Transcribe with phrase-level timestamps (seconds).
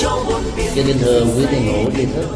[0.00, 2.26] cho nên thưa quý thầy ngũ tri thức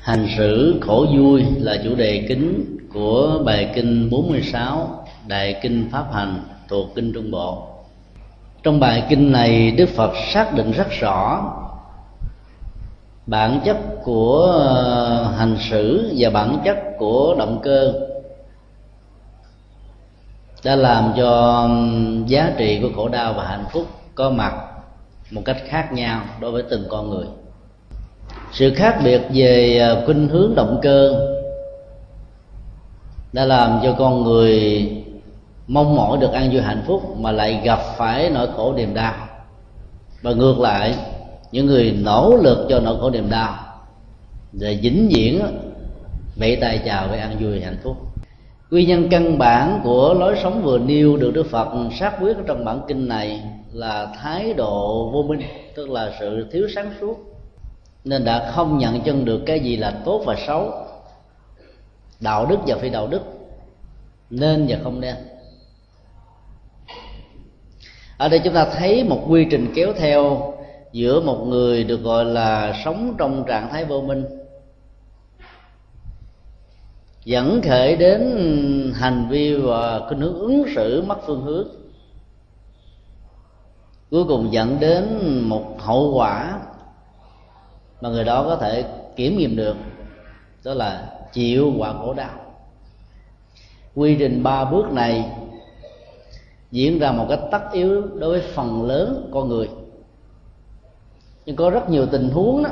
[0.00, 6.12] hành xử khổ vui là chủ đề kính của bài kinh 46 đại kinh pháp
[6.12, 7.66] hành, thuộc kinh trung bộ.
[8.62, 11.52] Trong bài kinh này, đức phật xác định rất rõ
[13.26, 17.92] bản chất của ờ, hành xử và bản chất của động cơ.
[20.64, 21.68] Đã làm cho
[22.26, 24.54] giá trị của khổ đau và hạnh phúc có mặt
[25.30, 27.26] một cách khác nhau đối với từng con người.
[28.52, 31.30] Sự khác biệt về à, khuynh hướng động cơ
[33.32, 34.88] đã làm cho con người
[35.66, 39.14] mong mỏi được an vui hạnh phúc mà lại gặp phải nỗi khổ niềm đau.
[40.22, 40.94] Và ngược lại,
[41.52, 43.54] những người nỗ lực cho nỗi khổ niềm đau
[44.52, 45.42] để vĩnh viễn
[46.36, 47.96] vẫy tay chào với an vui hạnh phúc.
[48.70, 51.68] Nguyên nhân căn bản của lối sống vừa nêu được đức phật
[52.00, 55.40] xác quyết trong bản kinh này là thái độ vô minh,
[55.74, 57.18] tức là sự thiếu sáng suốt,
[58.04, 60.72] nên đã không nhận chân được cái gì là tốt và xấu,
[62.20, 63.22] đạo đức và phi đạo đức,
[64.30, 65.14] nên và không nên.
[68.18, 70.54] Ở đây chúng ta thấy một quy trình kéo theo
[70.92, 74.24] giữa một người được gọi là sống trong trạng thái vô minh,
[77.24, 78.22] dẫn khởi đến
[78.94, 81.68] hành vi và cái hướng ứng xử mất phương hướng
[84.10, 86.60] cuối cùng dẫn đến một hậu quả
[88.00, 88.84] mà người đó có thể
[89.16, 89.76] kiểm nghiệm được,
[90.64, 92.30] đó là chịu quả khổ đau.
[93.94, 95.30] Quy trình ba bước này
[96.70, 99.70] diễn ra một cách tất yếu đối với phần lớn con người.
[101.46, 102.70] Nhưng có rất nhiều tình huống đó,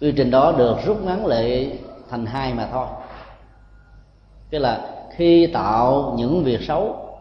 [0.00, 1.78] quy trình đó được rút ngắn lại
[2.10, 2.86] thành hai mà thôi.
[4.50, 7.11] Tức là khi tạo những việc xấu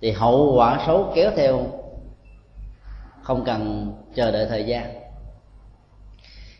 [0.00, 1.66] thì hậu quả xấu kéo theo
[3.22, 4.84] không cần chờ đợi thời gian.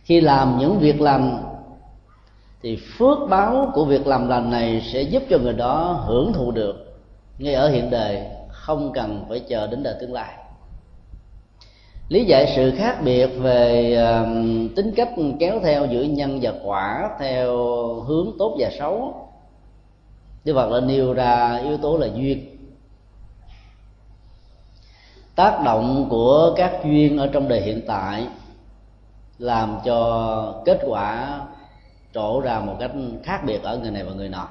[0.02, 1.38] Khi làm những việc làm
[2.62, 6.50] thì phước báo của việc làm lành này sẽ giúp cho người đó hưởng thụ
[6.50, 7.00] được.
[7.38, 10.34] Ngay ở hiện đời không cần phải chờ đến đời tương lai.
[12.08, 15.08] Lý giải sự khác biệt về uh, tính cách
[15.40, 17.56] kéo theo giữa nhân và quả theo
[18.00, 19.14] hướng tốt và xấu.
[20.44, 22.57] Đức Phật đã nêu ra yếu tố là duyên
[25.38, 28.26] tác động của các duyên ở trong đời hiện tại
[29.38, 31.40] làm cho kết quả
[32.14, 32.90] trổ ra một cách
[33.22, 34.48] khác biệt ở người này và người nọ.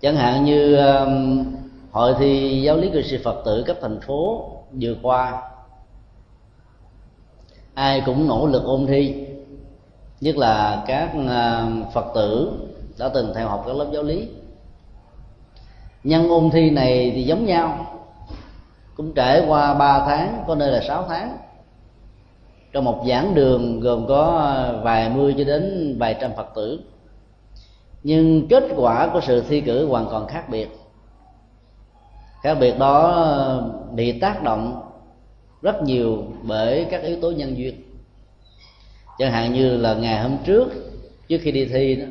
[0.00, 1.44] Chẳng hạn như um,
[1.90, 4.50] hội thi giáo lý cư sĩ phật tử cấp thành phố
[4.80, 5.42] vừa qua,
[7.74, 9.26] ai cũng nỗ lực ôn thi,
[10.20, 12.52] nhất là các um, phật tử
[12.98, 14.28] đã từng theo học các lớp giáo lý
[16.04, 17.86] nhân ôn thi này thì giống nhau.
[18.94, 21.36] Cũng trải qua 3 tháng, có nơi là 6 tháng.
[22.72, 26.80] Trong một giảng đường gồm có ờ, vài mươi cho đến vài trăm phật tử.
[28.02, 30.68] Nhưng kết quả của sự thi cử hoàn toàn khác biệt.
[32.42, 34.82] Khác biệt đó ờ, bị tác động
[35.62, 37.74] rất nhiều bởi các yếu tố nhân duyên.
[39.18, 40.68] Chẳng hạn như là ngày hôm trước
[41.28, 42.06] trước khi đi thi đó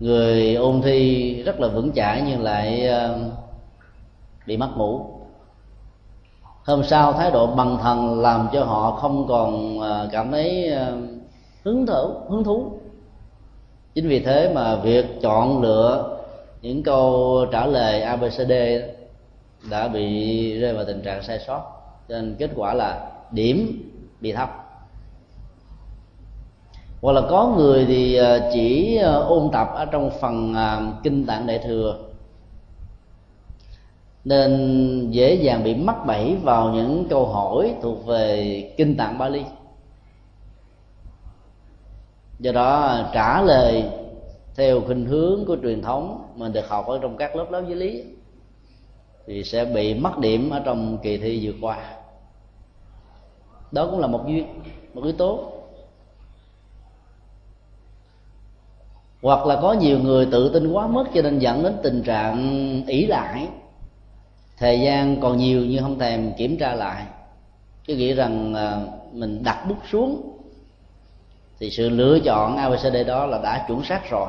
[0.00, 3.18] người ôn thi rất là vững chãi nhưng lại ờ,
[4.46, 5.06] bị mất ngủ.
[6.64, 10.96] Hôm sau thái độ bằng thần làm cho họ không còn ờ, cảm thấy ờ,
[11.64, 12.70] hứng thú hứng thú.
[13.94, 16.18] Chính vì thế mà việc chọn lựa
[16.62, 18.52] những câu trả lời abcd
[19.70, 21.62] đã bị rơi vào tình trạng sai sót.
[22.08, 23.90] Cho nên kết quả là điểm
[24.20, 24.63] bị thấp
[27.04, 31.26] hoặc là có người thì ờ, chỉ ờ, ôn tập ở trong phần ờ, kinh
[31.26, 31.98] tạng đại thừa.
[34.24, 39.42] Nên dễ dàng bị mắc bẫy vào những câu hỏi thuộc về kinh tạng Bali.
[42.38, 43.84] Do đó trả lời
[44.56, 47.76] theo khuynh hướng của truyền thống mình được học ở trong các lớp lớp dưới
[47.76, 48.04] lý
[49.26, 51.78] thì sẽ bị mất điểm ở trong kỳ thi vừa qua.
[53.72, 54.46] Đó cũng là một duyên,
[54.94, 55.53] một yếu tố.
[59.24, 62.82] Hoặc là có nhiều người tự tin quá mức cho nên dẫn đến tình trạng
[62.86, 63.48] ỷ lại.
[64.58, 67.04] Thời gian còn nhiều nhưng không thèm kiểm tra lại.
[67.86, 68.54] Cứ nghĩ rằng
[69.12, 70.38] mình đặt bút xuống
[71.60, 74.28] thì sự lựa chọn abcd đó là đã chuẩn xác rồi.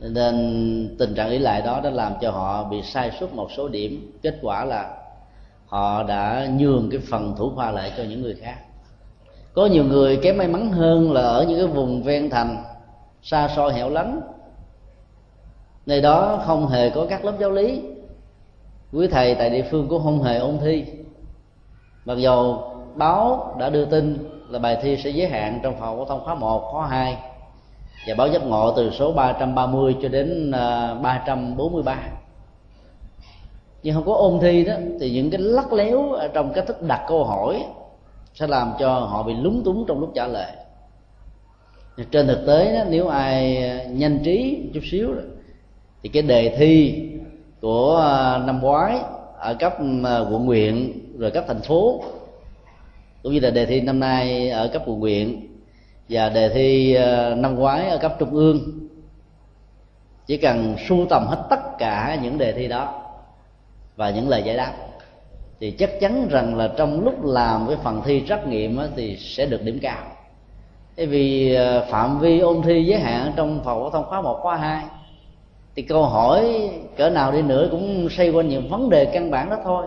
[0.00, 3.68] Nên tình trạng ý lại đó đã làm cho họ bị sai suốt một số
[3.68, 4.18] điểm.
[4.22, 4.96] Kết quả là
[5.66, 8.56] họ đã nhường cái phần thủ khoa lại cho những người khác.
[9.52, 12.64] Có nhiều người kém may mắn hơn là ở những cái vùng ven thành
[13.22, 14.20] xa xôi hẻo lánh.
[15.86, 17.82] Nơi đó không hề có các lớp giáo lý.
[18.92, 20.84] Quý thầy tại địa phương cũng không hề ôn thi.
[22.04, 26.04] Mặc dầu báo đã đưa tin là bài thi sẽ giới hạn trong phòng phổ
[26.04, 27.16] thông khóa 1, khóa 2
[28.06, 31.96] và báo giác ngộ từ số 330 cho đến à, 343
[33.82, 37.04] nhưng không có ôn thi đó thì những cái lắc léo trong cách thức đặt
[37.08, 37.64] câu hỏi
[38.34, 40.52] sẽ làm cho họ bị lúng túng trong lúc trả lời
[42.10, 45.22] trên thực tế đó, nếu ai à, nhanh trí chút xíu đó,
[46.02, 47.02] thì cái đề thi
[47.60, 48.98] của à, năm ngoái
[49.38, 49.74] ở cấp
[50.04, 52.04] à, quận huyện rồi cấp thành phố
[53.22, 55.46] cũng như là đề thi năm nay ở cấp quận huyện
[56.08, 56.96] và đề thi
[57.36, 58.88] năm ngoái ở cấp trung ương
[60.26, 63.02] chỉ cần sưu tầm hết tất cả những đề thi đó
[63.96, 64.72] và những lời giải đáp
[65.60, 69.46] thì chắc chắn rằng là trong lúc làm cái phần thi trắc nghiệm thì sẽ
[69.46, 70.11] được điểm cao
[70.96, 74.38] bởi vì ờ, phạm vi ôn thi giới hạn trong phòng phổ thông khóa một,
[74.42, 74.84] khóa hai,
[75.74, 79.50] thì câu hỏi cỡ nào đi nữa cũng xoay quanh những vấn đề căn bản
[79.50, 79.86] đó thôi.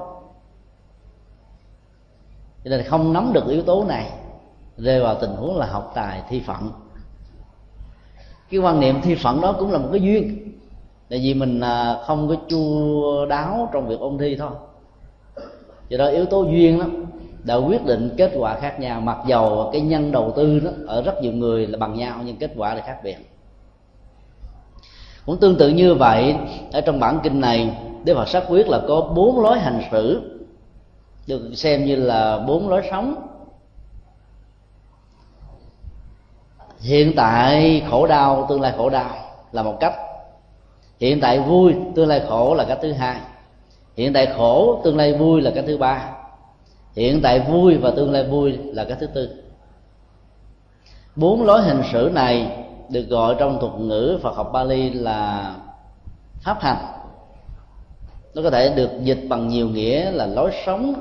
[2.63, 4.09] Cho nên không nắm được yếu tố này,
[4.77, 6.71] rơi vào tình huống là học tài thi phận.
[8.51, 10.51] Cái quan niệm thi phận đó cũng là một cái duyên,
[11.09, 14.51] tại vì mình ờ, không có chu đáo trong việc ôn thi thôi.
[15.89, 16.85] Do đó yếu tố duyên đó
[17.45, 19.01] đã quyết định kết quả khác nhau.
[19.01, 22.37] Mặc dầu cái nhân đầu tư đó ở rất nhiều người là bằng nhau, nhưng
[22.37, 23.17] kết quả là khác biệt.
[25.25, 26.35] Cũng tương tự như vậy,
[26.71, 30.31] ở trong bản kinh này, đức phật xác quyết là có bốn lối hành xử,
[31.27, 33.15] được xem như là bốn lối sống.
[36.79, 39.09] Hiện tại khổ đau, tương lai khổ đau
[39.51, 39.93] là một cách.
[40.99, 43.17] Hiện tại vui, tương lai khổ là cách thứ hai.
[43.97, 46.14] Hiện tại khổ, tương lai vui là cách thứ ba
[46.95, 49.29] hiện tại vui và tương lai vui là cách thứ tư.
[51.15, 55.55] Bốn lối hành xử này được gọi trong thuật ngữ Phật học Bali là
[56.41, 56.85] pháp hành.
[58.33, 60.93] Nó có thể được dịch bằng nhiều nghĩa là lối sống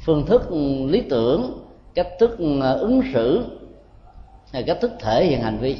[0.00, 0.42] phương thức
[0.86, 1.64] lý tưởng
[1.94, 3.44] cách thức à, ứng xử
[4.52, 5.76] hay cách thức thể hiện hành vi.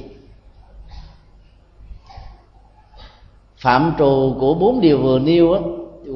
[3.56, 5.60] Phạm trù của bốn điều vừa nêu á,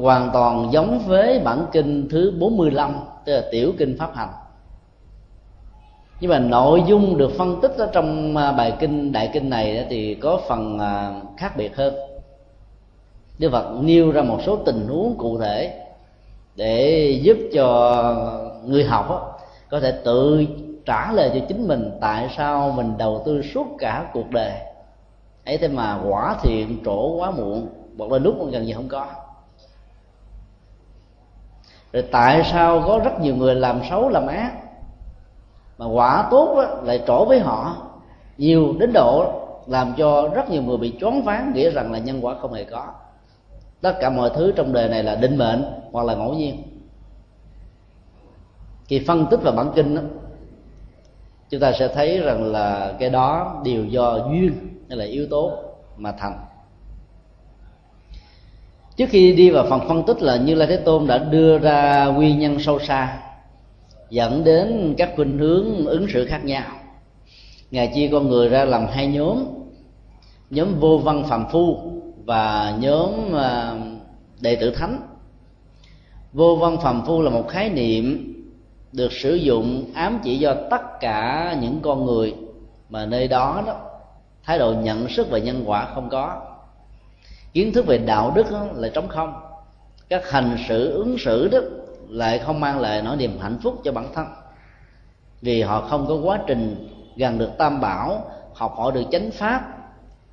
[0.01, 2.95] hoàn toàn giống với bản kinh thứ 45
[3.25, 4.29] tức là tiểu kinh pháp hành.
[6.21, 9.87] Nhưng mà nội dung được phân tích ở trong à, bài kinh, đại kinh này
[9.91, 11.95] thì có phần à, khác biệt hơn.
[13.39, 15.79] Đức Phật nêu ra một số tình huống cụ thể
[16.57, 17.95] để giúp cho
[18.65, 19.39] người học
[19.71, 20.45] có thể tự
[20.85, 24.53] trả lời cho chính mình tại sao mình đầu tư suốt cả cuộc đời.
[25.45, 27.69] Ấy thế mà quả thiện, trổ quá muộn,
[27.99, 29.07] hoặc là lúc gần như không có
[31.93, 34.53] rồi tại sao có rất nhiều người làm xấu làm ác?
[35.79, 37.77] Mà quả tốt đó, lại trổ với họ.
[38.39, 42.25] Nhiều đến độ làm cho rất nhiều người bị choáng váng nghĩa rằng là nhân
[42.25, 42.87] quả không hề có.
[43.81, 46.63] Tất cả mọi thứ trong đời này là định mệnh hoặc là ngẫu nhiên.
[48.85, 50.03] Khi phân tích vào bản kinh đó,
[51.51, 54.53] chúng ta sẽ thấy rằng là cái đó đều do duyên
[54.89, 55.53] hay là yếu tố
[55.97, 56.39] mà thành
[58.97, 62.07] trước khi đi vào phần phân tích là như lai thế tôn đã đưa ra
[62.07, 63.19] nguyên nhân sâu xa,
[64.11, 66.65] dẫn đến các khuynh hướng ứng xử khác nhau.
[67.71, 69.45] Ngài chia con người ra làm hai nhóm
[70.53, 71.79] nhóm vô văn phạm phu
[72.25, 73.75] và nhóm à,
[74.41, 75.01] đệ tử thánh.
[76.33, 78.35] Vô văn phạm phu là một khái niệm
[78.93, 82.35] được sử dụng ám chỉ do tất cả những con người
[82.89, 83.77] mà nơi đó đó,
[84.45, 86.41] thái độ nhận sức và nhân quả không có
[87.53, 89.35] kiến thức về đạo đức là trống không.
[90.09, 91.59] Các hành xử, ứng xử đó
[92.09, 94.27] lại không mang lại nỗi niềm hạnh phúc cho bản thân.
[95.41, 99.79] Vì họ không có quá trình gần được tam bảo, học hỏi được chánh pháp,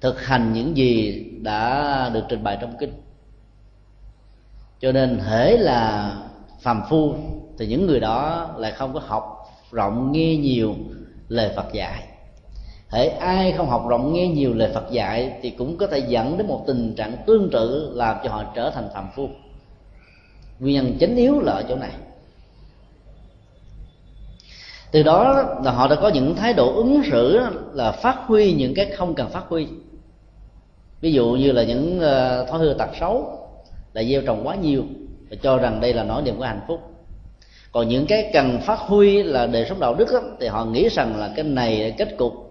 [0.02, 2.94] thực hành những gì đã được trình bày trong kinh.
[4.80, 6.14] Cho nên hễ là
[6.62, 7.14] phàm phu
[7.58, 10.76] thì những người đó lại không có học rộng, nghe nhiều
[11.28, 12.09] lời phật dạy
[12.90, 16.38] hễ ai không học rộng nghe nhiều lời phật dạy thì cũng có thể dẫn
[16.38, 19.30] đến một tình trạng tương tự làm cho họ trở thành phàm phu.
[20.60, 21.92] Nguyên nhân chính yếu là ở chỗ này.
[24.92, 27.40] Từ đó là họ đã có những thái độ ứng xử
[27.74, 29.68] là phát huy những cái không cần phát huy.
[31.02, 33.40] Ví dụ như là những ờ, thói hư tật xấu
[33.94, 34.84] là gieo trồng quá nhiều
[35.30, 36.80] và cho rằng đây là nỗi niềm của hạnh phúc.
[37.72, 40.90] Còn những cái cần phát huy là đời sống đạo đức đó, thì họ nghĩ
[40.90, 42.49] rằng là cái này là kết cục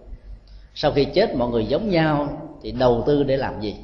[0.81, 2.29] sau khi chết mọi người giống nhau
[2.63, 3.75] thì đầu tư để làm gì?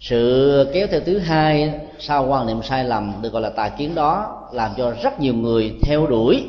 [0.00, 3.94] Sự kéo theo thứ hai sau quan niệm sai lầm được gọi là tà kiến
[3.94, 6.44] đó làm cho rất nhiều người theo đuổi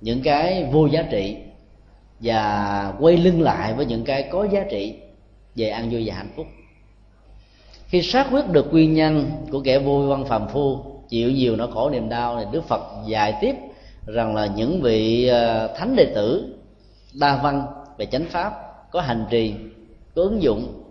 [0.00, 1.36] những cái vô giá trị
[2.20, 4.94] và quay lưng lại với những cái có giá trị
[5.54, 6.46] về an vui và hạnh phúc.
[7.86, 11.68] Khi xác quyết được nguyên nhân của kẻ vui văn phàm phu, chịu nhiều nỗi
[11.74, 13.54] khổ niềm đau thì đức phật dạy tiếp
[14.06, 16.54] rằng là những vị ờ, thánh đệ tử
[17.12, 18.52] đa văn về chánh pháp,
[18.90, 19.54] có hành trì,
[20.14, 20.82] có ứng dụng,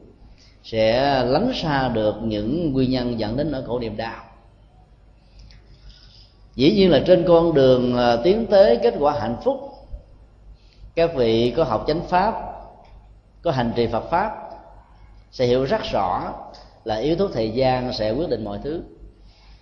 [0.64, 4.24] sẽ lánh xa được những nguyên nhân dẫn đến nỗi khổ niềm đau.
[6.56, 9.72] Dĩ nhiên là trên con đường à, tiến tới kết quả hạnh phúc,
[10.96, 12.34] các vị có học chánh pháp,
[13.42, 14.32] có hành trì phật pháp,
[15.32, 16.34] sẽ hiểu rất rõ
[16.84, 18.84] là yếu tố thời gian sẽ quyết định mọi thứ.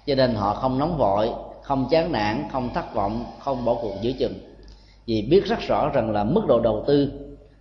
[0.06, 1.30] Cho nên họ không nóng vội,
[1.62, 4.34] không chán nản, không thất vọng, không bỏ cuộc giữa chừng.
[5.06, 7.12] Vì biết rất rõ rằng là mức độ đầu tư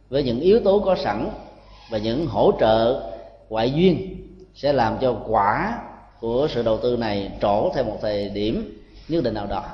[0.09, 1.31] với những yếu tố có sẵn
[1.91, 3.03] và những hỗ trợ
[3.49, 4.17] ngoại duyên
[4.55, 5.79] sẽ làm cho quả
[6.21, 9.65] của sự đầu tư này trổ theo một thời điểm nhất định nào đó.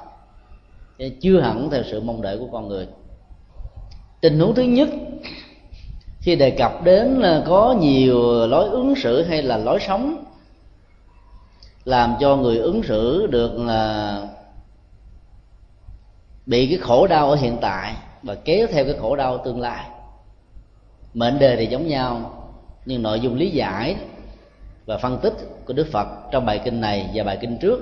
[1.21, 2.87] Chưa hẳn theo sự mong đợi của con người.
[4.21, 4.89] Tình huống thứ nhất,
[6.21, 10.25] khi đề cập đến là có nhiều lối ứng xử hay là lối sống
[11.85, 14.21] làm cho người ứng xử được là
[16.47, 19.87] bị cái khổ đau ở hiện tại và kéo theo cái khổ đau tương lai
[21.15, 22.31] mệnh đề thì giống nhau,
[22.87, 23.97] nhưng nội dung lý giải
[24.87, 27.81] và phân tích của đức phật trong bài kinh này và bài kinh trước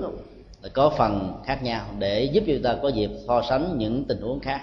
[0.61, 4.21] là có phần khác nhau để giúp chúng ta có dịp so sánh những tình
[4.21, 4.61] huống khác.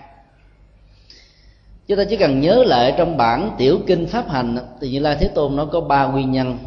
[1.87, 5.17] Chúng ta chỉ cần nhớ lại trong bản tiểu kinh pháp hành, thì như lai
[5.21, 6.59] thế tôn nó có ba nguyên nhân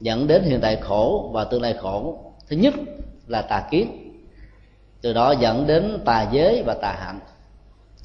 [0.00, 2.18] dẫn đến hiện tại khổ và tương lai khổ.
[2.48, 2.74] Thứ nhất
[3.26, 4.12] là tà kiến,
[5.02, 7.20] từ đó dẫn đến tà giới và tà hạnh.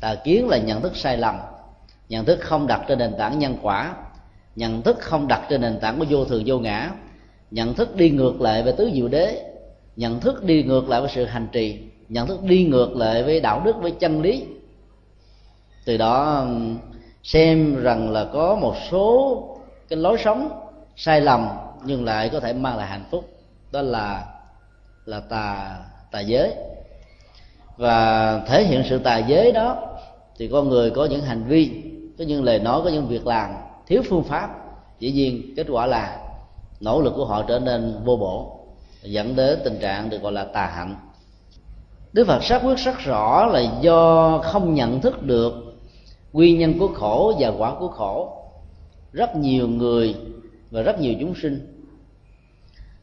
[0.01, 1.35] Tà kiến là nhận thức sai lầm
[2.09, 3.93] nhận thức không đặt trên nền tảng nhân quả.
[4.55, 6.91] Nhận thức không đặt trên nền tảng của vô thường, vô ngã.
[7.51, 9.51] Nhận thức đi ngược lại về tứ diệu đế.
[9.95, 11.79] Nhận thức đi ngược lại với sự hành trì.
[12.09, 14.45] Nhận thức đi ngược lại với đạo đức, với chân lý.
[15.85, 16.45] Từ đó
[17.23, 19.43] xem rằng là có một số
[19.89, 20.49] cái lối sống
[20.95, 21.49] sai lầm
[21.85, 23.29] nhưng lại có thể mang lại hạnh phúc.
[23.71, 24.25] Đó là
[25.05, 25.77] là tà
[26.11, 26.53] tà giới.
[27.77, 29.97] Và thể hiện sự tà giới đó,
[30.37, 31.88] thì con người có những hành vi
[32.19, 33.49] có những lời nói có những việc làm
[33.87, 34.49] thiếu phương pháp,
[34.99, 36.19] dĩ nhiên kết quả là
[36.79, 38.59] nỗ lực của họ trở nên vô bổ,
[39.03, 40.95] dẫn đến tình trạng được gọi là tà hạnh.
[42.13, 45.53] Đức phật xác quyết rất rõ là do không nhận thức được
[46.33, 48.33] nguyên nhân của khổ và quả của khổ.
[49.11, 50.15] Rất nhiều người
[50.71, 51.85] và rất nhiều chúng sinh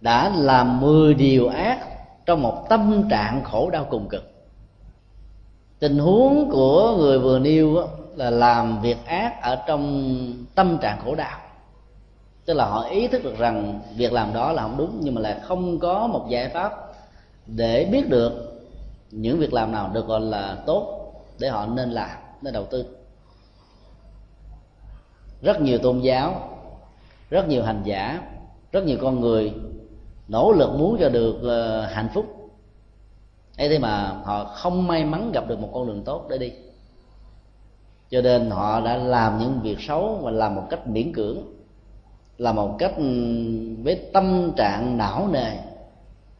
[0.00, 1.78] đã làm 10 điều ác
[2.26, 4.32] trong một tâm trạng khổ đau cùng cực.
[5.78, 10.12] Tình huống của người vừa nêu là làm việc ác ở trong
[10.54, 11.40] tâm trạng khổ đau.
[12.44, 15.20] Tức là họ ý thức được rằng việc làm đó là không đúng, nhưng mà
[15.20, 16.72] lại không có một giải pháp
[17.46, 18.62] để biết được
[19.10, 22.86] những việc làm nào được gọi là tốt để họ nên làm, nên đầu tư.
[25.42, 26.58] Rất nhiều tôn giáo,
[27.30, 28.22] rất nhiều hành giả,
[28.72, 29.54] rất nhiều con người
[30.28, 32.50] nỗ lực muốn cho được ờ, hạnh phúc.
[33.58, 36.52] Ấy thế mà họ không may mắn gặp được một con đường tốt để đi
[38.10, 41.38] cho nên họ đã làm những việc xấu và làm một cách miễn cưỡng,
[42.38, 43.04] làm một cách ừ,
[43.82, 45.56] với tâm trạng não nề.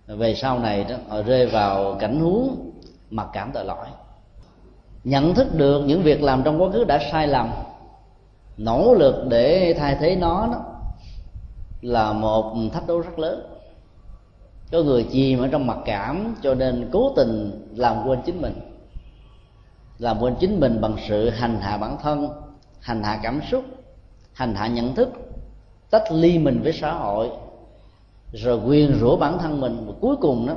[0.06, 2.70] Về sau này đó, họ rơi vào cảnh huống
[3.11, 3.87] mặc cảm tội lỗi.
[5.04, 7.50] Nhận thức được những việc làm trong quá khứ đã sai lầm,
[8.56, 10.61] nỗ lực để thay thế nó đó
[11.82, 13.46] là một thách đố rất lớn.
[14.73, 18.75] Có người chìm ở trong mặc cảm cho nên cố tình làm quên chính mình
[19.98, 22.28] làm quên chính mình bằng sự hành hạ bản thân,
[22.80, 23.64] hành hạ cảm xúc,
[24.32, 25.08] hành hạ nhận thức,
[25.90, 27.30] tách ly mình với xã hội,
[28.32, 30.54] rồi quyền rủa bản thân mình và cuối cùng đó,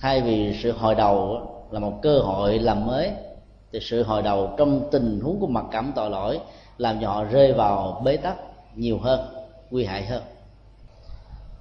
[0.00, 3.10] thay vì sự hồi đầu là một cơ hội làm mới,
[3.72, 6.40] thì sự hồi đầu trong tình huống của mặc cảm tội lỗi
[6.78, 8.36] làm cho họ rơi vào bế tắc
[8.74, 9.20] nhiều hơn,
[9.70, 10.22] nguy hại hơn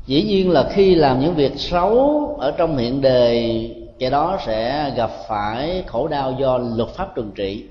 [0.05, 4.91] dĩ nhiên là khi làm những việc xấu ở trong hiện đời kẻ đó sẽ
[4.95, 7.65] gặp phải khổ đau do luật pháp trừng trị,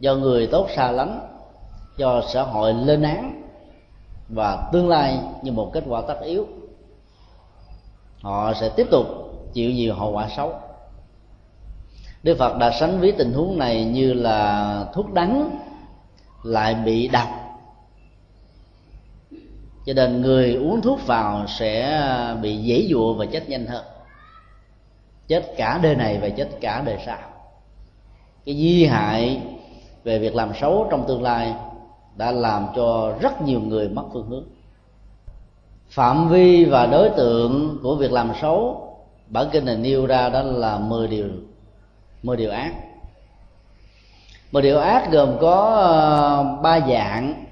[0.00, 1.28] do người tốt xa lánh,
[1.96, 3.42] do xã hội lên án
[4.28, 6.46] và tương lai như một kết quả tất yếu.
[8.22, 9.06] Họ sẽ tiếp tục
[9.52, 10.54] chịu nhiều hậu quả xấu.
[12.22, 15.58] Đức phật đã sánh ví tình huống này như là thuốc đắng
[16.42, 17.28] lại bị độc
[19.86, 22.02] cho nên người uống thuốc vào sẽ
[22.42, 23.84] bị dễ dụa và chết nhanh hơn
[25.28, 27.18] chết cả đời này và chết cả đời sau.
[28.46, 29.40] Cái di hại
[30.04, 31.54] về việc làm xấu trong tương lai
[32.16, 34.44] đã làm cho rất nhiều người mất phương hướng.
[35.88, 38.82] Phạm vi và đối tượng của việc làm xấu,
[39.26, 41.28] bản kinh này nêu ra đó là 10 điều
[42.22, 42.72] 10 điều ác.
[44.52, 47.44] 10 điều ác gồm có ờ, ba dạng.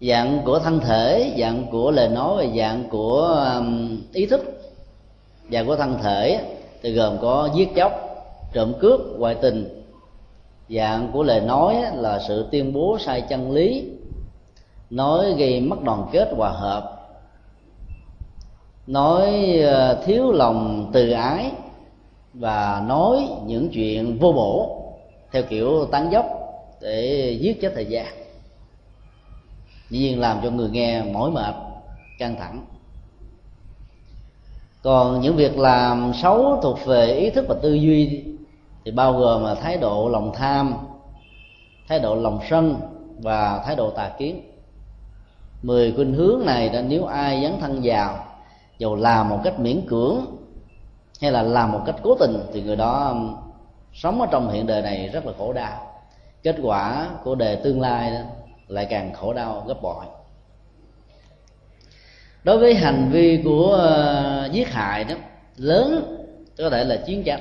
[0.00, 3.44] Dạng của thân thể, dạng của lời nói và dạng của
[4.12, 4.57] ý thức
[5.52, 6.44] dạng của thân thể
[6.82, 7.92] thì gồm có giết chóc,
[8.52, 9.84] trộm cướp, ngoại tình.
[10.68, 13.90] Dạng của lời nói là sự tuyên bố sai chân lý,
[14.90, 16.98] nói gây mất đoàn kết hòa hợp,
[18.86, 21.50] nói ờ, thiếu lòng từ ái
[22.34, 24.82] và nói những chuyện vô bổ
[25.32, 26.26] theo kiểu tán dốc
[26.80, 28.06] để giết chết thời gian.
[29.90, 31.54] Dĩ nhiên làm cho người nghe mỏi mệt,
[32.18, 32.66] căng thẳng
[34.82, 38.24] còn những việc làm xấu thuộc về ý thức và tư duy
[38.84, 40.74] thì bao gồm là thái độ lòng tham,
[41.88, 42.80] thái độ lòng sân
[43.18, 44.42] và thái độ tà kiến.
[45.62, 48.18] Mười khuynh hướng này đã nếu ai dấn thân vào
[48.78, 50.16] dù làm một cách miễn cưỡng
[51.20, 53.36] hay là làm một cách cố tình thì người đó um,
[53.94, 55.86] sống ở trong hiện đời này rất là khổ đau.
[56.42, 58.12] Kết quả của đề tương lai
[58.68, 60.04] lại càng khổ đau gấp bội
[62.44, 63.78] đối với hành vi của
[64.46, 65.14] uh, giết hại đó
[65.56, 66.14] lớn
[66.58, 67.40] có thể là chiến tranh.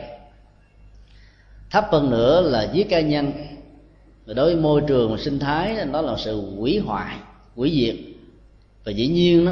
[1.72, 3.32] Thấp hơn nữa là giết cá nhân.
[4.26, 7.16] Và đối với môi trường và sinh thái đó là sự hủy hoại
[7.56, 7.96] hủy diệt.
[8.86, 9.52] Và dĩ nhiên đó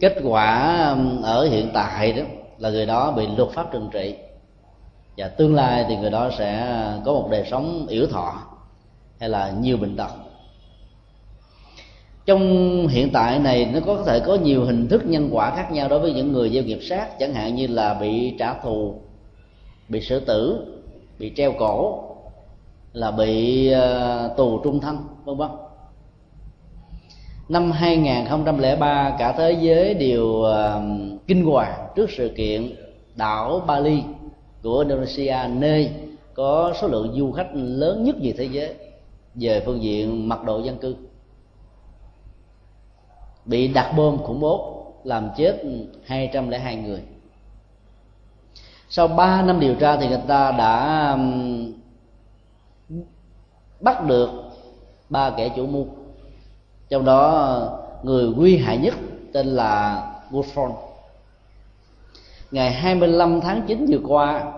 [0.00, 0.76] kết quả
[1.22, 2.22] ở hiện tại đó
[2.58, 4.14] là người đó bị luật pháp trừng trị.
[5.16, 8.42] Và tương lai thì người đó sẽ có một đời sống yếu thọ
[9.20, 10.10] hay là nhiều bệnh tật
[12.26, 15.88] trong hiện tại này nó có thể có nhiều hình thức nhân quả khác nhau
[15.88, 18.94] đối với những người gieo nghiệp sát chẳng hạn như là bị trả thù
[19.88, 20.66] bị xử tử
[21.18, 22.02] bị treo cổ
[22.92, 25.50] là bị uh, tù trung thân vân vân.
[27.48, 30.82] Năm 2003 cả thế giới đều uh,
[31.26, 32.72] kinh hoàng trước sự kiện
[33.16, 34.02] đảo Bali
[34.62, 35.90] của Indonesia nơi
[36.34, 38.74] có số lượng du khách lớn nhất về thế giới
[39.34, 40.94] về phương diện mật độ dân cư
[43.46, 45.62] bị đặt bom khủng bố, làm chết
[46.04, 47.02] 202 người.
[48.88, 51.18] Sau 3 năm điều tra thì người ta đã
[53.80, 54.30] bắt được
[55.08, 55.86] ba kẻ chủ mưu.
[56.88, 58.94] Trong đó, người nguy hại nhất
[59.32, 60.72] tên là Woodford
[62.50, 64.52] ngày 25 tháng 9 vừa qua,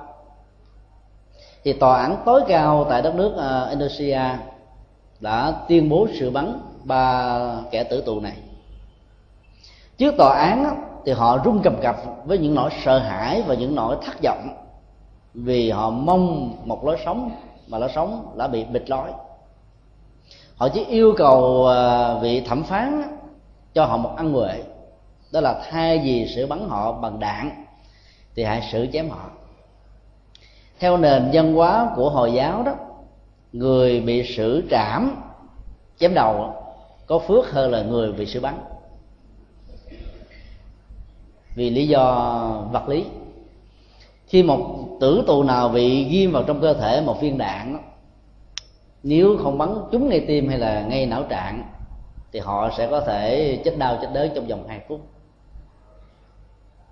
[1.65, 4.21] thì tòa án tối cao tại đất nước à, Indonesia
[5.21, 7.39] đã tuyên bố sự bắn ba
[7.71, 8.37] kẻ tử tù này
[9.99, 13.75] trước tòa án thì họ run cầm cập với những nỗi sợ hãi và những
[13.75, 14.49] nỗi thất vọng
[15.35, 17.31] vì họ mong một lối sống,
[17.69, 19.11] mà lối sống đã bị bịt lối.
[20.57, 23.03] Họ chỉ yêu cầu à, vị thẩm phán
[23.75, 24.63] cho họ một ăn huệ
[25.33, 27.65] đó là thay vì xử bắn họ bằng đạn
[28.35, 29.31] thì hãy xử chém họ.
[30.81, 32.73] Theo nền văn hóa của hồi giáo đó,
[33.53, 35.17] người bị xử trảm,
[35.99, 36.55] chém đầu
[37.07, 38.55] có phước hơn là người bị xử bắn
[41.59, 42.05] vì lý do
[42.73, 43.07] vật lý.
[44.27, 47.79] Khi một tử tù nào bị ghim vào trong cơ thể một viên đạn,
[49.03, 51.63] nếu không bắn trúng ngay tim hay là ngay não trạng,
[52.33, 55.01] thì họ sẽ có thể chết đau chết đớn trong vòng 2 phút.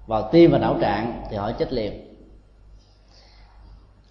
[0.06, 2.16] Vào tim và não trạng thì họ chết liền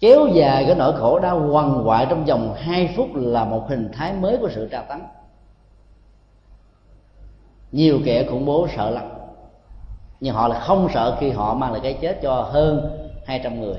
[0.00, 3.88] kéo dài cái nỗi khổ đau quằn quại trong vòng 2 phút là một hình
[3.92, 5.00] thái mới của sự tra tấn.
[7.72, 9.15] Nhiều kẻ khủng bố sợ lắm
[10.20, 13.76] nhưng họ là không sợ khi họ mang lại cái chết cho hơn 200 người.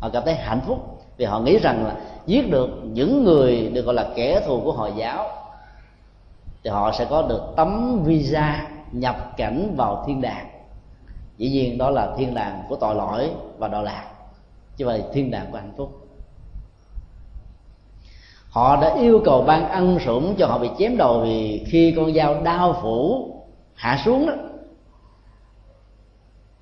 [0.00, 3.82] Họ cảm thấy hạnh phúc vì họ nghĩ rằng là giết được những người được
[3.82, 5.26] gọi là kẻ thù của hồi giáo,
[6.64, 10.46] thì họ sẽ có được tấm visa nhập cảnh vào thiên đàng.
[11.38, 14.04] Dĩ nhiên đó là thiên đàng của tội lỗi và đọa lạc,
[14.76, 15.90] chứ không phải thiên đàng của hạnh phúc.
[18.50, 22.14] Họ đã yêu cầu ban ăn sủng cho họ bị chém đầu vì khi con
[22.14, 23.28] dao đao phủ
[23.74, 24.32] hạ xuống đó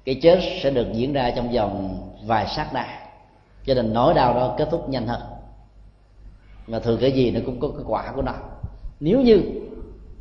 [0.04, 2.86] cái chết sẽ được diễn ra trong vòng vài sát na.
[3.66, 5.20] Cho nên nỗi đau đó kết thúc nhanh hơn.
[6.66, 8.32] Và thường cái gì nó cũng có cái quả của nó.
[9.00, 9.42] Nếu như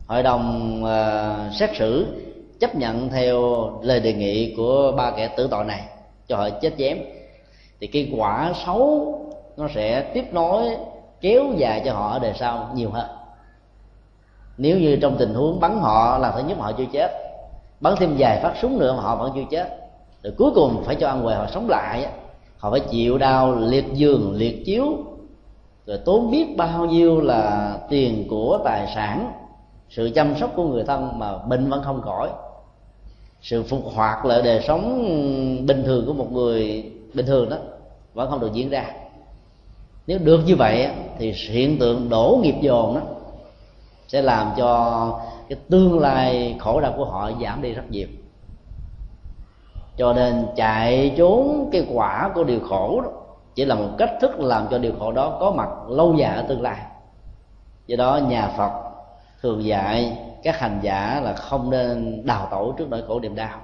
[0.07, 2.19] hội đồng uh, xét xử
[2.59, 3.39] chấp nhận theo
[3.81, 5.81] lời đề nghị của ba kẻ tử tội này
[6.27, 6.97] cho họ chết chém
[7.79, 9.15] thì cái quả xấu
[9.57, 10.77] nó sẽ tiếp nối
[11.21, 13.09] kéo dài cho họ ở đời sau nhiều hơn.
[14.57, 17.22] Nếu như trong tình huống bắn họ là thứ nhất họ chưa chết
[17.83, 19.77] bắn thêm vài phát súng nữa mà họ vẫn chưa chết.
[20.23, 22.05] Rồi cuối cùng phải cho ăn quề họ sống lại
[22.57, 24.85] họ phải chịu đau liệt giường, liệt chiếu,
[25.85, 29.31] rồi tốn biết bao nhiêu là tiền của tài sản,
[29.89, 32.29] sự chăm sóc của người thân mà bệnh vẫn không khỏi.
[33.41, 35.05] Sự phục hoạt lại đời sống
[35.65, 37.57] bình thường của một người bình thường đó
[38.13, 38.85] vẫn không được diễn ra.
[40.07, 40.87] Nếu được như vậy
[41.19, 43.01] thì hiện tượng đổ nghiệp dồn đó
[44.07, 45.19] sẽ làm cho
[45.49, 48.07] cái tương lai khổ đau của họ giảm đi rất nhiều.
[49.97, 53.09] Cho nên chạy trốn cái quả của điều khổ đó
[53.55, 56.41] chỉ là một cách thức làm cho điều khổ đó có mặt lâu dài ở
[56.41, 56.77] tương lai.
[57.87, 58.71] Do đó nhà phật
[59.41, 63.59] thường dạy các hành giả là không nên đào tổ trước nỗi khổ niềm đau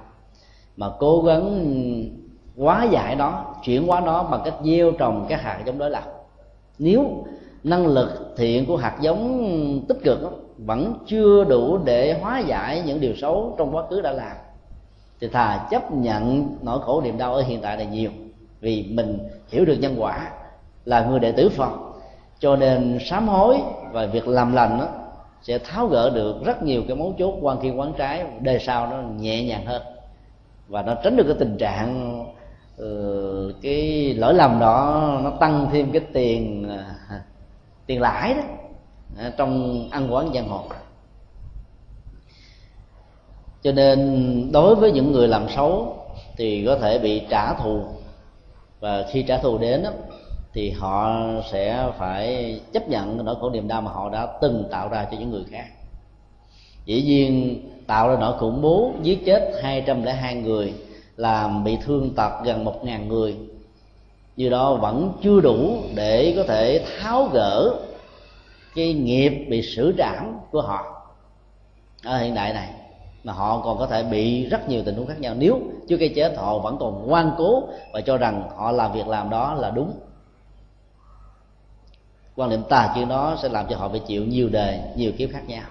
[0.76, 1.64] mà cố gắng
[2.56, 6.04] hóa giải nó chuyển hóa nó bằng cách gieo trồng các hạt giống đối lập
[6.78, 7.24] nếu
[7.64, 10.28] năng lực thiện của hạt giống tích cực đó,
[10.66, 14.36] vẫn chưa đủ để hóa giải những điều xấu trong quá khứ đã làm.
[15.20, 18.10] Thì thà chấp nhận nỗi khổ niềm đau ở hiện tại này nhiều
[18.60, 19.18] vì mình
[19.48, 20.30] hiểu được nhân quả
[20.84, 21.70] là người đệ tử phật.
[22.38, 23.58] Cho nên sám hối
[23.92, 24.88] và việc làm lành đó
[25.42, 28.86] sẽ tháo gỡ được rất nhiều cái mấu chốt quan kiên quán trái đời sau
[28.86, 29.82] nó nhẹ nhàng hơn.
[30.68, 32.20] Và nó tránh được cái tình trạng
[32.82, 37.20] uh, cái lỗi lầm đó nó tăng thêm cái tiền uh,
[37.86, 38.42] tiền lãi đó.
[39.18, 40.64] Ờ, trong ăn quán giang hồ.
[43.62, 45.96] Cho nên đối với những người làm xấu
[46.36, 47.82] thì có thể bị trả thù.
[48.80, 49.90] Và khi trả thù đến đó,
[50.52, 51.20] thì họ
[51.52, 55.16] sẽ phải chấp nhận nỗi khổ niềm đau mà họ đã từng tạo ra cho
[55.18, 55.66] những người khác.
[56.84, 60.74] Dĩ nhiên tạo ra nỗi khủng bố giết chết 202 người
[61.16, 63.36] làm bị thương tật gần một ngàn người
[64.36, 67.74] như đó vẫn chưa đủ để có thể tháo gỡ
[68.74, 71.06] cái nghiệp bị xử trảm của họ.
[72.04, 72.68] Ở hiện đại này,
[73.24, 75.34] mà họ còn có thể bị rất nhiều tình huống khác nhau.
[75.38, 79.08] Nếu trước cái chết họ vẫn còn ngoan cố và cho rằng họ làm việc
[79.08, 79.92] làm đó là đúng.
[82.36, 85.30] Quan niệm tà chuyện đó sẽ làm cho họ phải chịu nhiều đời nhiều kiếp
[85.32, 85.64] khác nhau.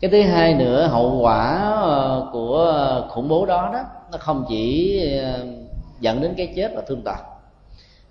[0.00, 4.98] Cái thứ hai nữa, hậu quả ờ, của khủng bố đó đó, nó không chỉ
[5.18, 5.46] ờ,
[6.00, 7.18] dẫn đến cái chết và thương tật,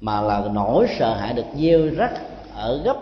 [0.01, 2.11] mà là nỗi sợ hãi được gieo rắc
[2.55, 2.97] ở gấp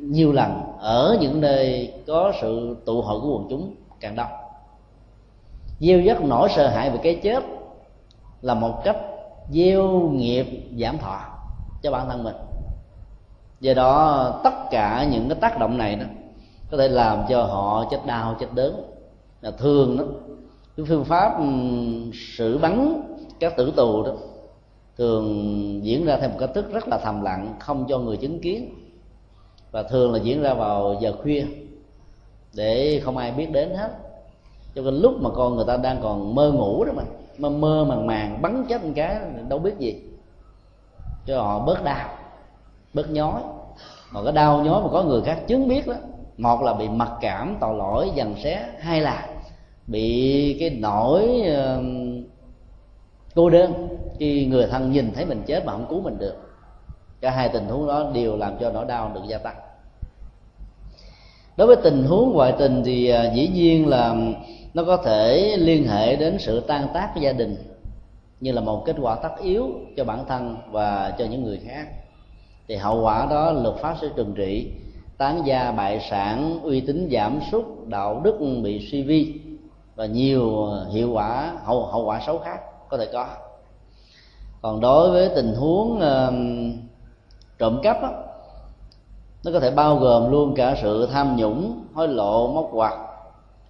[0.00, 4.30] nhiều lần ở những nơi có sự tụ hội của quần chúng càng đông.
[5.80, 7.44] Gieo rắc nỗi sợ hãi về cái chết
[8.42, 8.96] là một cách
[9.50, 10.46] gieo nghiệp
[10.78, 11.20] giảm thọ
[11.82, 12.36] cho bản thân mình.
[13.60, 16.04] Do đó, tất cả những cái tác động này đó
[16.70, 18.82] có thể làm cho họ chết đau, chết đớn.
[19.40, 20.04] Là thường đó,
[20.76, 21.44] cái phương pháp ừ,
[22.36, 23.02] xử bắn
[23.40, 24.12] các tử tù đó
[24.98, 28.40] thường diễn ra theo một cách thức rất là thầm lặng, không cho người chứng
[28.40, 28.74] kiến
[29.70, 31.44] và thường là diễn ra vào giờ khuya
[32.54, 33.90] để không ai biết đến hết.
[34.74, 37.02] Cho nên lúc mà con người ta đang còn mơ ngủ đó mà
[37.38, 40.02] mơ mơ màng màng bắn chết một cái đâu biết gì.
[41.26, 42.08] Cho họ bớt đau
[42.94, 43.42] bớt nhói.
[44.12, 45.94] Mà cái đau nhói mà có người khác chứng biết đó
[46.38, 48.66] một là bị mặc cảm tội lỗi dằn xé.
[48.78, 49.28] Hai là
[49.86, 51.84] bị cái nỗi uh,
[53.34, 56.49] cô đơn khi người thân nhìn thấy mình chết mà không cứu mình được
[57.20, 59.56] cả hai tình huống đó đều làm cho nỗi đau được gia tăng.
[61.56, 64.16] Đối với tình huống ngoại tình thì à, dĩ nhiên là
[64.74, 67.56] nó có thể liên hệ đến sự tan tác của gia đình
[68.40, 71.86] như là một kết quả tất yếu cho bản thân và cho những người khác.
[72.68, 74.72] Thì hậu quả đó luật pháp sẽ trừng trị
[75.18, 79.40] tán gia bại sản uy tín giảm sút đạo đức bị suy vi
[79.94, 83.26] và nhiều hiệu quả hậu hậu quả xấu khác có thể có.
[84.62, 86.34] Còn đối với tình huống uh,
[87.60, 88.08] trộm cắp đó,
[89.44, 92.94] nó có thể bao gồm luôn cả sự tham nhũng hối lộ móc quạt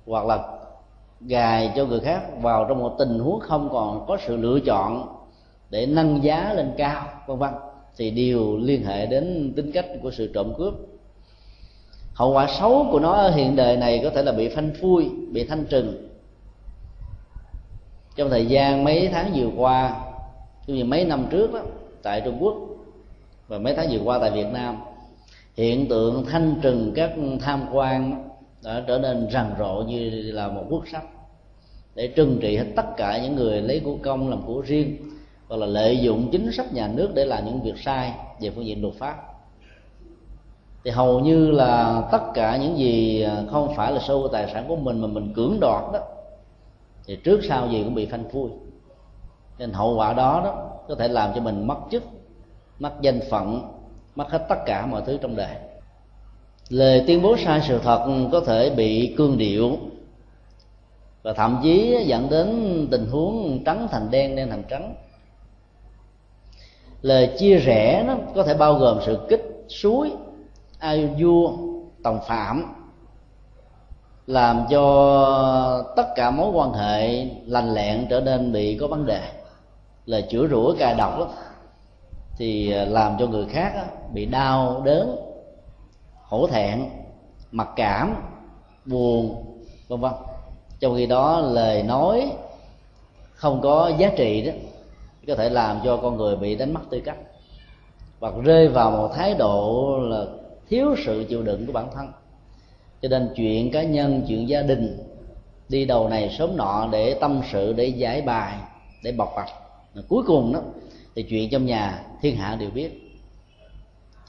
[0.07, 0.39] hoặc là
[1.21, 5.17] gài cho người khác vào trong một tình huống không còn có sự lựa chọn
[5.71, 7.51] để nâng giá lên cao vân vân.
[7.97, 10.75] Thì đều liên hệ đến tính cách của sự trộm cướp.
[12.15, 15.11] Hậu quả xấu của nó ở hiện đời này có thể là bị phanh phui
[15.33, 16.09] bị thanh trừng.
[18.17, 20.01] Trong thời gian mấy tháng vừa qua
[20.67, 21.61] cũng như mấy năm trước đó
[22.03, 22.55] tại trung quốc
[23.51, 24.77] và mấy tháng vừa qua tại việt nam,
[25.57, 27.11] hiện tượng thanh trừng các
[27.41, 28.29] tham quan
[28.65, 31.05] đã trở nên rầm rộ như là một quốc sách
[31.95, 34.97] để trừng trị hết tất cả những người lấy của công làm của riêng,
[35.49, 38.67] hoặc là lợi dụng chính sách nhà nước để làm những việc sai về phương
[38.67, 39.17] diện luật pháp.
[40.85, 44.65] Thì hầu như là tất cả những gì à, không phải là sâu tài sản
[44.69, 46.01] của mình mà mình cưỡng đoạt đó,
[47.07, 48.51] thì trước sau gì cũng bị phanh phui.
[49.59, 52.03] Nên hậu quả đó đó có thể làm cho mình mất chức
[52.81, 53.63] mất danh phận
[54.15, 55.57] mất hết tất cả mọi thứ trong đời.
[56.69, 59.79] Lời tuyên bố sai sự thật có thể bị cương điệu
[61.23, 64.95] và thậm chí dẫn đến tình huống trắng thành đen đen thành trắng.
[67.03, 70.13] Lời chia rẽ nó có thể bao gồm sự kích suối
[70.79, 71.53] ai vua
[72.03, 72.75] tòng phạm
[74.27, 79.21] làm cho tất cả mối quan hệ lành lẹn trở nên bị có vấn đề.
[80.07, 81.29] Lời chữa rủa cài độc đó,
[82.41, 83.73] thì à, làm cho người khác
[84.13, 85.17] bị đau đớn,
[86.23, 86.85] hổ thẹn,
[87.51, 88.15] mặc cảm,
[88.85, 89.45] buồn,
[89.89, 90.13] vân vân.
[90.81, 92.33] Trong khi đó, lời nói
[93.35, 94.53] không có giá trị đó
[95.27, 97.17] có thể làm cho con người bị đánh mất tư cách
[98.21, 100.25] hoặc rơi vào một thái độ là
[100.69, 102.13] thiếu sự chịu đựng của bản thân.
[103.03, 104.99] Cho nên chuyện cá nhân, chuyện gia đình,
[105.69, 108.57] đi đầu này sớm nọ để tâm sự, để giải bài,
[109.05, 109.51] để bộc bạch.
[110.09, 110.61] Cuối cùng đó,
[111.15, 113.21] thì chuyện trong nhà thiên hạ đều biết.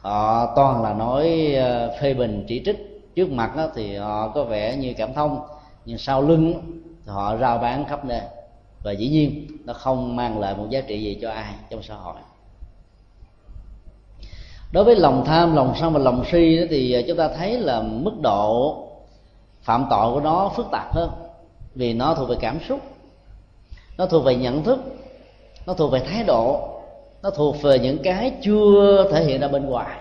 [0.01, 2.87] Họ toàn là nói ờ, phê bình chỉ trích.
[3.15, 5.39] Trước mặt đó thì họ có vẻ như cảm thông,
[5.85, 6.53] nhưng sau lưng
[7.05, 8.21] thì họ rao bán khắp nơi.
[8.83, 11.95] Và dĩ nhiên, nó không mang lại một giá trị gì cho ai trong xã
[11.95, 12.15] hội.
[14.71, 17.59] Đối với lòng tham, lòng sân và lòng si đó thì ờ, chúng ta thấy
[17.59, 18.77] là mức độ
[19.61, 21.11] phạm tội của nó phức tạp hơn.
[21.75, 22.79] Vì nó thuộc về cảm xúc,
[23.97, 24.79] nó thuộc về nhận thức,
[25.65, 26.70] nó thuộc về thái độ
[27.23, 29.99] nó thuộc về những cái chưa thể hiện ra bên ngoài.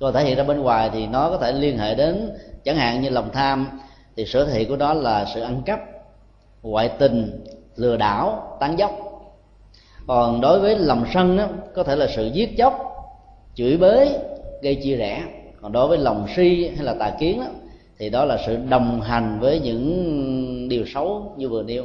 [0.00, 2.30] Còn thể hiện ra bên ngoài thì nó có thể liên hệ đến
[2.64, 3.68] chẳng hạn như lòng tham
[4.16, 5.80] thì sở thị của nó là sự ăn cắp
[6.62, 7.44] ngoại tình
[7.76, 9.08] lừa đảo tán dốc
[10.08, 12.74] còn đối với lòng sân đó, có thể là sự giết chóc
[13.54, 14.08] chửi bới
[14.62, 15.24] gây chia rẽ.
[15.62, 17.46] Còn đối với lòng si hay là tà kiến đó,
[17.98, 21.84] thì đó là sự đồng hành với những điều xấu như vừa nêu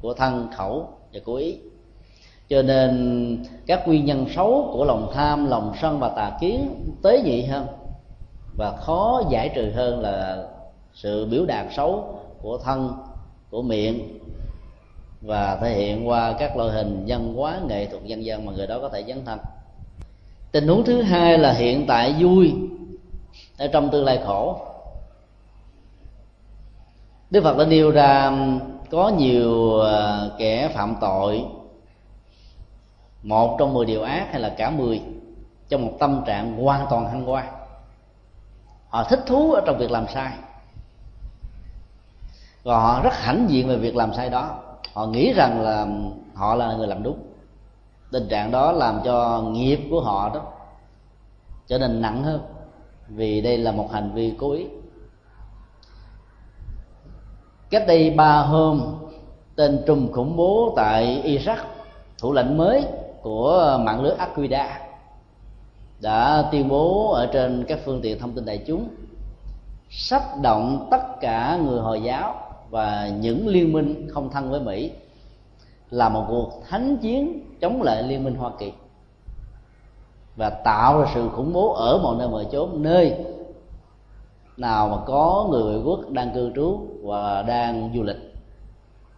[0.00, 1.56] của thân khẩu và cố ý
[2.52, 7.22] cho nên các nguyên nhân xấu của lòng tham, lòng sân và tà kiến tế
[7.22, 7.66] nhị hơn
[8.56, 10.44] và khó giải trừ hơn là
[10.94, 12.04] sự biểu đạt xấu
[12.42, 12.92] của thân,
[13.50, 14.18] của miệng,
[15.20, 18.66] và thể hiện qua các loại hình văn hóa, nghệ thuật, dân gian mà người
[18.66, 19.38] đó có thể dấn thân.
[20.52, 22.54] Tình huống thứ hai là hiện tại vui
[23.58, 24.56] ở trong tương lai khổ.
[27.30, 28.32] Đức phật đã nêu ra
[28.90, 31.44] có nhiều ờ, kẻ phạm tội
[33.22, 35.02] một trong mười điều ác hay là cả mười
[35.68, 37.50] trong một tâm trạng hoàn toàn hăng hoa.
[38.88, 40.32] Họ thích thú ở trong việc làm sai.
[42.62, 44.58] Và họ rất hãnh diện về việc làm sai đó.
[44.92, 45.86] Họ nghĩ rằng là
[46.34, 47.18] họ là người làm đúng.
[48.10, 50.40] Tình trạng đó làm cho nghiệp của họ đó
[51.66, 52.40] trở nên nặng hơn
[53.08, 54.66] vì đây là một hành vi cố ý.
[57.70, 58.96] Cách đây ba hôm,
[59.56, 61.56] tên trùm khủng bố tại iraq,
[62.18, 62.84] thủ lệnh mới
[63.22, 64.80] của mạng lưới Aquida
[66.00, 68.88] đã tuyên bố ở trên các phương tiện thông tin đại chúng,
[69.90, 72.34] sắp động tất cả người hồi giáo
[72.70, 74.90] và những liên minh không thân với mỹ
[75.90, 78.72] là một cuộc thánh chiến chống lại liên minh hoa kỳ
[80.36, 83.14] và tạo ra sự khủng bố ở mọi nơi mọi chốn, nơi
[84.56, 88.34] nào mà có người ngoại quốc đang cư trú và đang du lịch.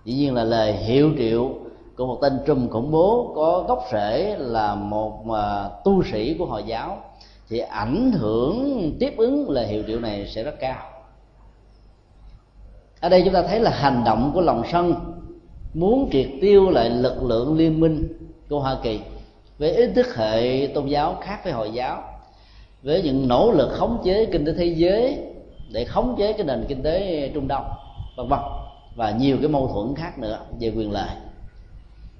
[0.04, 1.50] Dĩ nhiên là lời hiệu triệu
[1.96, 6.46] của một tên trùm khủng bố có gốc rễ là một mà tu sĩ của
[6.46, 6.98] hồi giáo.
[7.48, 10.76] Thì ảnh hưởng, tiếp ứng lời hiệu triệu này sẽ rất cao.
[13.00, 14.94] Ở đây chúng ta thấy là hành động của lòng sân
[15.74, 18.08] muốn triệt tiêu lại lực lượng liên minh
[18.50, 19.00] của hoa kỳ
[19.58, 22.02] với ý thức hệ tôn giáo khác với hồi giáo,
[22.82, 25.18] với những nỗ lực khống chế kinh tế thế giới
[25.72, 27.64] để khống chế cái nền kinh tế trung đông,
[28.16, 28.40] vân vân,
[28.96, 31.08] và nhiều cái mâu thuẫn khác nữa về quyền lợi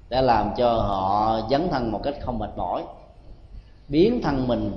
[0.09, 2.83] đã làm cho họ dấn thân một cách không mệt mỏi.
[3.87, 4.71] Biến thân mình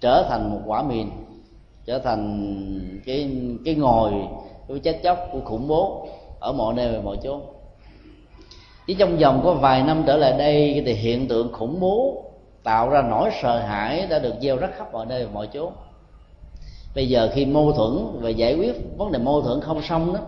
[0.00, 1.10] trở thành một quả mìn,
[1.84, 3.30] trở thành cái
[3.64, 4.12] cái ngồi
[4.68, 6.08] của chết chóc, của khủng bố
[6.40, 7.40] ở mọi nơi và mọi chỗ
[8.86, 12.24] chỉ trong vòng có vài năm trở lại đây thì hiện tượng khủng bố
[12.62, 15.70] tạo ra nỗi sợ hãi đã được gieo rắc khắp mọi nơi và mọi chỗ
[16.94, 20.20] bây giờ khi mâu thuẫn và giải quyết vấn đề mâu thuẫn không xong đó,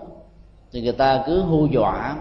[0.72, 2.16] thì người ta cứ hù dọa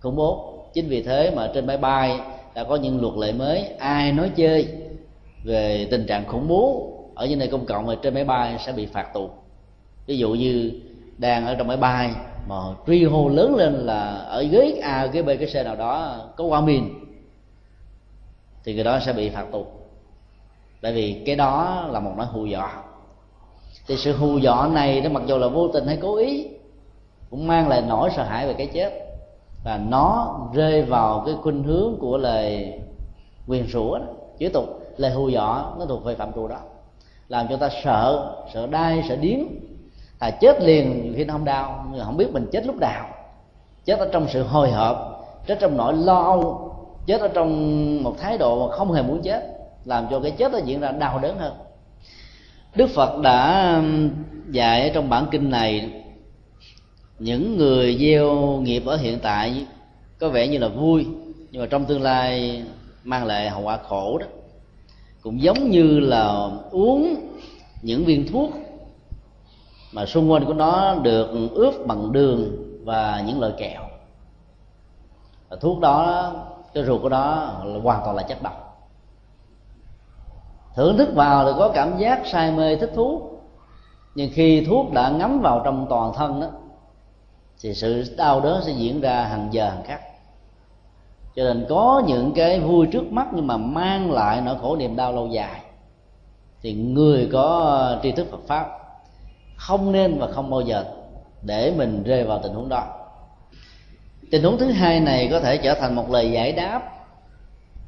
[0.00, 2.20] khủng bố chính vì thế mà trên máy bay
[2.54, 3.64] đã có những luật lệ mới.
[3.78, 4.68] Ai nói chơi
[5.44, 8.72] về tình trạng khủng bố ở những nơi công cộng và trên máy bay sẽ
[8.72, 9.30] bị phạt tù.
[10.06, 10.72] Ví dụ như
[11.18, 12.10] đang ở trong máy bay
[12.48, 16.20] mà truy hô lớn lên là ở ghế a, ghế b cái xe nào đó
[16.36, 16.84] có quả mìn
[18.64, 19.66] thì người đó sẽ bị phạt tù.
[20.80, 22.82] Tại vì cái đó là một nói hù dọa.
[23.86, 26.46] Thì sự hù dọa này nó mặc dù là vô tình hay cố ý,
[27.30, 29.05] cũng mang lại nỗi sợ hãi về cái chết
[29.66, 32.72] và nó rơi vào cái khuynh hướng của lời
[33.46, 33.98] quyền rủa
[34.38, 34.64] chữ tục.
[34.96, 36.58] Lời hù dọa nó thuộc về phạm trù đó.
[37.28, 39.38] Làm cho ta sợ sợ đai sợ điếm,
[40.18, 43.08] à chết liền khi nó không đau nhưng không biết mình chết lúc nào.
[43.84, 44.96] Chết ở trong sự hồi hộp
[45.46, 46.72] chết trong nỗi lo âu
[47.06, 49.42] chết ở trong một thái độ mà không hề muốn chết
[49.84, 51.54] làm cho cái chết nó diễn ra đau đớn hơn.
[52.74, 53.82] Đức phật đã
[54.50, 55.90] dạy trong bản kinh này
[57.18, 59.66] những người gieo nghiệp ở hiện tại
[60.18, 61.06] có vẻ như là vui,
[61.50, 62.62] nhưng mà trong tương lai
[63.04, 64.26] mang lại hậu quả khổ đó.
[65.22, 67.14] Cũng giống như là uống
[67.82, 68.50] những viên thuốc
[69.92, 73.82] mà xung quanh của nó được ướp bằng đường và những loại kẹo.
[75.48, 76.32] Và thuốc đó,
[76.74, 78.62] cái ruột của nó là hoàn toàn là chất độc.
[80.76, 83.22] Thưởng thức vào thì có cảm giác say mê, thích thú.
[84.14, 86.46] Nhưng khi thuốc đã ngấm vào trong toàn thân đó
[87.62, 90.00] thì sự đau đớn sẽ diễn ra hàng giờ hàng khắc
[91.36, 94.96] cho nên có những cái vui trước mắt nhưng mà mang lại nỗi khổ niềm
[94.96, 95.60] đau lâu dài.
[96.62, 98.66] Thì người có uh, tri thức Phật pháp
[99.56, 100.84] không nên và không bao giờ
[101.42, 102.86] để mình rơi vào tình huống đó.
[104.30, 106.82] Tình huống thứ hai này có thể trở thành một lời giải đáp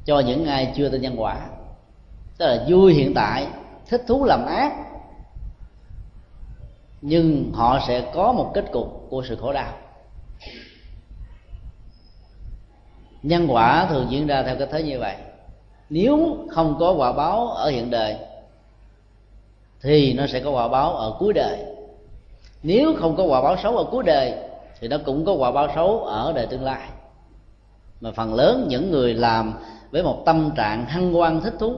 [0.05, 1.39] cho những ai chưa tin nhân quả.
[2.37, 3.47] Tức là vui hiện tại,
[3.89, 4.73] thích thú làm ác
[7.01, 9.73] nhưng họ sẽ có một kết cục của sự khổ đau.
[13.23, 15.15] Nhân quả thường diễn ra theo cái thế như vậy.
[15.89, 18.17] Nếu không có quả báo ở hiện đời,
[19.81, 21.65] thì nó sẽ có quả báo ở cuối đời.
[22.63, 24.33] Nếu không có quả báo xấu ở cuối đời,
[24.79, 26.89] thì nó cũng có quả báo xấu ở đời tương lai.
[28.01, 29.53] Mà phần lớn những người làm
[29.91, 31.75] với một tâm trạng hăng quan thích thú,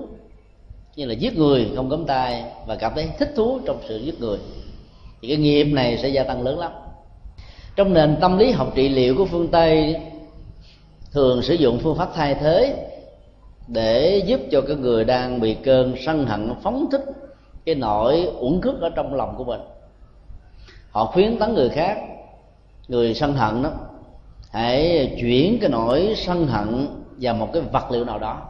[0.95, 4.19] như là giết người không cấm tay và cảm thấy thích thú trong sự giết
[4.19, 4.37] người
[5.21, 6.71] thì cái nghiệp này sẽ gia tăng lớn lắm.
[7.75, 9.95] Trong nền tâm lý học trị liệu của phương tây,
[11.11, 12.87] thường sử dụng phương pháp thay thế
[13.67, 17.05] để giúp cho cái người đang bị cơn sân hận phóng thích
[17.65, 19.61] cái nỗi uẩn khước ở trong lòng của mình.
[20.91, 21.97] Họ khuyến tấn người khác,
[22.87, 23.69] người sân hận đó,
[24.51, 28.41] hãy chuyển cái nỗi sân hận vào một cái vật liệu nào đó.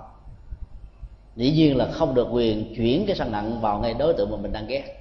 [1.36, 4.38] Dĩ nhiên là không được quyền chuyển cái sân hận vào ngay đối tượng mà
[4.38, 5.01] mình đang ghét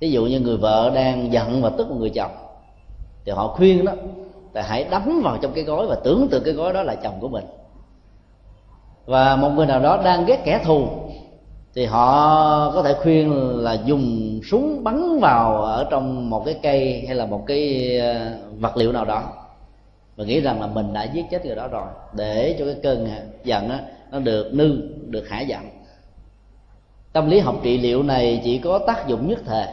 [0.00, 2.30] ví dụ như người vợ đang giận và tức một người chồng
[3.24, 3.92] thì họ khuyên đó
[4.52, 7.14] là hãy đấm vào trong cái gói và tưởng tượng cái gói đó là chồng
[7.20, 7.44] của mình.
[9.06, 10.88] Và một người nào đó đang ghét kẻ thù
[11.74, 17.04] thì họ có thể khuyên là dùng súng bắn vào ở trong một cái cây
[17.06, 19.22] hay là một cái ờ, vật liệu nào đó.
[20.16, 23.08] Và nghĩ rằng là mình đã giết chết người đó rồi để cho cái cơn
[23.44, 23.76] giận đó,
[24.10, 25.60] nó được nư được hạ giận
[27.12, 29.66] tâm lý học trị liệu này chỉ có tác dụng nhất thời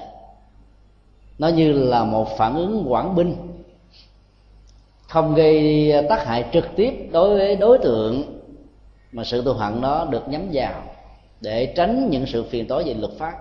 [1.39, 3.36] nó như là một phản ứng quảng binh.
[5.08, 8.39] Không gây tác hại trực tiếp đối với đối tượng,
[9.12, 10.82] mà sự tu hận đó được nhắm vào
[11.41, 13.34] để tránh những sự phiền tối về luật pháp.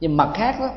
[0.00, 0.68] Nhưng mặt khác đó,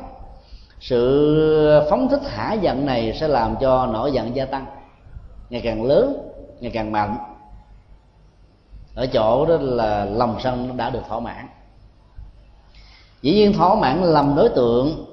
[0.79, 4.65] sự phóng thích hả giận này sẽ làm cho nổi giận gia tăng,
[5.49, 6.29] ngày càng lớn,
[6.60, 7.17] ngày càng mạnh.
[8.95, 11.47] Ở chỗ đó là lòng sân đã được thỏa mãn.
[13.21, 15.06] Dĩ nhiên thỏa mãn lầm đối tượng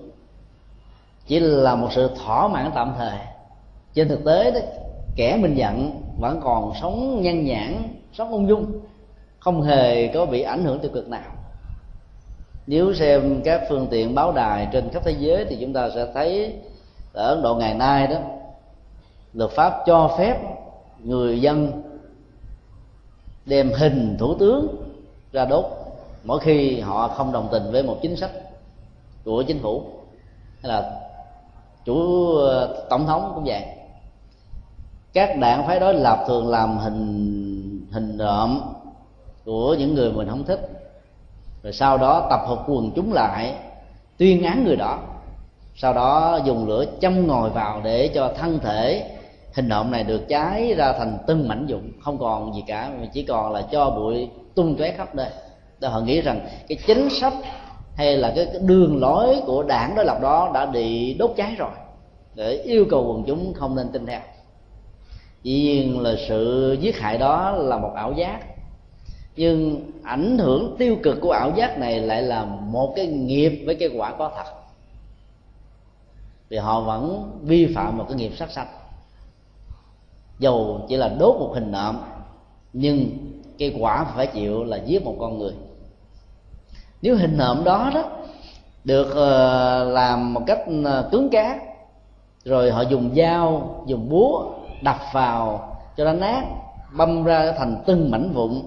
[1.27, 3.19] chỉ là một sự thỏa mãn tạm thời.
[3.95, 4.61] Trên thực tế đó,
[5.17, 7.83] kẻ mình giận vẫn còn sống nhan nhản
[8.13, 8.81] sống ung dung,
[9.39, 11.33] không hề có bị ảnh hưởng tiêu cực nào.
[12.67, 16.07] Nếu xem các phương tiện báo đài trên khắp thế giới thì chúng ta sẽ
[16.15, 16.55] thấy
[17.13, 18.17] ở ấn độ ngày nay đó,
[19.33, 20.39] luật pháp cho phép
[20.99, 21.83] người dân
[23.47, 24.77] đem hình thủ tướng
[25.33, 25.65] ra đốt
[26.25, 28.31] mỗi khi họ không đồng tình với một chính sách
[29.25, 29.83] của chính phủ
[30.63, 31.01] hay là
[31.85, 33.63] chủ ờ, tổng thống cũng vậy.
[35.13, 38.61] Các đảng phái đối lập thường làm hình hình nộm
[39.45, 40.61] của những người mình không thích.
[41.63, 43.55] Rồi sau đó tập hợp quần chúng lại,
[44.19, 44.99] tuyên án người đó.
[45.77, 49.11] Sau đó dùng lửa châm ngòi vào để cho thân thể
[49.55, 53.07] hình nộm này được cháy ra thành từng mảnh dụng không còn gì cả, mà
[53.13, 55.29] chỉ còn là cho bụi tung tóe khắp nơi.
[55.81, 57.33] Đó họ nghĩ rằng cái chính sách
[57.95, 61.71] hay là cái, đường lối của đảng đối lập đó đã bị đốt cháy rồi
[62.35, 64.21] để yêu cầu quần chúng không nên tin theo.
[65.43, 68.41] Dĩ nhiên là sự giết hại đó là một ảo giác
[69.37, 73.75] nhưng ảnh hưởng tiêu cực của ảo giác này lại là một cái nghiệp với
[73.75, 74.53] cái quả có thật.
[76.49, 78.67] Vì họ vẫn vi phạm một cái nghiệp sát sanh.
[80.39, 81.99] Dầu chỉ là đốt một hình nộm
[82.73, 83.09] nhưng
[83.59, 85.53] cái quả phải chịu là giết một con người
[87.05, 88.05] nếu hình nộm đó đó,
[88.85, 91.57] được ờ, làm một cách ờ, cứng cáp,
[92.45, 94.45] rồi họ dùng dao, dùng búa
[94.83, 96.43] đập vào cho nó nát,
[96.97, 98.63] băm ra thành từng mảnh vụn,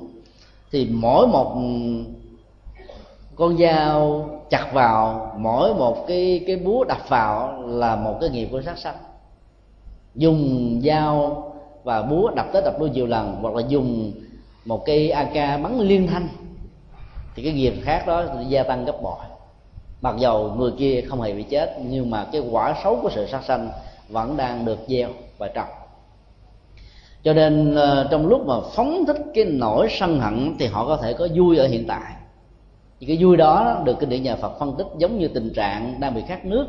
[0.72, 1.56] thì mỗi một
[3.36, 8.48] con dao chặt vào, mỗi một cái cái búa đập vào là một cái nghiệp
[8.52, 8.98] của sát sanh.
[10.16, 11.44] Dùng dao
[11.84, 14.12] và búa đập tới đập lui nhiều lần, hoặc là dùng
[14.66, 15.34] một cây AK
[15.64, 16.28] bắn liên thanh
[17.38, 19.20] thì cái nghiệp khác đó gia tăng gấp bội.
[20.02, 23.28] Mặc dầu người kia không hề bị chết, nhưng mà cái quả xấu của sự
[23.28, 23.70] sát sanh
[24.10, 25.68] vẫn đang được gieo và trồng.
[27.24, 30.98] Cho nên ờ, trong lúc mà phóng thích cái nỗi sân hận thì họ có
[30.98, 32.14] thể có vui ở hiện tại.
[33.00, 36.00] Thì cái vui đó được kinh điển nhà Phật phân tích giống như tình trạng
[36.00, 36.68] đang bị khát nước,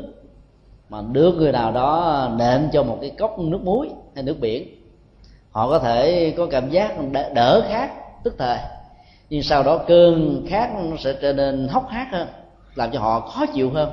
[0.89, 4.67] mà đưa người nào đó nện cho một cái cốc nước muối hay nước biển,
[5.51, 6.95] họ có thể có cảm giác
[7.33, 7.89] đỡ khát
[8.23, 8.57] tức thời
[9.29, 12.27] nhưng sau đó cơn khát nó sẽ trở nên hốc hác hơn,
[12.75, 13.89] làm cho họ khó chịu hơn.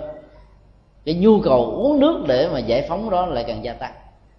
[1.04, 3.92] Cái nhu cầu uống nước để mà giải phóng đó lại càng gia tăng.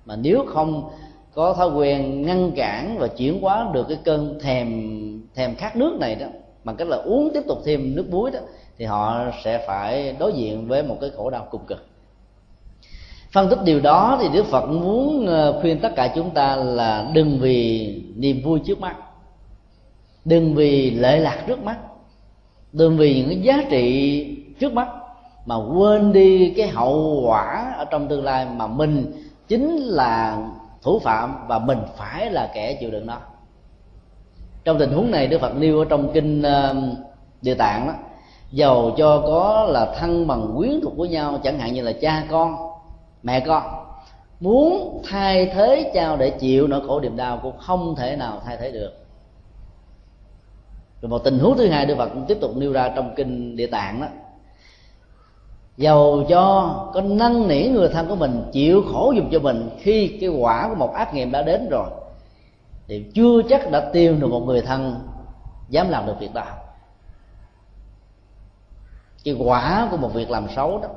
[0.06, 0.90] Mà nếu không
[1.34, 4.68] có thói quen ngăn cản và chuyển hóa được cái cơn thèm
[5.36, 6.28] thèm khát nước này đó,
[6.64, 8.40] bằng cách là uống tiếp tục thêm nước muối đó,
[8.78, 11.86] thì họ sẽ phải đối diện với một cái khổ đau cùng cực.
[13.32, 17.10] Phân tích điều đó thì đức phật muốn ờ, khuyên tất cả chúng ta là
[17.14, 18.96] đừng vì niềm vui trước mắt
[20.28, 21.78] đừng vì lệ lạc trước mắt.
[22.72, 24.88] Đừng vì những cái giá trị trước mắt
[25.46, 29.14] mà quên đi cái hậu quả ở trong tương lai mà mình
[29.48, 30.38] chính là
[30.82, 33.18] thủ phạm và mình phải là kẻ chịu đựng nó.
[34.64, 36.96] Trong tình huống này, đức phật nêu ở trong kinh um,
[37.42, 37.94] địa tạng đó,
[38.52, 42.24] giàu cho có là thân bằng quyến thuộc với nhau, chẳng hạn như là cha
[42.30, 42.56] con,
[43.24, 43.64] mẹ con.
[44.40, 48.58] Muốn thay thế cho để chịu nỗi khổ niềm đau cũng không thể nào thay
[48.58, 49.07] thế được
[51.02, 53.56] rồi một tình huống thứ hai đức phật cũng tiếp tục nêu ra trong kinh
[53.56, 54.08] địa tạng đó.
[55.78, 60.18] Dầu cho có năn nỉ người thân của mình, chịu khổ dùng cho mình, khi
[60.22, 61.90] cái quả của một ác nghiệm đã đến rồi,
[62.88, 65.00] thì chưa chắc đã tiêu được một người thân
[65.70, 66.46] dám làm được việc đó.
[69.24, 70.90] Cái quả của một việc làm xấu đó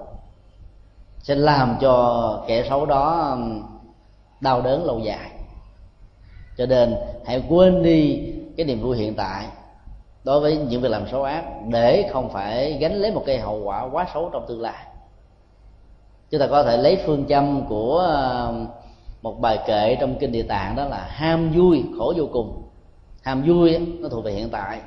[1.23, 3.37] sẽ làm cho kẻ xấu đó
[4.41, 5.31] đau đớn lâu dài.
[6.59, 6.97] Cho nên
[7.27, 9.47] hãy quên đi cái niềm vui hiện tại
[10.25, 13.61] đối với những việc làm xấu ác, để không phải gánh lấy một cái hậu
[13.65, 14.87] quả quá xấu trong tương lai.
[16.31, 18.55] Chúng ta có thể lấy phương châm của ờ,
[19.23, 22.63] một bài kệ trong kinh địa tạng đó là ham vui, khổ vô cùng.
[23.23, 24.81] Ham vui nó thuộc về hiện tại.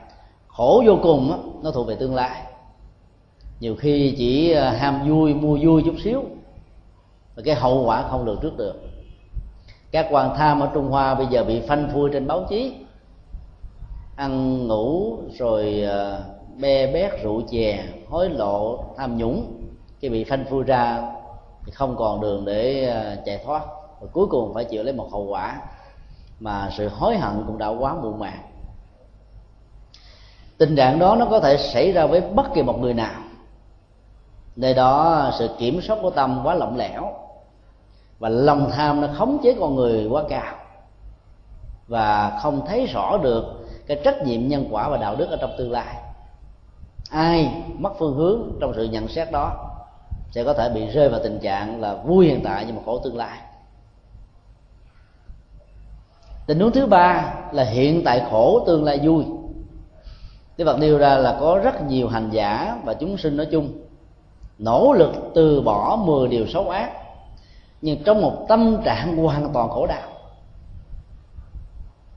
[0.47, 2.41] Khổ vô cùng nó thuộc về tương lai.
[3.59, 6.23] Nhiều khi chỉ ờ, ham vui, mua vui chút xíu
[7.35, 8.75] và cái hậu quả không lường trước được.
[9.91, 12.73] Các quan tham ở trung hoa bây giờ bị phanh phui trên báo chí
[14.15, 16.23] ăn ngủ rồi ờ,
[16.59, 19.45] be bét rượu chè, hối lộ, tham nhũng.
[19.99, 21.01] Khi bị phanh phui ra
[21.65, 23.61] thì không còn đường để ờ, chạy thoát.
[24.01, 25.61] Và cuối cùng phải chịu lấy một hậu quả
[26.39, 28.39] mà sự hối hận cũng đã quá muộn màng.
[30.57, 33.21] Tình trạng đó nó có thể xảy ra với bất kỳ một người nào.
[34.55, 37.13] Nơi đó sự kiểm soát của tâm quá lỏng lẻo
[38.19, 40.55] và lòng tham nó khống chế con người quá cao.
[41.87, 45.55] Và không thấy rõ được cái trách nhiệm nhân quả và đạo đức ở trong
[45.57, 45.95] tương lai.
[47.09, 49.69] Ai mất phương hướng trong sự nhận xét đó
[50.31, 52.99] sẽ có thể bị rơi vào tình trạng là vui hiện tại nhưng mà khổ
[52.99, 53.37] tương lai.
[56.47, 59.25] Tình huống thứ ba là hiện tại khổ, tương lai vui.
[60.57, 63.71] Đức Phật nêu ra là có rất nhiều hành giả và chúng sinh nói chung
[64.57, 66.91] nỗ lực từ bỏ 10 điều xấu ác,
[67.81, 70.12] nhưng trong một tâm trạng hoàn toàn khổ đau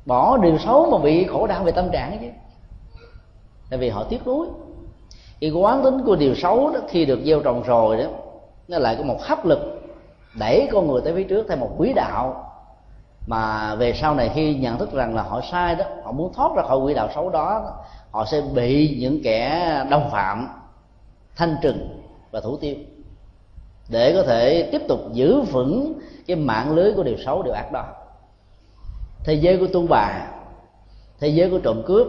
[0.06, 2.26] bỏ điều xấu mà bị khổ đau về tâm trạng chứ.
[3.70, 4.46] Tại vì họ tiếc nuối.
[5.40, 8.04] Cái quán tính của điều xấu đó, khi được gieo trồng rồi đó,
[8.68, 9.82] nó lại có một hấp lực
[10.38, 12.52] đẩy con người tới phía trước theo một quỹ đạo.
[13.26, 16.52] Mà về sau này khi nhận thức rằng là họ sai đó, họ muốn thoát
[16.56, 17.72] ra khỏi quỹ đạo xấu đó,
[18.10, 20.48] họ sẽ bị những kẻ đồng phạm,
[21.36, 22.74] thanh trừng và thủ tiêu.
[23.88, 25.92] Để có thể tiếp tục giữ vững
[26.26, 27.84] cái mạng lưới của điều xấu, điều ác đó
[29.26, 30.26] thế giới của tu bà,
[31.20, 32.06] thế giới của trộm cướp,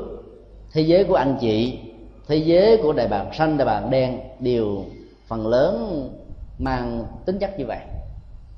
[0.74, 1.80] thế giới của anh chị,
[2.28, 4.86] thế giới của đại bàng xanh, đại bàng đen đều
[5.28, 6.10] phần lớn
[6.60, 7.80] mang tính chất như vậy.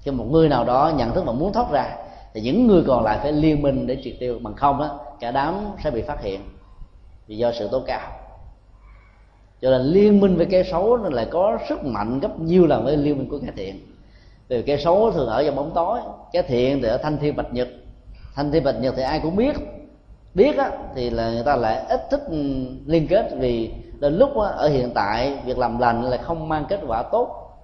[0.01, 1.95] Khi một người nào đó nhận thức mà muốn thoát ra,
[2.33, 4.39] thì những người còn lại phải liên minh để triệt tiêu.
[4.41, 4.89] Bằng không á,
[5.19, 6.41] cả đám sẽ bị phát hiện
[7.27, 8.11] vì do sự tố cáo.
[9.61, 12.83] Cho nên liên minh với cái xấu nó lại có sức mạnh gấp nhiều lần
[12.85, 13.79] với liên minh của cái thiện.
[14.47, 15.99] Vì cái xấu thường ở trong bóng tối
[16.33, 17.67] cái thiện thì ở thanh thiên bạch nhật
[18.39, 19.55] thanh thiên bạch nhật thì ai cũng biết.
[20.33, 24.37] Biết á, thì là người ta lại ít thích ừ, liên kết vì đến lúc
[24.37, 27.57] á, ở hiện tại việc làm lành là không mang kết quả tốt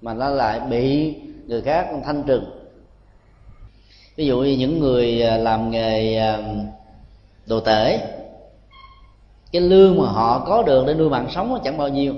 [0.00, 1.14] mà nó lại bị
[1.46, 2.44] người khác thanh trừng.
[4.16, 6.38] Ví dụ như những người à, làm nghề à,
[7.46, 7.98] đồ tể
[9.52, 12.14] cái lương mà họ có được để nuôi mạng sống chẳng bao nhiêu.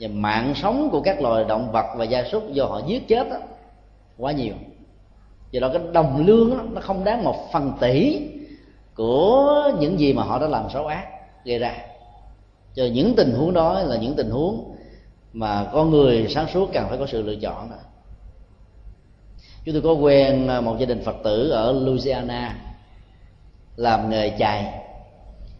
[0.00, 3.30] Và mạng sống của các loài động vật và gia súc do họ giết chết
[3.30, 3.36] đó,
[4.18, 4.54] quá nhiều
[5.50, 8.20] do đó cái đồng lương đó, nó không đáng một phần tỷ
[8.94, 11.06] của những gì mà họ đã làm xấu ác
[11.44, 11.74] gây ra.
[12.74, 14.76] Cho những tình huống đó là những tình huống
[15.32, 17.76] mà con người sáng suốt cần phải có sự lựa chọn đó.
[19.64, 22.56] chúng tôi có quen một gia đình phật tử ở louisiana
[23.76, 24.72] làm nghề chài.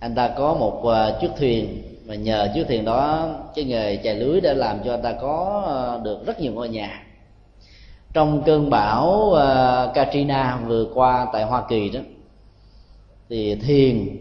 [0.01, 4.14] Anh ta có một à, chiếc thuyền và nhờ chiếc thuyền đó cái nghề chài
[4.14, 7.05] lưới đã làm cho anh ta có à, được rất nhiều ngôi nhà
[8.16, 12.00] trong cơn bão uh, Katrina vừa qua tại Hoa Kỳ đó
[13.28, 14.16] thì thiền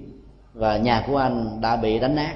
[0.54, 2.36] và nhà của anh đã bị đánh nát.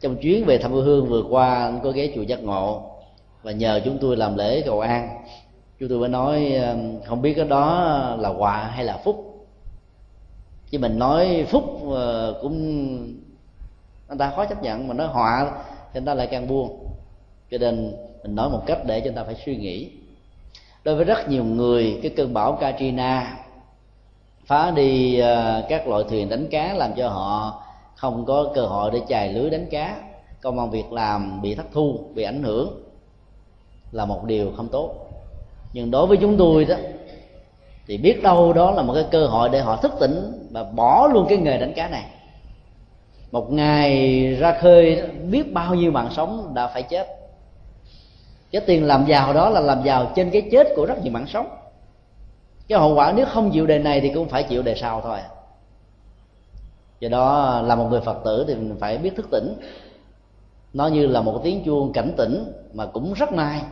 [0.00, 2.82] Trong chuyến về thăm quê hương vừa qua anh có ghé chùa giác ngộ
[3.42, 5.08] và nhờ chúng tôi làm lễ cầu an.
[5.80, 6.52] Chúng tôi mới nói
[7.06, 9.46] không biết cái đó là họa hay là phúc.
[10.70, 12.56] Chứ mình nói phúc ờ, cũng
[14.08, 15.50] anh ta khó chấp nhận mà nói họa
[15.92, 16.86] thì anh ta lại càng buông
[17.50, 19.90] cho nên mình nói một cách để cho anh ta phải suy nghĩ
[20.84, 23.36] đối với rất nhiều người, cái cơn bão Katrina
[24.46, 27.62] phá đi ờ, các loại thuyền đánh cá làm cho họ
[27.96, 29.96] không có cơ hội để chài lưới đánh cá.
[30.40, 32.82] Công an việc làm bị thất thu, bị ảnh hưởng
[33.92, 34.94] là một điều không tốt.
[35.72, 36.76] Nhưng đối với chúng tôi đó,
[37.86, 41.08] thì biết đâu đó là một cái cơ hội để họ thức tỉnh và bỏ
[41.12, 42.04] luôn cái nghề đánh cá này.
[43.32, 47.23] Một ngày ra khơi biết bao nhiêu mạng sống đã phải chết
[48.54, 51.26] cái tiền làm giàu đó là làm giàu trên cái chết của rất nhiều mạng
[51.26, 51.46] sống.
[52.68, 55.18] Cái hậu quả nếu không chịu đề này thì cũng phải chịu đề sau thôi.
[57.00, 59.56] Do đó là một người phật tử thì mình phải biết thức tỉnh.
[60.72, 63.62] Nó như là một tiếng chuông cảnh tỉnh mà cũng rất may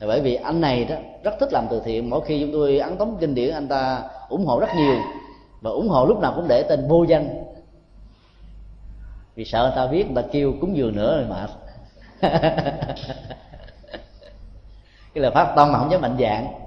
[0.00, 2.10] bởi vì anh này đó rất thích làm từ thiện.
[2.10, 4.96] Mỗi khi chúng tôi ấn tống kinh điển, anh ta ủng hộ rất nhiều.
[5.60, 7.44] Và ủng hộ lúc nào cũng để tên vô danh.
[9.34, 11.50] Vì sợ người ta biết người ta kêu cúng dường nữa rồi mệt.
[15.14, 16.62] cái lời phát tâm mà không dám mạnh dạng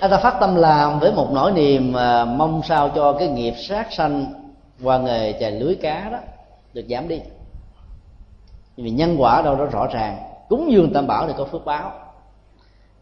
[0.00, 3.54] anh ta phát tâm làm với một nỗi niềm mà mong sao cho cái nghiệp
[3.68, 4.26] sát sanh
[4.82, 6.18] qua nghề chài lưới cá đó
[6.72, 7.20] được giảm đi.
[8.76, 11.92] Vì nhân quả đâu đó rõ ràng cúng dường tam bảo thì có phước báo.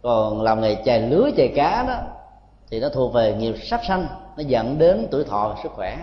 [0.03, 1.99] Còn làm nghề chài lưới chài cá đó
[2.71, 4.07] thì nó thuộc về nghiệp sát sanh
[4.37, 5.99] nó dẫn đến tuổi thọ và sức khỏe.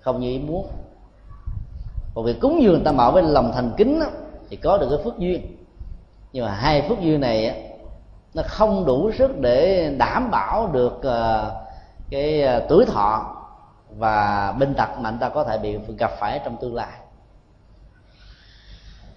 [0.00, 0.66] Không như ý muốn.
[2.14, 4.06] Còn việc cúng dường tam bảo với lòng thành kính đó,
[4.50, 5.55] thì có được cái phước duyên
[6.36, 7.62] nhưng mà hai phước duyên này
[8.34, 11.52] nó không đủ sức để đảm bảo được ờ,
[12.10, 13.36] cái ờ, tuổi thọ
[13.98, 16.88] và bệnh tật mà anh ta có thể bị gặp phải trong tương lai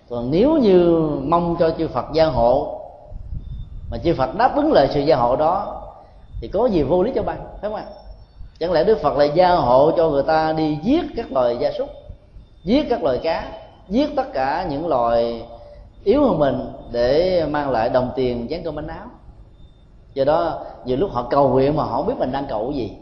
[0.09, 2.81] còn nếu như mong cho chư Phật gia hộ,
[3.91, 5.81] mà chư Phật đáp ứng lời sự gia hộ đó,
[6.41, 7.37] thì có gì vô lý cho bạn?
[7.61, 7.85] phải không ạ
[8.59, 11.71] chẳng lẽ Đức Phật lại gia hộ cho người ta đi giết các loài gia
[11.77, 11.89] súc,
[12.63, 13.51] giết các loài cá,
[13.89, 15.43] giết tất cả những loài
[16.03, 16.59] yếu hơn mình
[16.91, 19.07] để mang lại đồng tiền dán cơm bánh áo.
[20.13, 22.77] Do đó, nhiều lúc họ cầu nguyện mà họ không biết mình đang cầu cái
[22.77, 22.97] gì.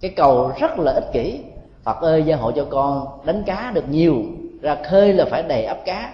[0.00, 1.40] Cái cầu rất là ích kỷ.
[1.84, 4.16] Phật ơi gia hộ cho con đánh cá được nhiều,
[4.60, 6.12] ra khơi là phải đầy ấp cá.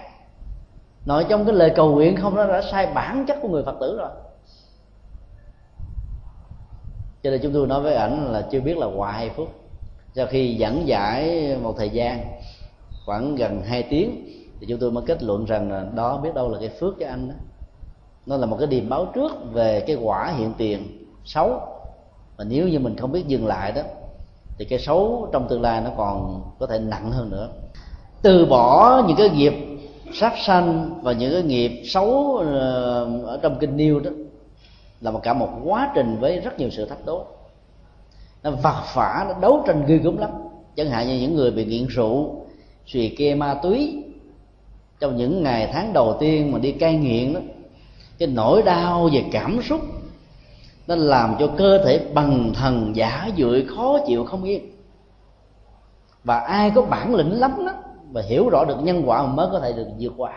[1.06, 3.76] Nội trong cái lời cầu nguyện không, nó đã sai bản chất của người phật
[3.80, 4.10] tử rồi.
[7.22, 9.48] Cho nên chúng tôi nói với ảnh là chưa biết là hoài hay phúc
[10.14, 12.24] sau khi dẫn giải một thời gian,
[13.06, 14.26] khoảng gần 2 tiếng
[14.60, 17.06] thì chúng tôi mới kết luận rằng là đó biết đâu là cái phước cho
[17.06, 17.34] anh đó.
[18.26, 21.60] Nó là một cái điềm báo trước về cái quả hiện tiền xấu.
[22.36, 23.82] Và nếu như mình không biết dừng lại đó,
[24.58, 27.48] thì cái xấu trong tương lai nó còn có thể nặng hơn nữa.
[28.22, 29.54] Từ bỏ những cái nghiệp
[30.12, 34.10] sát sanh và những cái nghiệp xấu ờ, ở trong kinh niêu đó,
[35.00, 37.24] là một cả một quá trình với rất nhiều sự thách đố.
[38.42, 40.30] Nó vặt phả nó đấu tranh ghê gớm lắm.
[40.76, 42.46] Chẳng hạn như những người bị nghiện rượu
[42.86, 44.02] xùy kê ma túy
[45.00, 47.40] trong những ngày tháng đầu tiên mà đi cai nghiện đó,
[48.18, 49.80] cái nỗi đau về cảm xúc
[50.86, 54.72] nó làm cho cơ thể bằng thần, giả dưỡi khó chịu, không yên.
[56.24, 57.72] Và ai có bản lĩnh lắm đó
[58.12, 60.32] và hiểu rõ được nhân quả mới có thể được vượt qua.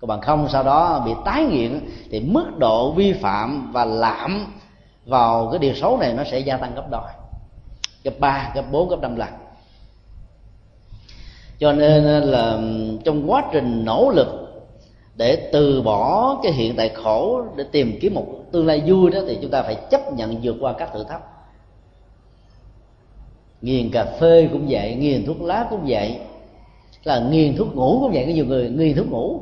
[0.00, 1.80] Còn bằng không, sau đó bị tái nghiện
[2.10, 4.46] thì mức độ vi phạm và lạm
[5.06, 7.10] vào cái điều xấu này nó sẽ gia tăng gấp đôi.
[8.04, 9.28] Gấp ba, gấp bốn, gấp năm lần
[11.58, 12.58] cho nên là
[13.04, 14.28] trong quá trình nỗ lực
[15.16, 19.20] để từ bỏ cái hiện tại khổ để tìm kiếm một tương lai vui đó,
[19.26, 21.22] thì chúng ta phải chấp nhận vượt qua các thử thách.
[23.62, 26.18] Nghiền cà phê cũng vậy, nghiền thuốc lá cũng vậy,
[27.04, 28.24] là nghiền thuốc ngủ cũng vậy.
[28.26, 29.40] Có nhiều người nghiền thuốc ngủ.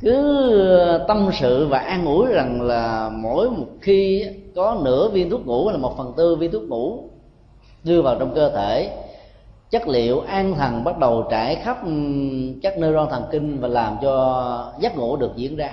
[0.00, 5.30] Cứ ờ, tâm sự và an ủi rằng là mỗi một khi có nửa viên
[5.30, 6.98] thuốc ngủ là một phần tư viên thuốc ngủ
[7.84, 8.90] đưa vào trong cơ thể
[9.72, 11.90] chất liệu an thần bắt đầu trải khắp ừ,
[12.62, 15.72] các neuron thần kinh và làm cho giấc ngủ được diễn ra.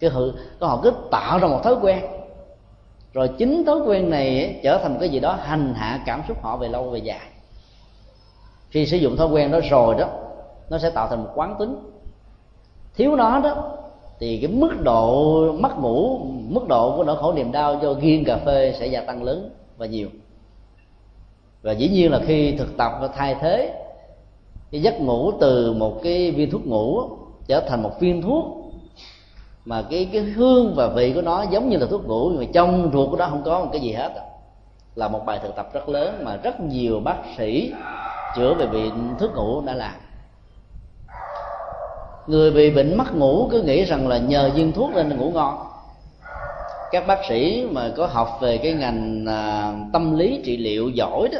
[0.00, 0.20] Cái họ,
[0.60, 1.98] họ cứ tạo ra một thói quen.
[3.12, 6.56] Rồi chính thói quen này trở thành cái gì đó hành hạ cảm xúc họ
[6.56, 7.26] về lâu về dài.
[8.70, 10.08] Khi sử dụng thói quen đó rồi đó
[10.70, 11.76] nó sẽ tạo thành một quán tính.
[12.94, 13.72] Thiếu nó đó
[14.20, 18.24] thì cái mức độ mất ngủ mức độ của nỗi khổ niềm đau do ghiên
[18.24, 20.08] cà phê sẽ gia tăng lớn và nhiều
[21.66, 23.72] và dĩ nhiên là khi thực tập và thay thế
[24.70, 27.02] cái giấc ngủ từ một cái viên thuốc ngủ
[27.46, 28.44] trở thành một viên thuốc
[29.64, 32.46] mà cái cái hương và vị của nó giống như là thuốc ngủ nhưng mà
[32.52, 34.12] trong ruột của nó không có một cái gì hết
[34.94, 37.72] là một bài thực tập rất lớn mà rất nhiều bác sĩ
[38.36, 39.94] chữa về bệnh thuốc ngủ đã làm.
[42.26, 45.58] Người bị bệnh mất ngủ cứ nghĩ rằng là nhờ viên thuốc nên ngủ ngon.
[46.90, 51.28] Các bác sĩ mà có học về cái ngành à, tâm lý trị liệu giỏi
[51.32, 51.38] đó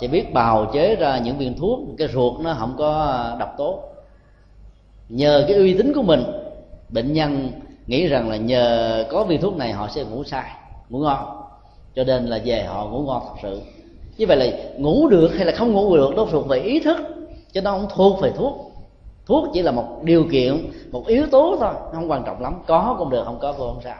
[0.00, 3.78] chỉ biết bào chế ra những viên thuốc, cái ruột nó không có độc tố.
[5.08, 6.22] Nhờ cái uy tín của mình,
[6.88, 7.50] bệnh nhân
[7.86, 10.50] nghĩ rằng là nhờ có viên thuốc này họ sẽ ngủ sai
[10.88, 11.42] ngủ ngon.
[11.94, 13.60] Cho nên là về họ ngủ ngon thật sự.
[14.16, 14.46] Như vậy là
[14.78, 16.96] ngủ được hay là không ngủ được, nó thuộc về ý thức,
[17.52, 18.72] chứ nó không thuộc về thuốc.
[19.26, 22.54] Thuốc chỉ là một điều kiện, một yếu tố thôi không quan trọng lắm.
[22.66, 23.96] Có cũng được, không có cũng không sao.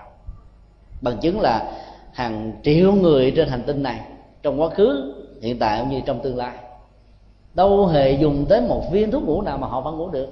[1.01, 1.73] Bằng chứng là
[2.13, 4.01] hàng triệu người trên hành tinh này,
[4.43, 6.57] trong quá khứ hiện tại cũng như trong tương lai.
[7.55, 10.29] Đâu hề dùng tới một viên thuốc ngủ nào mà họ vẫn ngủ được.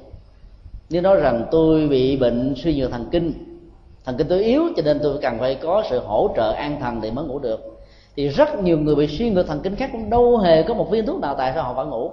[0.90, 3.32] Nếu nói rằng tôi bị bệnh suy nhược thần kinh
[4.04, 7.00] thần kinh tôi yếu cho nên tôi cần phải có sự hỗ trợ an thần
[7.00, 7.78] để mới ngủ được.
[8.16, 10.90] Thì rất nhiều người bị suy nhược thần kinh khác cũng đâu hề có một
[10.90, 12.10] viên thuốc nào tại sao họ vẫn ngủ.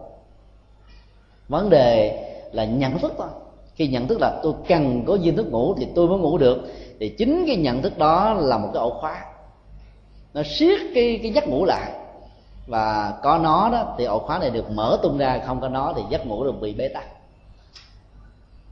[1.49, 2.19] Vấn đề
[2.51, 3.27] là nhận thức thôi.
[3.75, 6.57] Khi nhận thức là tôi cần có viên thuốc ngủ thì tôi mới ngủ được.
[6.99, 9.25] Thì chính cái nhận thức đó là một cái ổ khóa.
[10.33, 11.91] Nó siết cái cái giấc ngủ lại
[12.67, 15.93] và có nó đó, thì ổ khóa này được mở tung ra, không có nó
[15.95, 17.05] thì giấc ngủ được bị bế tắc.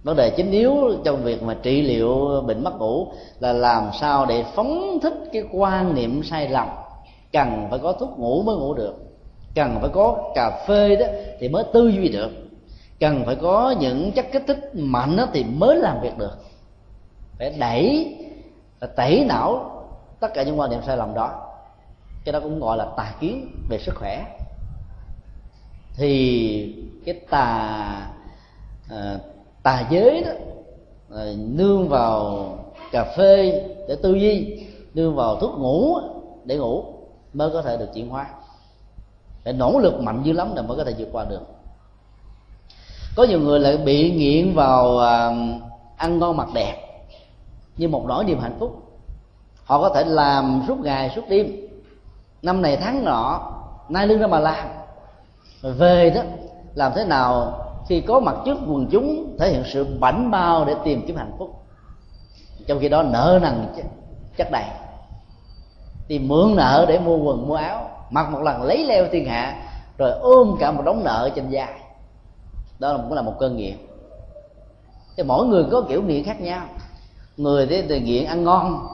[0.04, 3.08] Vấn đề chính yếu trong việc mà trị liệu bệnh mất ngủ
[3.39, 6.68] là làm sao để phóng thích cái quan niệm sai lầm.
[7.34, 8.96] Cần phải có thuốc ngủ mới ngủ được.
[9.56, 11.06] Cần phải có cà phê đó
[11.39, 12.32] thì mới tư duy được.
[13.00, 16.38] Cần phải có những chất kích thích mạnh đó thì mới làm việc được.
[17.39, 18.16] Phải đẩy
[18.80, 19.72] và tẩy não
[20.20, 21.51] tất cả những quan niệm sai lầm đó
[22.24, 24.38] cái đó cũng gọi là tà kiến về sức khỏe.
[25.95, 27.47] Thì cái tà
[28.89, 29.19] à,
[29.63, 30.32] tà giới đó
[31.15, 32.47] à, nương vào
[32.91, 34.63] cà phê để tư duy
[34.93, 35.97] nương vào thuốc ngủ
[36.45, 36.86] để ngủ
[37.34, 38.28] mới có thể được chuyển hóa.
[39.43, 41.41] Phải nỗ lực mạnh dữ lắm là mới có thể vượt qua được.
[43.15, 45.32] Có nhiều người lại bị nghiện vào à,
[45.97, 46.76] ăn ngon mặc đẹp
[47.78, 48.84] như một nỗi niềm hạnh phúc.
[49.63, 51.70] Họ có thể làm suốt ngày suốt đêm
[52.42, 53.52] năm này tháng nọ,
[53.89, 54.68] nay lưng ra mà làm
[55.62, 56.22] rồi về đó,
[56.76, 60.76] làm thế nào khi có mặt trước quần chúng thể hiện sự bảnh bao để
[60.84, 61.64] tìm kiếm hạnh phúc?
[62.68, 63.68] Trong khi đó nợ nần
[64.38, 64.66] chất đầy.
[66.08, 69.64] Tìm mượn nợ để mua quần, mua áo, mặc một lần lấy leo thiên hạ,
[69.98, 71.74] rồi ôm cả một đống nợ trên vai.
[72.80, 73.78] Đó cũng là một cơn nghiện
[75.18, 76.66] thì mỗi người có kiểu nghiện khác nhau.
[77.38, 78.88] Người thì nghiện ăn ngon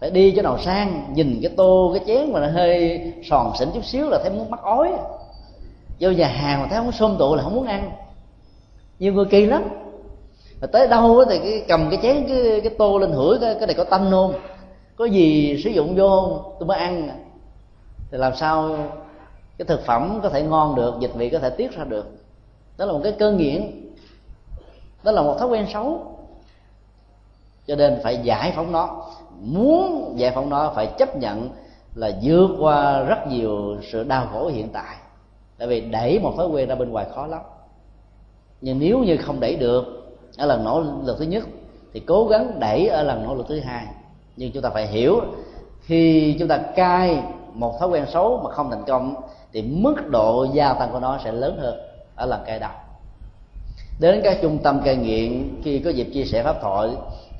[0.00, 3.70] phải đi cho nào sang nhìn cái tô cái chén mà nó hơi sòn sỉnh
[3.74, 4.92] chút xíu là thấy muốn mắc ói.
[6.00, 7.90] Vô nhà hàng mà thấy không xôm tụ là không muốn ăn.
[8.98, 9.64] Nhiều người kỳ lắm.
[10.60, 13.66] Mà tới đâu thì cái cầm cái chén cái, cái tô lên hửi cái, cái
[13.66, 14.34] này có tanh không?
[14.96, 17.08] Có gì sử dụng vô tôi mới ăn.
[18.10, 18.76] Thì làm sao
[19.58, 22.06] cái thực phẩm có thể ngon được dịch vị có thể tiết ra được.
[22.76, 23.90] Đó là một cái cơn nghiện.
[25.02, 26.16] Đó là một thói quen xấu.
[27.66, 29.06] Cho nên phải giải phóng nó
[29.40, 31.50] muốn giải phóng nó phải chấp nhận
[31.94, 34.96] là vượt qua rất nhiều sự đau khổ hiện tại.
[35.58, 37.40] Tại vì đẩy một thói quen ra bên ngoài khó lắm.
[38.60, 39.84] Nhưng nếu như không đẩy được
[40.38, 41.44] ở lần nỗ lực thứ nhất,
[41.92, 43.86] thì cố gắng đẩy ở lần nỗ lực thứ hai.
[44.36, 45.20] Nhưng chúng ta phải hiểu,
[45.80, 47.22] khi chúng ta cai
[47.52, 49.14] một thói quen xấu mà không thành công,
[49.52, 51.80] thì mức độ gia tăng của nó sẽ lớn hơn
[52.14, 52.70] ở lần cai đầu.
[54.00, 56.90] Đến các trung tâm cai nghiện, khi có dịp chia sẻ pháp thoại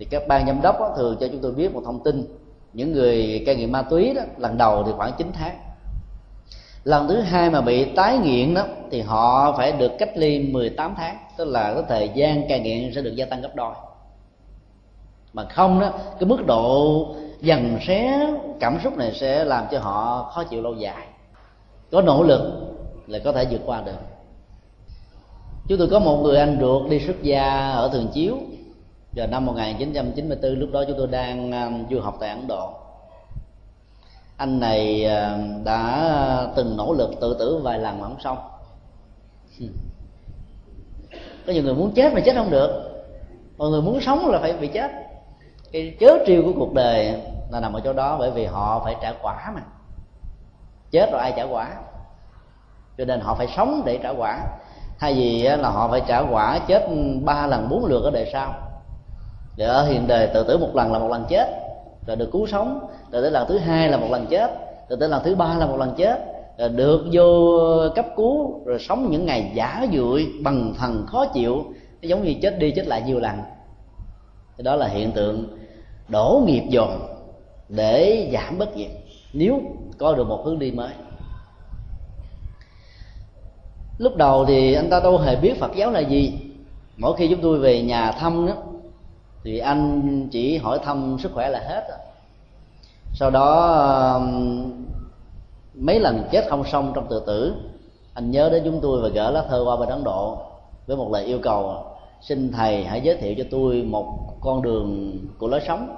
[0.01, 2.25] thì các ban giám đốc đó, thường cho chúng tôi biết một thông tin.
[2.73, 5.59] Những người cai nghiện ma túy đó lần đầu thì khoảng 9 tháng.
[6.85, 10.95] Lần thứ hai mà bị tái nghiện đó thì họ phải được cách ly 18
[10.97, 11.17] tháng.
[11.37, 13.75] Tức là cái thời gian cai nghiện sẽ được gia tăng gấp đôi.
[15.33, 15.91] Mà không đó
[16.21, 17.07] cái mức độ
[17.41, 18.31] dần xé
[18.61, 21.07] cảm xúc này sẽ làm cho họ khó chịu lâu dài.
[21.93, 22.75] Có nỗ lực
[23.07, 24.01] là có thể vượt qua được.
[25.69, 28.37] Chúng tôi có một người anh ruột đi xuất gia ở thường chiếu
[29.13, 32.73] vào năm 1994 lúc đó chúng tôi đang um, du học tại Ấn Độ.
[34.37, 38.39] Anh này uh, đã từng nỗ lực tự tử vài lần mà không xong.
[41.47, 42.87] Có nhiều người muốn chết mà chết không được.
[43.59, 44.91] Mọi người muốn sống là phải bị chết.
[45.73, 48.97] Cái chớ triêu của cuộc đời là nằm ở chỗ đó bởi vì họ phải
[49.03, 49.63] trả quả mà.
[50.91, 51.71] Chết rồi ai trả quả?
[52.99, 54.41] Cho nên họ phải sống để trả quả.
[54.99, 56.89] Thay vì là họ phải trả quả chết
[57.25, 58.70] ba lần bốn lượt ở đời sau
[59.61, 61.49] để ở hiện đời tự tử một lần là một lần chết.
[62.07, 62.81] Rồi được cứu sống.
[63.13, 64.51] Rồi tới lần thứ hai là một lần chết.
[64.89, 66.19] Rồi tới lần thứ ba là một lần chết.
[66.75, 67.59] Được vô
[67.95, 71.65] cấp cứu, rồi sống những ngày giả dụi, bằng thần khó chịu.
[72.01, 73.39] Giống như chết đi, chết lại nhiều lần.
[74.57, 75.59] Thì đó là hiện tượng
[76.09, 77.01] đổ nghiệp dồn
[77.69, 78.91] để giảm bất diệt
[79.33, 79.61] nếu
[79.99, 80.93] có được một hướng đi mới.
[83.99, 86.33] Lúc đầu thì anh ta đâu hề biết phật giáo là gì.
[86.97, 88.53] Mỗi khi chúng tôi về nhà thăm đó
[89.45, 91.99] thì anh chỉ hỏi thăm sức khỏe là hết rồi.
[93.13, 93.73] Sau đó
[94.15, 94.73] um,
[95.75, 97.55] mấy lần chết không xong trong tự tử,
[98.15, 100.39] anh nhớ đến chúng tôi và gỡ lá thơ qua bên ấn độ
[100.87, 101.85] với một lời yêu cầu,
[102.21, 104.07] xin thầy hãy giới thiệu cho tôi một
[104.41, 105.97] con đường của lối sống.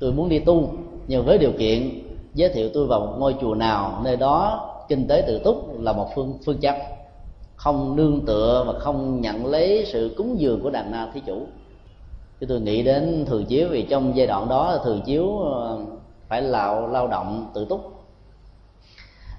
[0.00, 0.68] Tôi muốn đi tu,
[1.06, 2.02] nhưng với điều kiện
[2.34, 5.92] giới thiệu tôi vào một ngôi chùa nào, nơi đó kinh tế tự túc là
[5.92, 6.76] một phương phương chấp
[7.56, 11.46] không nương tựa và không nhận lấy sự cúng dường của đàn na thí chủ
[12.40, 15.78] chứ tôi nghĩ đến thường chiếu vì trong giai đoạn đó thường chiếu ờ,
[16.28, 17.92] phải lao lao động tự túc.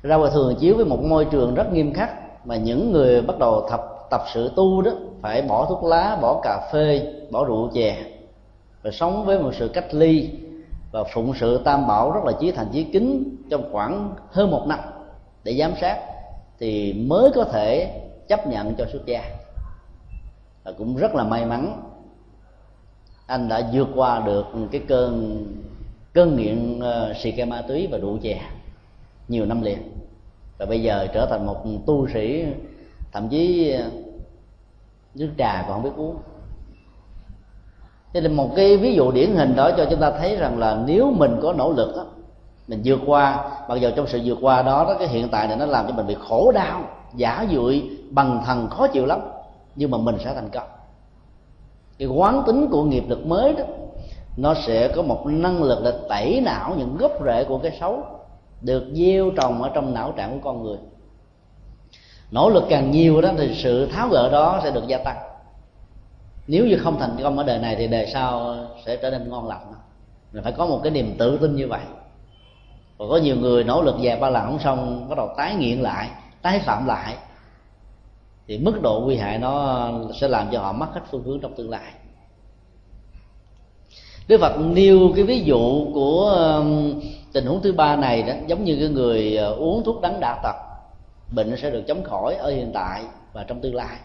[0.01, 2.09] Ra ngoài thường chiếu với một môi trường rất nghiêm khắc
[2.45, 4.91] mà những người bắt đầu tập tập sự tu đó
[5.21, 7.97] phải bỏ thuốc lá, bỏ cà phê, bỏ rượu chè
[8.83, 10.29] và sống với một sự cách ly
[10.91, 14.67] và phụng sự tam bảo rất là chí thành chí kính trong khoảng hơn một
[14.67, 14.79] năm
[15.43, 15.99] để giám sát
[16.59, 17.91] thì mới có thể
[18.27, 19.23] chấp nhận cho xuất gia.
[20.63, 21.86] Và cũng rất là may mắn
[23.27, 25.45] anh đã vượt qua được cái cơn
[26.13, 28.41] cơn nghiện uh, xì ke ma túy và rượu chè
[29.27, 29.77] nhiều năm liền.
[30.57, 32.45] Và bây giờ trở thành một tu sĩ
[33.11, 33.89] thậm chí ờ,
[35.15, 36.15] nước trà còn không biết uống.
[38.13, 40.83] Thế là một cái ví dụ điển hình đó cho chúng ta thấy rằng là
[40.87, 42.05] nếu mình có nỗ lực đó,
[42.67, 45.57] mình vượt qua mặc dù trong sự vượt qua đó đó cái hiện tại này
[45.57, 46.81] nó làm cho mình bị khổ đau
[47.15, 49.19] giả dụi bằng thần khó chịu lắm
[49.75, 50.66] nhưng mà mình sẽ thành công
[51.99, 53.63] cái quán tính của nghiệp lực mới đó,
[54.37, 58.03] nó sẽ có một năng lực là tẩy não những gốc rễ của cái xấu,
[58.61, 60.77] được gieo trồng ở trong não trạng của con người.
[62.31, 65.17] Nỗ lực càng nhiều đó thì sự tháo gỡ đó sẽ được gia tăng.
[66.47, 69.47] Nếu như không thành công ở đời này thì đời sau sẽ trở nên ngon
[69.47, 69.73] lành.
[70.33, 71.81] Mình phải có một cái niềm tự tin như vậy.
[72.97, 75.79] Và có nhiều người nỗ lực vài ba lần không xong, bắt đầu tái nghiện
[75.79, 76.09] lại,
[76.41, 77.15] tái phạm lại
[78.47, 79.91] thì mức độ nguy hại nó
[80.21, 81.93] sẽ làm cho họ mất hết phương hướng trong tương lai.
[84.27, 86.99] Đức Phật nêu cái ví dụ của um,
[87.33, 90.39] tình huống thứ ba này đó, giống như cái người uh, uống thuốc đắng đa
[90.43, 90.55] tật,
[91.35, 93.97] bệnh sẽ được chống khỏi ở hiện tại và trong tương lai.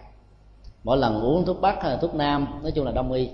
[0.84, 3.28] Mỗi lần uống thuốc bắc hay thuốc nam, nói chung là đông y.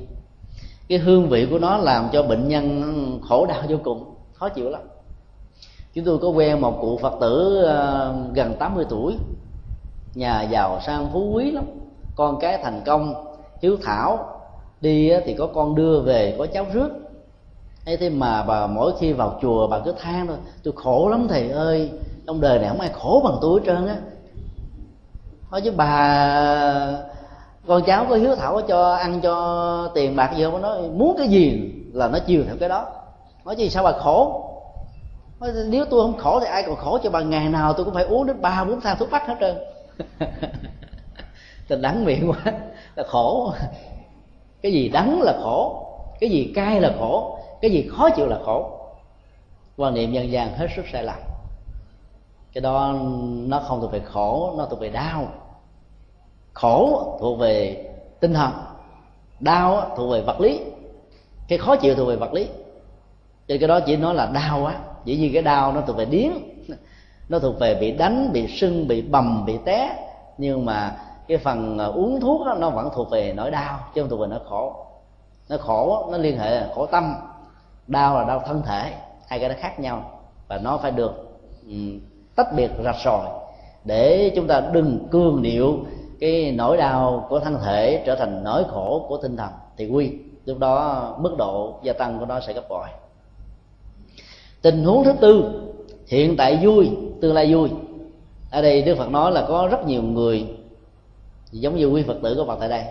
[0.88, 4.70] Cái hương vị của nó làm cho bệnh nhân khổ đau vô cùng, khó chịu
[4.70, 4.82] lắm.
[5.94, 9.14] Chúng tôi có quen một cụ phật tử uh, gần 80 tuổi
[10.18, 11.64] nhà giàu sang phú quý lắm.
[12.16, 13.14] Con cái thành công
[13.62, 14.18] hiếu thảo.
[14.80, 16.88] Đi thì có con đưa về có cháu rước.
[17.86, 21.26] Ấy thế mà bà mỗi khi vào chùa bà cứ than thôi tôi khổ lắm
[21.28, 21.90] thầy ơi
[22.26, 23.96] trong đời này không ai khổ bằng tôi hết trơn á.
[25.50, 27.02] Nói chứ bà
[27.66, 30.62] con cháu có hiếu thảo có cho ăn cho tiền bạc gì không?
[30.62, 32.86] Nói muốn cái gì là nó chiều theo cái đó.
[33.44, 34.44] Nói gì sao bà khổ?
[35.40, 37.94] Nói, nếu tôi không khổ thì ai còn khổ cho bà ngày nào tôi cũng
[37.94, 39.56] phải uống đến ba bốn thang thuốc bắc hết trơn
[41.68, 42.52] tình đắng miệng quá.
[42.94, 43.52] Ta khổ
[44.62, 45.88] cái gì đắng là khổ,
[46.20, 48.70] cái gì cay là khổ, cái gì khó chịu là khổ.
[49.76, 51.18] Quan niệm dân gian hết sức sai lầm.
[52.52, 52.94] Cái đó
[53.46, 55.28] nó không thuộc về khổ, nó thuộc về đau.
[56.52, 57.84] Khổ thuộc về
[58.20, 58.52] tinh thần,
[59.40, 60.60] đau thuộc về vật lý.
[61.48, 62.48] Cái khó chịu thuộc về vật lý.
[63.48, 64.78] Cho cái đó chỉ nói là đau á.
[65.04, 66.32] Chỉ như cái đau nó thuộc về điếng
[67.28, 69.96] nó thuộc về bị đánh bị sưng bị bầm bị té.
[70.38, 70.96] Nhưng mà
[71.28, 74.20] cái phần à, uống thuốc đó, nó vẫn thuộc về nỗi đau chứ không thuộc
[74.20, 74.86] về nỗi khổ.
[75.48, 77.14] Nó khổ nó liên hệ là khổ tâm.
[77.86, 78.92] Đau là đau thân thể
[79.26, 80.20] hai cái nó khác nhau.
[80.48, 82.00] Và nó phải được um,
[82.36, 83.28] tách biệt rạch ròi
[83.84, 85.78] để chúng ta đừng cương điệu
[86.20, 90.12] cái nỗi đau của thân thể trở thành nỗi khổ của tinh thần thì quy
[90.44, 92.86] lúc đó mức độ gia tăng của nó sẽ gấp bội.
[94.62, 95.62] Tình huống thứ tư
[96.06, 97.70] hiện tại vui tương lai vui.
[98.50, 100.46] Ở đây đức phật nói là có rất nhiều người
[101.50, 102.84] giống như quý phật tử có mặt tại đây.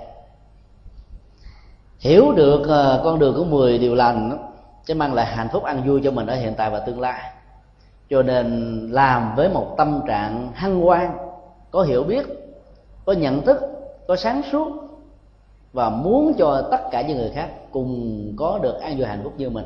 [1.99, 4.51] Hiểu được ờ, con đường của 10 điều lành
[4.83, 7.31] sẽ mang lại hạnh phúc ăn vui cho mình ở hiện tại và tương lai.
[8.09, 11.11] Cho nên làm với một tâm trạng hăng hoan,
[11.71, 12.25] có hiểu biết,
[13.05, 13.57] có nhận thức,
[14.07, 14.67] có sáng suốt
[15.73, 19.33] và muốn cho tất cả những người khác cùng có được an vui hạnh phúc
[19.37, 19.65] như mình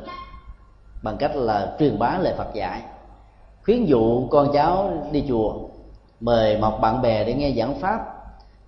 [1.04, 2.82] bằng cách là truyền bá lời Phật dạy
[3.66, 5.54] khuyến dụ con cháu đi chùa,
[6.20, 8.00] mời một bạn bè để nghe giảng pháp,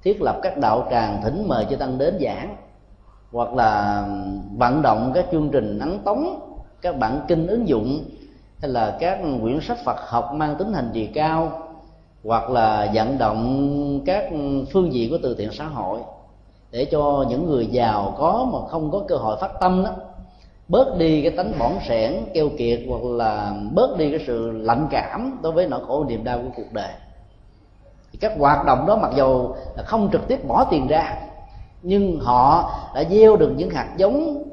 [0.03, 2.55] thiết lập các đạo tràng thỉnh mời cho tăng đến giảng,
[3.31, 4.03] hoặc là
[4.57, 6.39] vận động các chương trình ấn tống,
[6.81, 8.03] các bản kinh ứng dụng,
[8.61, 11.51] hay là các quyển sách Phật học mang tính hành trì cao,
[12.23, 14.29] hoặc là vận động các
[14.73, 15.99] phương diện của từ thiện xã hội,
[16.71, 19.91] để cho những người giàu có mà không có cơ hội phát tâm đó
[20.74, 24.88] bớt đi cái tánh bỏng sẻn, keo kiệt hoặc là bớt đi cái sự lạnh
[24.91, 26.89] cảm đối với nỗi khổ niềm đau của cuộc đời.
[28.11, 31.15] Thì các hoạt động đó mặc dù là không trực tiếp bỏ tiền ra,
[31.82, 34.43] nhưng họ đã gieo được những hạt giống,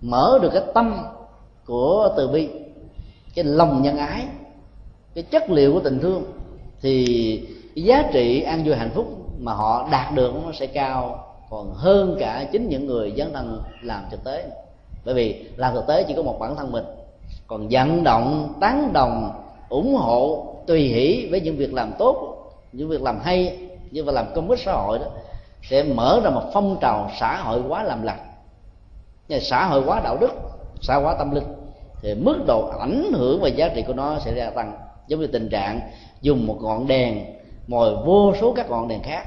[0.00, 1.04] mở được cái tâm
[1.66, 2.48] của từ bi,
[3.34, 4.26] cái lòng nhân ái,
[5.14, 6.22] cái chất liệu của tình thương,
[6.82, 7.06] thì
[7.74, 9.06] cái giá trị an vui hạnh phúc
[9.38, 13.62] mà họ đạt được nó sẽ cao còn hơn cả chính những người dấn thân
[13.82, 14.50] làm thực tế
[15.04, 16.84] bởi vì làm thực tế chỉ có một bản thân mình.
[17.46, 19.30] Còn vận động, tán đồng,
[19.68, 22.38] ủng hộ, tùy hỷ với những việc làm tốt,
[22.72, 23.58] những việc làm hay
[23.90, 25.04] như việc làm công ích xã hội đó,
[25.62, 28.18] sẽ mở ra một phong trào xã hội hóa làm lành.
[29.40, 30.32] Xã hội hóa đạo đức,
[30.80, 31.44] xã hội hóa tâm linh,
[32.02, 34.72] thì mức độ ảnh hưởng và giá trị của nó sẽ gia tăng.
[35.08, 35.80] Giống như tình trạng
[36.20, 37.24] dùng một ngọn đèn,
[37.66, 39.24] mồi vô số các ngọn đèn khác.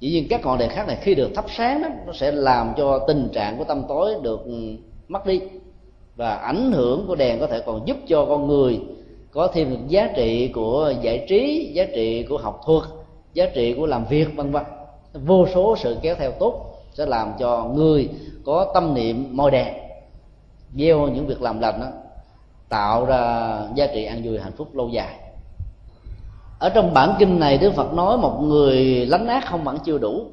[0.00, 2.72] Dĩ nhiên các ngọn đèn khác này khi được thắp sáng đó, nó sẽ làm
[2.76, 4.76] cho tình trạng của tâm tối được ừ,
[5.08, 5.40] mất đi.
[6.16, 8.80] Và ảnh hưởng của đèn có thể còn giúp cho con người
[9.30, 12.82] có thêm được giá trị của giải trí giá trị của học thuật
[13.34, 14.64] giá trị của làm việc vân vân.
[15.12, 18.08] Vô số sự kéo theo tốt sẽ làm cho người
[18.44, 19.74] có tâm niệm môi đèn
[20.76, 21.86] gieo những việc làm lành đó
[22.68, 25.18] tạo ra giá trị an vui hạnh phúc lâu dài.
[26.58, 29.98] Ở trong bản kinh này đức phật nói một người lánh ác không vẫn chưa
[29.98, 30.26] đủ.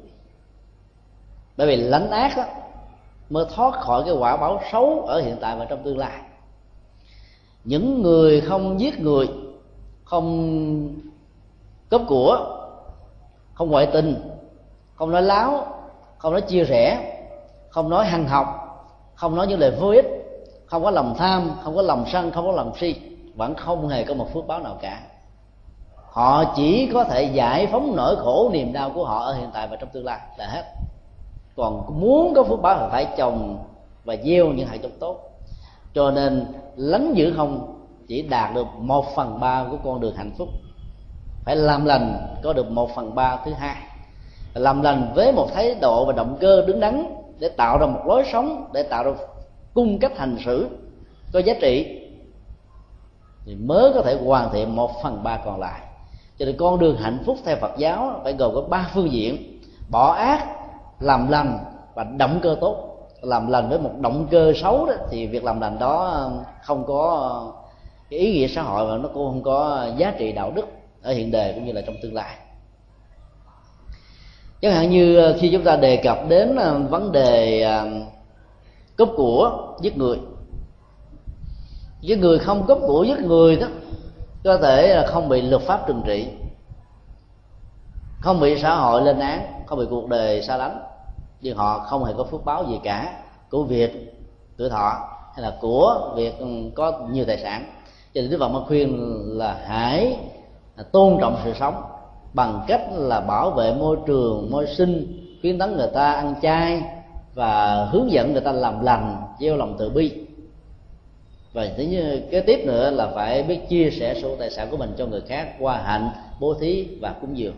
[1.56, 2.44] Bởi vì lánh ác đó,
[3.32, 6.18] mới thoát khỏi cái quả báo xấu ở hiện tại và trong tương lai.
[7.64, 9.28] Những người không giết người,
[10.04, 10.88] không
[11.90, 12.58] cướp của,
[13.54, 14.30] không ngoại tình,
[14.94, 15.66] không nói láo,
[16.18, 17.14] không nói chia rẽ,
[17.68, 18.46] không nói hằng học,
[19.14, 20.06] không nói những lời vô ích,
[20.66, 22.94] không có lòng tham, không có lòng sân, không có lòng si,
[23.34, 25.00] vẫn không hề có một phước báo nào cả.
[26.10, 29.68] Họ chỉ có thể giải phóng nỗi khổ niềm đau của họ ở hiện tại
[29.68, 30.64] và trong tương lai là hết
[31.56, 33.64] còn muốn có phước báo thì phải trồng
[34.04, 35.18] và gieo những hạt giống tốt.
[35.94, 36.46] Cho nên
[36.76, 37.78] lánh giữ không
[38.08, 40.48] chỉ đạt được một phần ba của con đường hạnh phúc,
[41.44, 43.76] phải làm lành có được một phần ba thứ hai.
[44.54, 48.00] Làm lành với một thái độ và động cơ đứng đắn để tạo ra một
[48.06, 49.12] lối sống, để tạo ra
[49.74, 50.68] cung cách hành xử
[51.32, 51.98] có giá trị,
[53.46, 55.80] thì mới có thể hoàn thiện một phần ba còn lại.
[56.38, 59.60] Cho nên con đường hạnh phúc theo Phật giáo phải gồm có ba phương diện
[59.90, 60.46] bỏ ác
[61.02, 61.58] làm lành
[61.94, 62.88] và động cơ tốt.
[63.22, 66.84] Làm lành với một động cơ xấu đó, thì việc làm lành đó um, không
[66.86, 67.54] có uh,
[68.10, 70.66] cái ý nghĩa xã hội và nó cũng không có giá trị đạo đức
[71.02, 72.36] ở hiện đề cũng như là trong tương lai.
[74.60, 78.04] Chẳng hạn như uh, khi chúng ta đề cập đến um, vấn đề um,
[78.96, 80.18] cướp của giết người.
[82.00, 83.66] Giết người không cướp của giết người đó,
[84.44, 86.28] có thể là không bị luật pháp trừng trị,
[88.20, 90.78] không bị xã hội lên án, không bị cuộc đời xa lánh
[91.42, 94.18] nhưng họ không hề có phước báo gì cả, của việc
[94.56, 97.64] tuổi thọ hay là của việc ừ, có nhiều tài sản.
[98.14, 98.98] Cho nên đức phật mới khuyên
[99.38, 100.16] là hãy
[100.92, 101.82] tôn trọng sự sống
[102.32, 106.82] bằng cách là bảo vệ môi trường, môi sinh, khuyến tấn người ta ăn chay
[107.34, 110.12] và hướng dẫn người ta làm lành gieo lòng từ bi.
[111.52, 114.76] Và thứ như kế tiếp nữa là phải biết chia sẻ số tài sản của
[114.76, 117.54] mình cho người khác qua hạnh, bố thí và cúng dường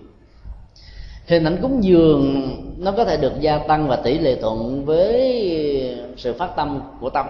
[1.27, 5.99] hình ảnh cúng dường nó có thể được gia tăng và tỷ lệ thuận với
[6.16, 7.27] sự phát tâm của tâm.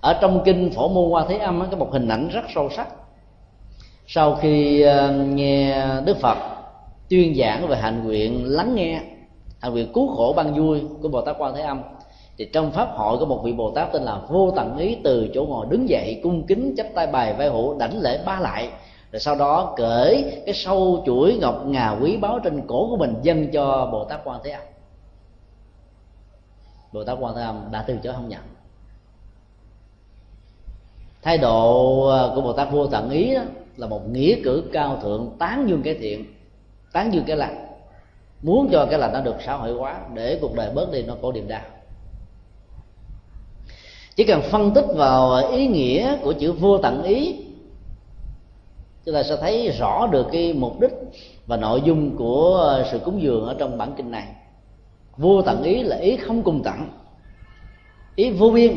[0.00, 2.88] Ở trong kinh phổ môn qua thế âm có một hình ảnh rất sâu sắc.
[4.06, 6.38] Sau khi ờ, nghe đức phật
[7.08, 9.00] tuyên giảng về hạnh nguyện lắng nghe,
[9.60, 11.82] hạnh nguyện cứu khổ ban vui của bồ tát quan thế âm,
[12.38, 15.28] thì trong pháp hội có một vị bồ tát tên là vô tận ý từ
[15.34, 18.68] chỗ ngồi đứng dậy, cung kính chắp tay bài vai hữu, đảnh lễ ba lại
[19.16, 23.14] rồi sau đó cởi cái sâu chuỗi ngọc ngà quý báu trên cổ của mình
[23.22, 24.62] dâng cho bồ tát quan thế âm.
[26.92, 28.40] Bồ tát quan thế âm đã từ chối không nhận.
[31.22, 33.42] Thái độ à, của bồ tát vô tận ý đó
[33.76, 36.24] là một nghĩa cử cao thượng, tán dương cái thiện,
[36.92, 37.66] tán dương cái lành.
[38.42, 41.14] Muốn cho cái lành nó được xã hội hóa, để cuộc đời bớt đi nó
[41.22, 41.64] khổ niềm đau.
[44.16, 47.45] Chỉ cần phân tích vào ý nghĩa của chữ vô tận ý
[49.06, 50.90] chúng ta sẽ thấy rõ được cái mục đích
[51.46, 54.26] và nội dung của sự cúng dường ở trong bản kinh này.
[55.16, 56.88] Vô tận ý là ý không cùng tận,
[58.16, 58.76] ý vô biên,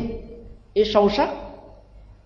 [0.72, 1.28] ý sâu sắc.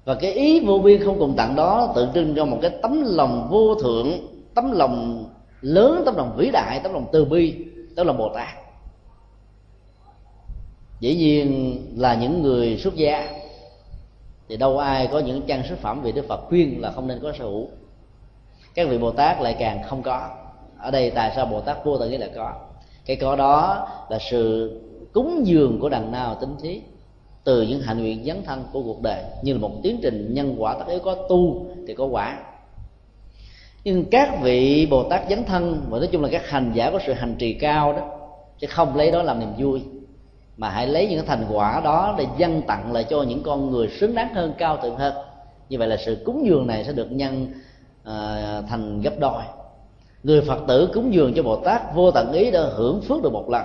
[0.05, 3.03] Và cái ý vô biên không cùng tận đó tượng trưng cho một cái tấm
[3.07, 4.13] lòng vô thượng,
[4.55, 5.25] tấm lòng
[5.61, 7.55] lớn, tấm lòng vĩ đại, tấm lòng từ bi,
[7.97, 8.49] tấm lòng bồ tát.
[11.01, 13.29] Dĩ nhiên là những người xuất gia,
[14.49, 17.19] thì đâu ai có những trang sức phẩm vì đức phật khuyên là không nên
[17.23, 17.69] có sở hữu
[18.75, 20.29] các vị bồ tát lại càng không có.
[20.79, 22.53] Ở đây tại sao bồ tát vô tận nghĩa là có?
[23.07, 24.73] Cái có đó là sự
[25.13, 26.81] cúng dường của đằng nào tính thí,
[27.45, 30.55] từ những hạnh nguyện dấn thân của cuộc đời, như là một tiến trình nhân
[30.59, 32.39] quả tất yếu có tu thì có quả.
[33.85, 36.99] Nhưng các vị bồ tát dấn thân và nói chung là các hành giả có
[37.07, 38.11] sự hành trì cao đó,
[38.59, 39.83] chứ không lấy đó làm niềm vui,
[40.57, 43.89] mà hãy lấy những thành quả đó để dâng tặng lại cho những con người
[43.89, 45.15] xứng đáng hơn cao thượng hơn
[45.69, 47.53] như vậy là sự cúng dường này sẽ được nhân
[48.05, 49.43] à, thành gấp đôi.
[50.23, 53.33] Người phật tử cúng dường cho bồ tát vô tận ý đã hưởng phước được
[53.33, 53.63] một lần.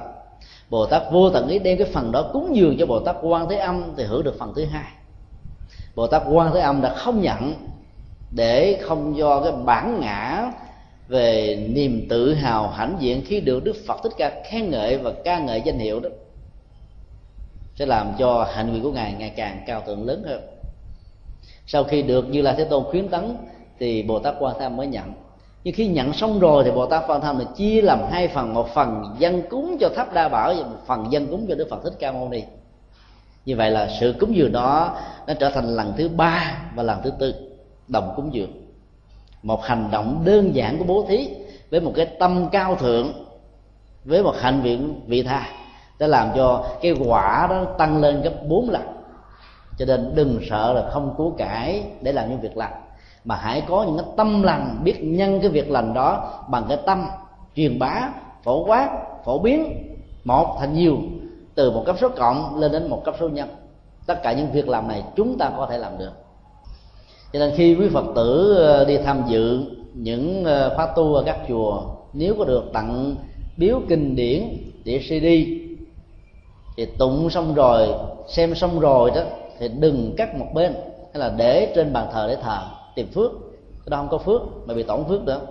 [0.70, 3.50] Bồ tát vô tận ý đem cái phần đó cúng dường cho bồ tát quan
[3.50, 4.92] thế âm thì hưởng được phần thứ hai.
[5.96, 7.54] Bồ tát quan thế âm đã không nhận
[8.32, 10.52] để không do cái bản ngã
[11.08, 15.12] về niềm tự hào hãnh diện khi được đức phật thích ca khen ngợi và
[15.24, 16.10] ca ngợi danh hiệu đó.
[17.76, 20.42] Sẽ làm cho hạnh nguyện của ngài ngày càng cao thượng lớn hơn.
[21.68, 23.38] Sau khi được như là thế tôn khuyến tấn
[23.80, 25.14] thì bồ tát quan tham mới nhận.
[25.64, 28.54] Nhưng khi nhận xong rồi thì bồ tát quan tham là chia làm hai phần,
[28.54, 31.68] một phần dân cúng cho tháp đa bảo và một phần dân cúng cho đức
[31.70, 32.44] phật thích ca mâu ni.
[33.46, 37.02] Như vậy là sự cúng dường đó nó trở thành lần thứ ba và lần
[37.04, 37.34] thứ tư
[37.88, 38.52] đồng cúng dường.
[39.44, 41.30] Một hành động đơn giản của bố thí
[41.72, 43.14] với một cái tâm cao thượng,
[44.06, 45.50] với một hạnh viện vị tha
[46.00, 48.82] sẽ làm cho cái quả đó tăng lên gấp bốn lần.
[49.78, 52.74] Cho nên đừng sợ là không cứu cải để làm những việc lành
[53.26, 56.78] mà hãy có những cái tâm lành, biết nhân cái việc lành đó bằng cái
[56.86, 57.06] tâm
[57.56, 58.10] truyền bá,
[58.44, 58.90] phổ quát,
[59.26, 59.74] phổ biến,
[60.24, 60.98] một thành nhiều,
[61.56, 63.50] từ một cấp số cộng lên đến một cấp số nhân.
[64.06, 66.12] Tất cả những việc làm này chúng ta có thể làm được.
[67.34, 71.24] Cho nên khi quý phật tử ờ, đi tham dự những ờ, khóa tu ở
[71.26, 71.82] các chùa,
[72.14, 73.16] nếu có được tặng
[73.58, 75.26] biếu kinh điển đĩa cd,
[76.78, 77.88] thì tụng xong rồi,
[78.28, 79.22] xem xong rồi đó,
[79.60, 80.74] thì đừng cắt một bên,
[81.14, 82.60] hay là để trên bàn thờ để thờ
[83.00, 83.32] tìm phước.
[83.86, 85.42] Cái đó không có phước mà bị tổn phước nữa.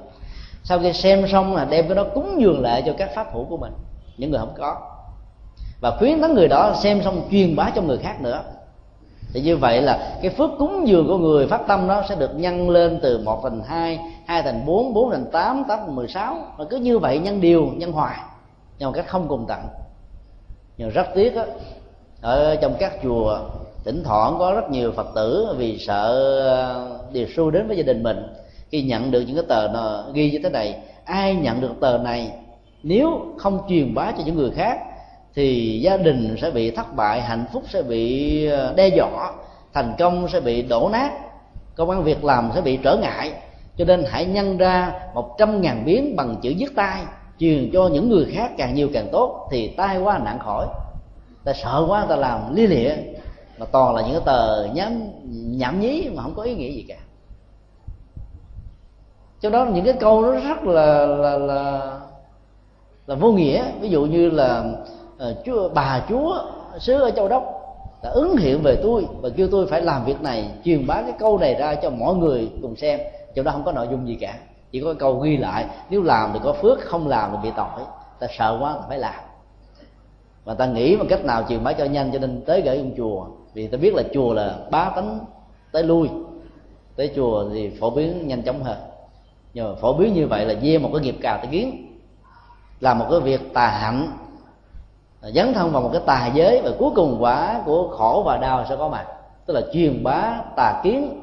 [0.64, 3.44] Sau khi xem xong là đem cái đó cúng dường lại cho các pháp hữu
[3.44, 3.72] của mình.
[4.16, 4.76] Những người không có.
[5.80, 8.42] Và khuyến tấn người đó xem xong truyền bá cho người khác nữa.
[9.32, 12.30] Thì như vậy là cái phước cúng dường của người phát tâm đó sẽ được
[12.34, 16.08] nhân lên từ một thành hai hai thành bốn bốn thành tám tám thành mười
[16.08, 16.36] sáu.
[16.56, 18.18] Và cứ như vậy nhân điều nhân hoài.
[18.78, 19.60] Nhưng mà cách không cùng tận.
[20.76, 21.44] Nhưng rất tiếc đó,
[22.20, 23.38] ở trong các chùa
[23.88, 27.82] thỉnh thoảng có rất nhiều phật tử vì sợ ờ, điều xui đến với gia
[27.82, 28.26] đình mình,
[28.70, 31.98] khi nhận được những cái tờ nó ghi như thế này, ai nhận được tờ
[31.98, 32.30] này,
[32.82, 34.78] nếu không truyền bá cho những người khác,
[35.34, 39.32] thì gia đình sẽ bị thất bại, hạnh phúc sẽ bị ờ, đe dọa,
[39.74, 41.12] thành công sẽ bị đổ nát,
[41.76, 43.32] công an việc làm sẽ bị trở ngại.
[43.76, 47.02] Cho nên hãy nhân ra một trăm ngàn biến bằng chữ viết tay,
[47.38, 50.66] truyền cho những người khác càng nhiều càng tốt, thì tai qua nạn khỏi.
[51.44, 52.94] Ta sợ quá, ta làm lia lịa
[53.58, 55.02] mà toàn là những cái tờ nhám
[55.58, 56.96] nhảm nhí mà không có ý nghĩa gì cả.
[59.40, 61.92] Trong đó những cái câu nó rất là là là
[63.06, 63.64] là vô nghĩa.
[63.80, 64.64] Ví dụ như là
[65.16, 66.44] uh, chúa bà chúa
[66.78, 67.54] xứ ở châu đốc
[68.02, 71.12] đã ứng hiện về tôi và kêu tôi phải làm việc này truyền bá cái
[71.18, 73.00] câu này ra cho mọi người cùng xem.
[73.34, 74.38] Trong đó không có nội dung gì cả.
[74.70, 77.84] Chỉ có câu ghi lại nếu làm thì có phước không làm thì bị tội.
[78.18, 79.14] Ta sợ quá là phải làm.
[80.44, 82.92] Và ta nghĩ bằng cách nào truyền bá cho nhanh cho nên tới gửi ông
[82.96, 85.18] chùa vì ta biết là chùa là bá tánh
[85.72, 86.08] tới lui
[86.96, 88.78] tới chùa thì phổ biến nhanh chóng hơn.
[89.54, 91.96] Nhưng mà phổ biến như vậy là gieo một cái nghiệp cào tới kiến
[92.80, 94.12] làm một cái việc tà hạnh
[95.22, 98.64] dấn thân vào một cái tà giới và cuối cùng quả của khổ và đau
[98.68, 99.06] sẽ có mặt.
[99.46, 101.20] Tức là truyền bá tà kiến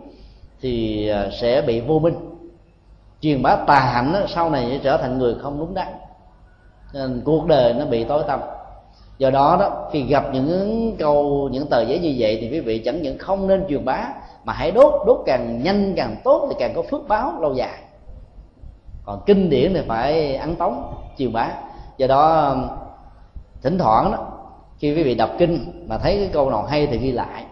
[0.61, 2.15] thì à, sẽ bị vô minh.
[3.21, 5.87] Truyền bá tà hạnh đó, sau này sẽ trở thành người không đúng đắn.
[6.93, 8.39] Nên cuộc đời nó bị tối tăm
[9.17, 12.79] do đó đó, khi gặp những câu, những tờ giấy như vậy thì quý vị
[12.79, 14.07] chẳng những không nên truyền bá,
[14.43, 17.79] mà hãy đốt đốt càng nhanh càng tốt thì càng có phước báo lâu dài.
[19.05, 21.49] Còn kinh điển thì phải ăn tống truyền bá.
[21.97, 22.55] Do đó,
[23.61, 24.27] thỉnh thoảng đó,
[24.77, 27.45] khi quý vị đọc kinh mà thấy cái câu nào hay thì ghi lại.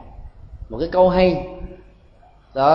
[0.70, 1.48] Một cái câu hay,
[2.54, 2.70] đó,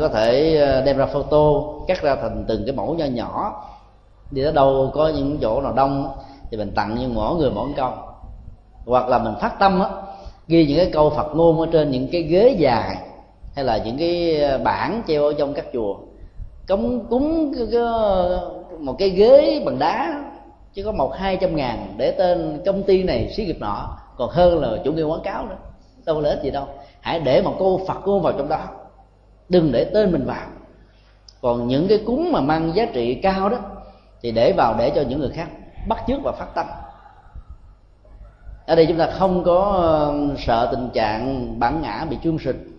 [0.00, 1.42] có thể ờ, đem ra photo,
[1.88, 3.62] cắt ra thành từng cái mẫu nho nhỏ.
[4.30, 6.10] Đi tới đâu có những chỗ nào đông,
[6.50, 7.90] thì mình tặng như mỗi người mỗi câu
[8.86, 9.88] hoặc là mình phát tâm á,
[10.48, 12.96] ghi những cái câu phật ngôn ở trên những cái ghế dài,
[13.54, 15.96] hay là những cái ờ, bảng treo ở trong các chùa.
[16.68, 17.54] Cống, cúng
[18.80, 20.24] một cái ghế bằng đá,
[20.74, 24.30] chứ có một hai trăm ngàn để tên công ty này, xí nghiệp nọ, còn
[24.30, 25.56] hơn là chủ nghĩa quảng cáo nữa.
[26.06, 26.64] Đâu có lợi ích gì đâu.
[27.00, 28.60] Hãy để một câu phật ngôn vào trong đó.
[29.48, 30.46] Đừng để tên mình vào.
[31.42, 33.58] Còn những cái cúng mà mang giá trị cao đó,
[34.22, 35.48] thì để vào để cho những người khác
[35.88, 36.66] bắt chước và phát tâm
[38.66, 42.72] ở đây chúng ta không có ờ, sợ tình trạng bản ngã bị chương sinh.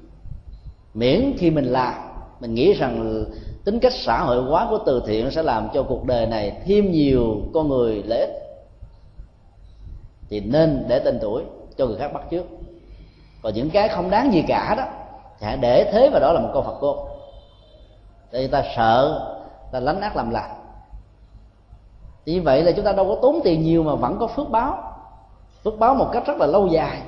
[0.93, 1.93] Miễn khi mình làm,
[2.39, 3.25] mình nghĩ rằng
[3.65, 6.91] tính cách xã hội hóa của từ thiện sẽ làm cho cuộc đời này thêm
[6.91, 8.29] nhiều con người lợi ích.
[10.29, 11.43] Thì nên để tên tuổi
[11.77, 12.45] cho người khác bắt trước
[13.41, 14.83] còn những cái không đáng gì cả đó,
[15.39, 17.07] thì hãy để thế vào đó là một câu phật cô.
[18.31, 19.21] Để ta sợ,
[19.71, 20.55] ta lánh ác làm lạc.
[22.25, 24.49] Thì như vậy là chúng ta đâu có tốn tiền nhiều mà vẫn có phước
[24.49, 24.96] báo
[25.67, 27.01] phước báo một cách rất là lâu dài.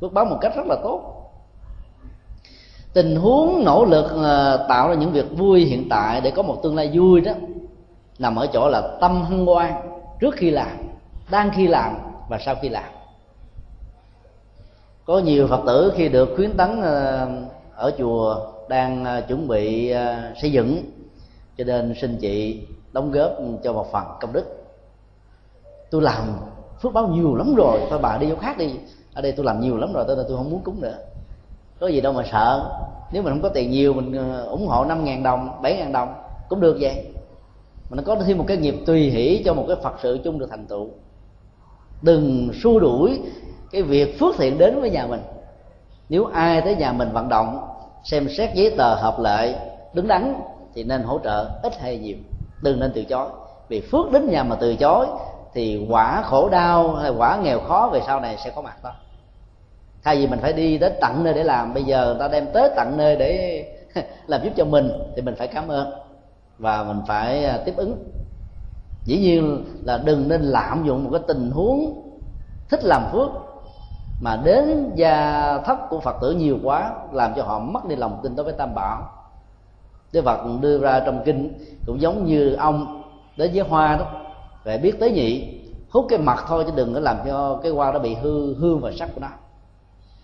[0.00, 1.30] Phước báo một cách rất là tốt.
[2.92, 6.62] Tình huống, nỗ lực ờ, tạo ra những việc vui hiện tại để có một
[6.62, 7.32] tương lai vui đó
[8.18, 9.72] nằm ở chỗ là tâm hân hoan
[10.20, 10.76] trước khi làm,
[11.30, 11.96] đang khi làm
[12.28, 12.92] và sau khi làm.
[15.04, 17.28] Có nhiều phật tử khi được khuyến tấn ờ,
[17.74, 19.94] ở chùa đang ờ, chuẩn bị
[20.40, 20.82] xây dựng,
[21.58, 23.32] cho nên xin chị đóng góp
[23.64, 24.44] cho một phần công đức.
[25.90, 26.36] Tôi làm
[26.82, 27.80] phước báo nhiều lắm rồi.
[27.90, 28.74] Thôi bà đi chỗ khác đi.
[29.14, 30.94] Ở đây tôi làm nhiều lắm rồi, tôi tôi không muốn cúng nữa.
[31.80, 32.70] Có gì đâu mà sợ.
[33.12, 35.92] Nếu mình không có tiền nhiều, mình ờ, ủng hộ năm ngàn đồng, bảy ngàn
[35.92, 36.14] đồng,
[36.48, 37.04] cũng được vậy.
[37.90, 40.38] Mà nó có thêm một cái nghiệp tùy hỷ cho một cái phật sự chung
[40.38, 40.88] được thành tựu.
[42.02, 43.20] Đừng xua đuổi
[43.70, 45.20] cái việc phước thiện đến với nhà mình.
[46.08, 47.68] Nếu ai tới nhà mình vận động,
[48.04, 49.54] xem xét giấy tờ hợp lệ,
[49.92, 50.34] đứng đắn,
[50.74, 52.16] thì nên hỗ trợ ít hay nhiều.
[52.62, 53.28] Đừng nên từ chối.
[53.68, 55.06] Vì phước đến nhà mà từ chối
[55.56, 58.92] thì quả khổ đau hay quả nghèo khó về sau này sẽ có mặt đó.
[60.02, 62.46] Thay vì mình phải đi đến tận nơi để làm, bây giờ người ta đem
[62.52, 63.64] tới tận nơi để
[64.26, 65.92] làm giúp cho mình, thì mình phải cảm ơn
[66.58, 67.96] và mình phải à, tiếp ứng.
[69.04, 72.02] Dĩ nhiên là đừng nên lạm dụng một cái tình huống
[72.68, 73.28] thích làm phước
[74.20, 78.20] mà đến gia thấp của phật tử nhiều quá, làm cho họ mất đi lòng
[78.22, 79.02] tin đối với tam bảo.
[80.12, 81.52] Đức Phật đưa ra trong kinh
[81.86, 83.02] cũng giống như ông
[83.36, 84.25] đến với hoa đó
[84.66, 85.60] phải biết tế nhị,
[85.90, 88.80] hút cái mặt thôi chứ đừng có làm cho cái hoa đó bị hư hương
[88.80, 89.28] và sắc của nó.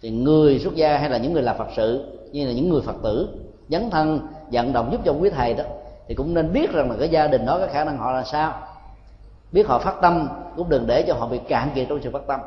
[0.02, 2.82] Thì người xuất gia hay là những người làm phật sự, như là những người
[2.82, 3.28] phật tử,
[3.68, 4.20] dấn thân,
[4.52, 5.64] vận động giúp cho quý thầy đó,
[6.08, 8.24] thì cũng nên biết rằng là cái gia đình đó, cái khả năng họ là
[8.24, 8.54] sao.
[9.52, 12.26] Biết họ phát tâm, cũng đừng để cho họ bị cạn kiệt trong sự phát
[12.26, 12.40] tâm.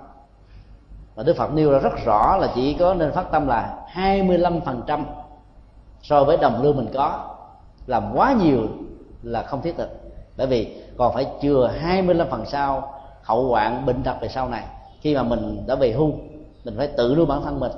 [1.16, 5.04] Và Đức Phật nêu ra rất rõ là chỉ có nên phát tâm là 25%
[6.02, 7.36] so với đồng lương mình có.
[7.88, 8.68] Làm quá nhiều
[9.24, 9.90] là không thiết thực.
[10.38, 14.64] Bởi vì còn phải chừa 25 phần sau hậu hoạn bệnh tật về sau này.
[15.02, 16.12] Khi mà mình đã về hưu,
[16.64, 17.72] mình phải tự nuôi bản thân mình.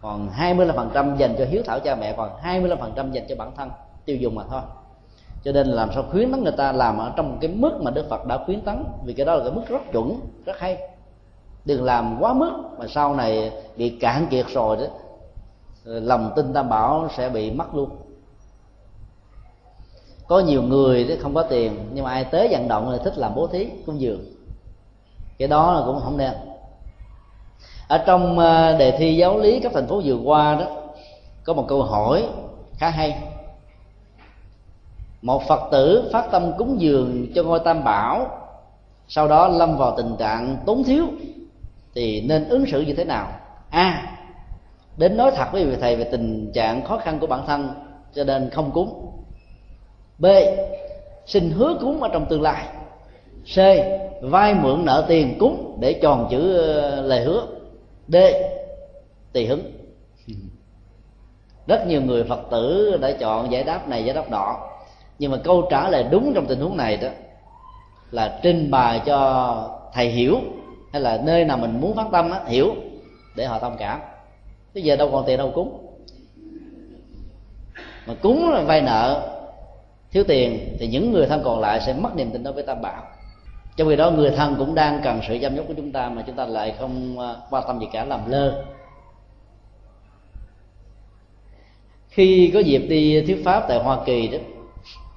[0.00, 3.70] Còn 25% dành cho hiếu thảo cha mẹ, còn 25% dành cho bản thân,
[4.04, 4.60] tiêu dùng mà thôi.
[5.44, 8.06] Cho nên làm sao khuyến tấn người ta làm ở trong cái mức mà Đức
[8.10, 10.78] Phật đã khuyến tấn, vì cái đó là cái mức rất chuẩn, rất hay.
[11.64, 14.84] Đừng làm quá mức mà sau này bị cạn kiệt rồi đó,
[15.84, 17.90] lòng tin tam bảo sẽ bị mất luôn
[20.26, 23.18] có nhiều người thì không có tiền, nhưng mà ai tới vận động là thích
[23.18, 24.24] làm bố thí, cúng dường.
[25.38, 26.32] Cái đó là cũng không nên.
[27.88, 30.66] Ở trong ờ, đề thi giáo lý các thành phố vừa qua đó,
[31.44, 32.26] có một câu hỏi
[32.72, 33.18] khá hay.
[35.22, 38.26] Một phật tử phát tâm cúng dường cho ngôi tam bảo,
[39.08, 41.04] sau đó lâm vào tình trạng tốn thiếu,
[41.94, 43.32] thì nên ứng xử như thế nào?
[43.70, 44.16] A,
[44.96, 47.68] đến nói thật với vị thầy về tình trạng khó khăn của bản thân,
[48.14, 49.13] cho nên không cúng
[50.18, 50.26] b.
[51.26, 52.66] Xin hứa cúng ở trong tương lai.
[53.54, 53.58] C.
[54.22, 57.46] Vay mượn nợ tiền cúng để tròn chữ ờ, lời hứa.
[58.08, 58.16] D.
[59.32, 59.72] Tùy hứng.
[61.66, 64.56] Rất nhiều người phật tử đã chọn giải đáp này giải đáp nọ.
[65.18, 67.08] Nhưng mà câu trả lời đúng trong tình huống này đó
[68.10, 70.38] là trình bày cho thầy hiểu
[70.92, 72.74] hay là nơi nào mình muốn phát tâm á, hiểu
[73.36, 74.00] để họ thông cảm.
[74.74, 75.86] Bây giờ đâu còn tiền đâu cúng.
[78.06, 79.33] Mà cúng là vay nợ
[80.14, 82.82] thiếu tiền thì những người thân còn lại sẽ mất niềm tin đối với tam
[82.82, 83.02] bảo.
[83.76, 86.22] Trong khi đó, người thân cũng đang cần sự chăm sóc của chúng ta mà
[86.26, 88.64] chúng ta lại không à, quan tâm gì cả, làm lơ.
[92.08, 94.38] Khi có dịp đi thuyết pháp tại hoa kỳ đó,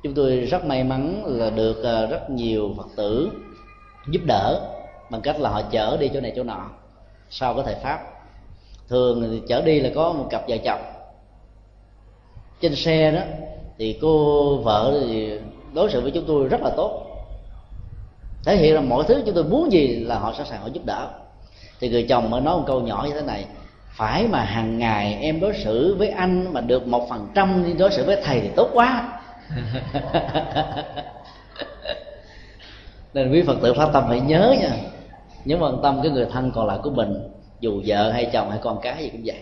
[0.04, 3.32] chúng tôi rất may mắn là được à, rất nhiều phật tử
[4.08, 4.62] giúp đỡ
[5.10, 6.70] bằng cách là họ chở đi chỗ này chỗ nọ
[7.30, 8.00] sau có thời pháp.
[8.88, 10.82] Thường thì chở đi là có một cặp vợ chồng.
[12.62, 13.22] Trên xe đó
[13.78, 15.40] thì cô vợ thì
[15.74, 17.04] đối xử với chúng tôi rất là tốt.
[18.46, 20.86] Thể hiện là mọi thứ chúng tôi muốn gì là họ sẵn sàng họ giúp
[20.86, 21.08] đỡ.
[21.80, 23.46] Thì người chồng mới nói một câu nhỏ như thế này,
[23.98, 27.74] phải mà hàng ngày em đối xử với anh mà được một phần trăm đi
[27.74, 29.20] đối xử với thầy thì tốt quá.
[33.14, 34.70] Nên quý phật tử phát tâm phải nhớ nha.
[35.46, 37.30] Nhớ quan tâm cái người thân còn lại của mình,
[37.60, 39.38] dù vợ hay chồng hay con cái gì cũng vậy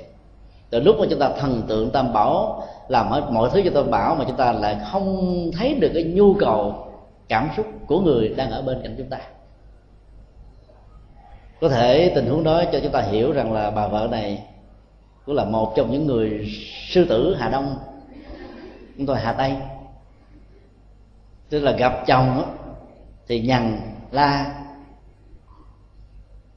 [0.70, 3.92] từ lúc mà chúng ta thần tượng tam bảo làm hết mọi thứ cho tam
[3.92, 6.88] bảo mà chúng ta lại không thấy được cái nhu cầu
[7.28, 9.20] cảm xúc của người đang ở bên cạnh chúng ta.
[11.62, 14.44] Có thể tình huống đó cho chúng ta hiểu rằng là bà vợ này
[15.26, 16.52] cũng là một trong những người
[16.90, 17.78] sư tử hà đông.
[18.98, 19.56] Chúng tôi hà tây.
[21.50, 22.46] Tức là gặp chồng đó,
[23.28, 23.80] thì nhằn
[24.12, 24.56] la.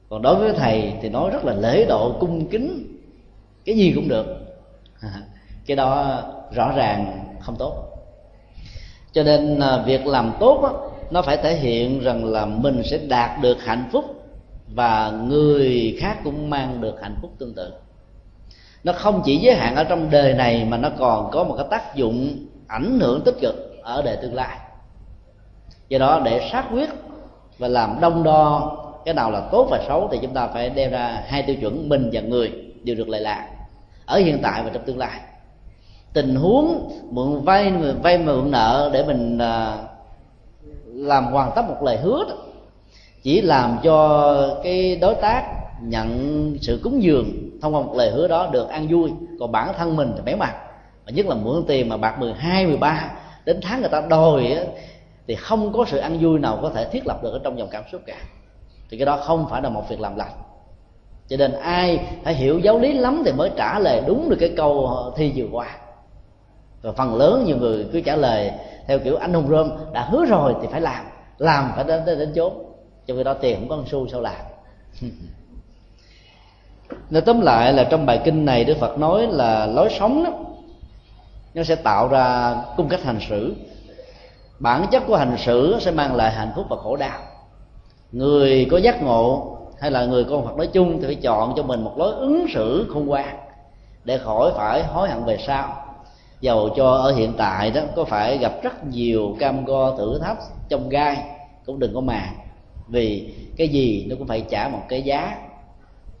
[0.09, 2.98] Còn đối với thầy thì nói rất là lễ độ cung kính
[3.65, 4.25] cái gì cũng được.
[5.65, 6.21] Cái đó
[6.51, 7.89] rõ ràng không tốt.
[9.11, 12.97] Cho nên à, việc làm tốt đó, nó phải thể hiện rằng là mình sẽ
[12.97, 14.05] đạt được hạnh phúc
[14.75, 17.73] và người khác cũng mang được hạnh phúc tương tự.
[18.83, 21.65] Nó không chỉ giới hạn ở trong đời này mà nó còn có một cái
[21.69, 24.57] tác dụng ảnh hưởng tích cực ở đời tương lai.
[25.89, 26.89] Do đó để xác quyết
[27.57, 28.75] và làm đông đo
[29.05, 31.89] cái nào là tốt và xấu thì chúng ta phải đem ra hai tiêu chuẩn
[31.89, 33.49] mình và người đều được lệ lạc.
[34.05, 35.19] Ở hiện tại và trong tương lai.
[36.13, 37.71] Tình huống mượn vay
[38.03, 39.77] vay mượn nợ để mình à,
[40.85, 42.35] làm hoàn tất một lời hứa đó,
[43.23, 45.43] chỉ làm cho cái đối tác
[45.81, 49.11] nhận sự cúng dường thông qua một lời hứa đó được an vui.
[49.39, 50.55] Còn bản thân mình thì méo mặt
[51.05, 53.11] và nhất là mượn tiền mà bạc 12, 13
[53.45, 54.57] đến tháng người ta đòi
[55.27, 57.69] thì không có sự ăn vui nào có thể thiết lập được ở trong dòng
[57.71, 58.17] cảm xúc cả.
[58.89, 60.31] Thì cái đó không phải là một việc làm lành
[61.29, 64.53] cho nên ai phải hiểu giáo lý lắm thì mới trả lời đúng được cái
[64.57, 65.77] câu ờ, thi vừa qua.
[66.81, 68.51] Và phần lớn nhiều người cứ trả lời
[68.87, 71.05] theo kiểu anh hùng rơm đã hứa rồi thì phải làm
[71.37, 72.53] làm phải đến đến, đến chốn.
[73.07, 74.41] Cho người đó tiền không có xu sao làm.
[77.09, 80.31] Nên tóm lại là trong bài kinh này đức phật nói là lối sống đó
[81.53, 83.55] nó sẽ tạo ra cung cách hành xử.
[84.59, 87.19] Bản chất của hành xử sẽ mang lại hạnh phúc và khổ đau.
[88.11, 91.63] Người có giác ngộ hay là người con phật nói chung thì phải chọn cho
[91.63, 93.37] mình một lối ứng xử khôn ngoan
[94.03, 95.85] để khỏi phải hối hận về sau.
[96.41, 100.37] Dầu cho ở hiện tại đó có phải gặp rất nhiều cam go thử thách
[100.69, 101.17] trong gai
[101.65, 102.33] cũng đừng có màng.
[102.87, 105.37] Vì cái gì nó cũng phải trả một cái giá.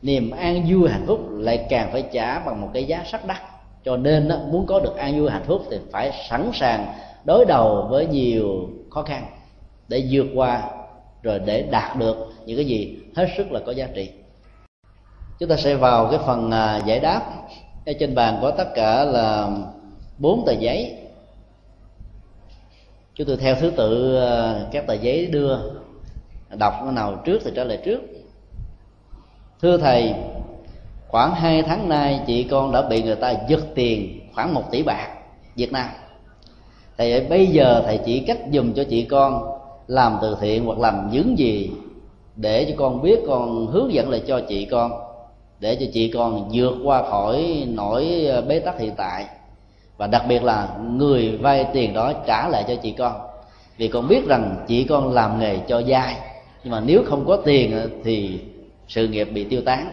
[0.01, 3.37] Niềm an vui hạnh phúc lại càng phải trả bằng một cái giá sắc đắt.
[3.85, 6.93] Cho nên đó, muốn có được an vui hạnh phúc thì phải sẵn sàng
[7.25, 9.23] đối đầu với nhiều khó khăn
[9.87, 10.61] để vượt qua
[11.23, 14.09] rồi để đạt được những cái gì hết sức là có giá trị.
[15.39, 17.21] Chúng ta sẽ vào cái phần à, giải đáp.
[17.85, 19.49] Ở trên bàn có tất cả là
[20.17, 20.95] bốn tờ giấy.
[23.15, 25.57] Chúng tôi theo thứ tự à, các tờ giấy đưa.
[26.57, 27.99] Đọc cái nào trước thì trả lời trước.
[29.61, 30.13] Thưa thầy,
[31.07, 34.83] khoảng hai tháng nay chị con đã bị người ta giật tiền khoảng một tỷ
[34.83, 35.07] bạc
[35.55, 35.89] Việt Nam.
[36.97, 41.09] Thầy bây giờ thầy chỉ cách dùm cho chị con làm từ thiện hoặc làm
[41.11, 41.71] những gì
[42.41, 44.91] để cho con biết con hướng dẫn lại cho chị con,
[45.59, 49.25] để cho chị con vượt qua khỏi nỗi ờ, bế tắc hiện tại.
[49.97, 53.13] Và đặc biệt là người vay tiền đó trả lại cho chị con.
[53.77, 56.15] Vì con biết rằng chị con làm nghề cho dai,
[56.63, 58.39] nhưng mà nếu không có tiền ờ, thì
[58.87, 59.91] sự nghiệp bị tiêu tán.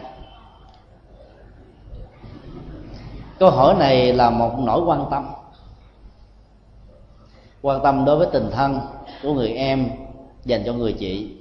[3.39, 5.27] Câu hỏi này là một nỗi quan tâm.
[7.61, 8.79] Quan tâm đối với tình thân
[9.23, 9.89] của người em
[10.45, 11.36] dành cho người chị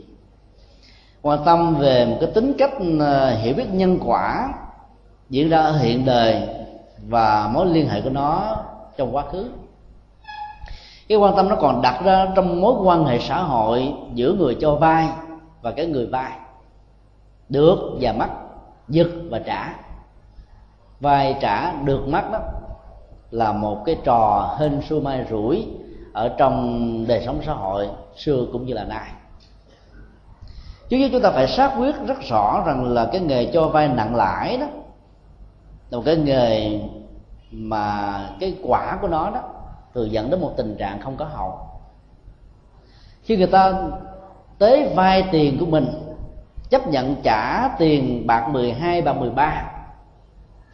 [1.27, 4.49] quan tâm về một cái tính cách ờ, hiểu biết nhân quả
[5.31, 6.43] diễn ra ở hiện đời
[7.09, 8.57] và mối liên hệ của nó
[8.97, 9.51] trong quá khứ.
[11.09, 14.57] Cái quan tâm nó còn đặt ra trong mối quan hệ xã hội giữa người
[14.61, 15.09] cho vai
[15.63, 16.33] và cái người vai,
[17.49, 18.29] được và mất,
[18.89, 19.75] giật và trả.
[21.01, 22.39] Vai trả được mất đó
[23.31, 25.67] là một cái trò hên xui mai rủi
[26.13, 29.11] ở trong đời sống xã hội xưa cũng như là nay
[30.89, 34.17] chứ chúng ta phải xác quyết rất rõ rằng là cái nghề cho vay nặng
[34.17, 34.67] lãi đó,
[35.91, 36.81] là một cái nghề
[37.51, 39.41] mà cái quả của nó đó
[39.95, 41.59] thường dẫn đến một tình trạng không có hậu.
[43.23, 43.75] Khi người ta
[44.59, 45.87] tới vay tiền của mình,
[46.71, 49.63] chấp nhận trả tiền bạc 12 bạc 13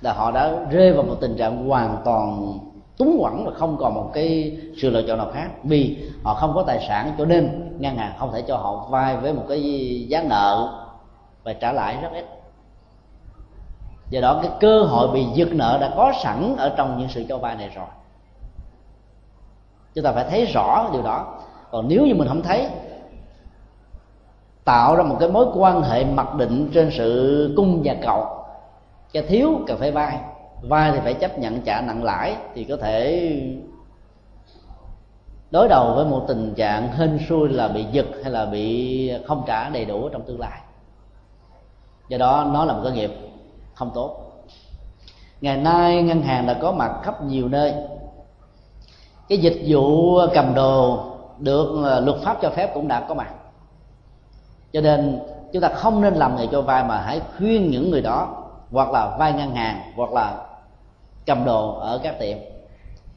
[0.01, 2.59] là họ đã rơi vào một tình trạng hoàn toàn
[3.05, 5.49] túng quẫn và không còn một cái sự lựa chọn nào khác.
[5.63, 9.17] Vì họ không có tài sản cho nên ngân hàng không thể cho họ vay
[9.17, 9.63] với một cái
[10.09, 10.79] giá nợ
[11.45, 12.25] và trả lãi rất ít.
[14.11, 17.25] Do đó cái cơ hội bị giật nợ đã có sẵn ở trong những sự
[17.29, 17.87] cho vay này rồi.
[19.95, 21.35] Chúng ta phải thấy rõ điều đó.
[21.71, 22.69] Còn nếu như mình không thấy,
[24.65, 28.27] tạo ra một cái mối quan hệ mặc định trên sự cung và cầu
[29.13, 30.19] cho thiếu cần phải vay
[30.63, 33.31] vay thì phải chấp nhận trả nặng lãi thì có thể
[35.51, 39.45] đối đầu với một tình trạng hên xui là bị giật hay là bị không
[39.47, 40.61] trả đầy đủ trong tương lai.
[42.09, 43.11] Do đó, nó là một cái nghiệp
[43.75, 44.33] không tốt.
[45.41, 47.75] Ngày nay, ngân hàng đã có mặt khắp nhiều nơi.
[49.29, 51.05] Cái dịch vụ cầm đồ
[51.39, 53.35] được à, luật pháp cho phép cũng đã có mặt.
[54.73, 55.21] Cho nên,
[55.53, 58.91] chúng ta không nên làm nghề cho vay mà hãy khuyên những người đó, hoặc
[58.91, 60.47] là vay ngân hàng, hoặc là
[61.27, 62.39] cầm đồ ở các tiệm.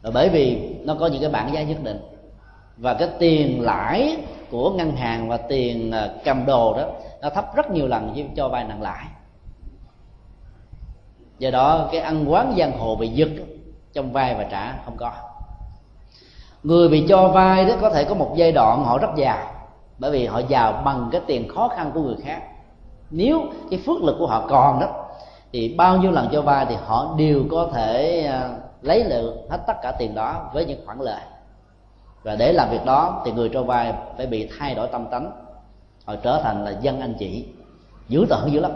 [0.02, 2.00] Và bởi vì nó có những cái bảng giá nhất định.
[2.78, 4.18] Và cái tiền lãi
[4.52, 6.88] của ngân hàng và tiền à, cầm đồ đó,
[7.22, 9.06] nó thấp rất nhiều lần với cho vay nặng lãi.
[11.40, 13.30] Do đó cái ăn quán giang hồ bị giật
[13.94, 15.12] trong vay và trả không có.
[16.64, 19.52] Người bị cho vay đó có thể có một giai đoạn họ rất giàu,
[20.00, 22.42] bởi vì họ giàu bằng cái tiền khó khăn của người khác.
[23.10, 25.05] Nếu cái phước lực của họ còn đó
[25.54, 28.50] thì bao nhiêu lần cho vay thì họ đều có thể à,
[28.82, 31.22] lấy lượng hết tất cả tiền đó với những khoản lợi.
[32.24, 35.32] Và để làm việc đó thì người cho vay phải bị thay đổi tâm tánh.
[36.06, 37.46] Họ trở thành là dân anh chị.
[38.08, 38.72] Dữ tợn dữ lắm.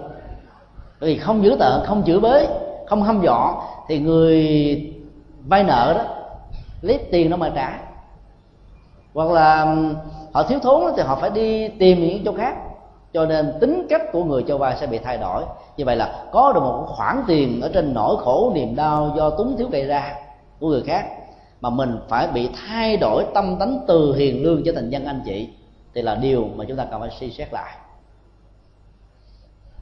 [0.99, 2.47] Bởi vì không dữ tợn, không chửi bới,
[2.87, 4.93] không hăm dọ thì người
[5.47, 6.03] vay nợ đó,
[6.81, 7.79] lấy tiền nó mà trả.
[9.13, 9.75] Hoặc là
[10.33, 12.55] họ thiếu thốn thì họ phải đi tìm những chỗ khác
[13.14, 15.44] cho nên tính cách của người cho vay sẽ bị thay đổi.
[15.77, 19.30] Như vậy là có được một khoản tiền ở trên nỗi khổ, niềm đau do
[19.30, 20.15] túng thiếu gây ra
[20.60, 21.06] của người khác,
[21.61, 25.22] mà mình phải bị thay đổi tâm tánh từ hiền lương trở thành dân anh
[25.26, 25.49] chị.
[25.94, 27.76] Thì là điều mà chúng ta cần phải suy xét lại.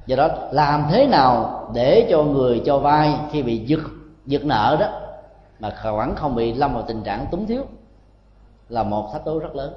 [0.05, 3.79] Do đó, làm thế nào để cho người cho vay khi bị giật
[4.25, 4.87] giật nợ đó,
[5.59, 7.63] mà khoản không bị lâm vào tình trạng túng thiếu,
[8.69, 9.73] là một thách đố rất lớn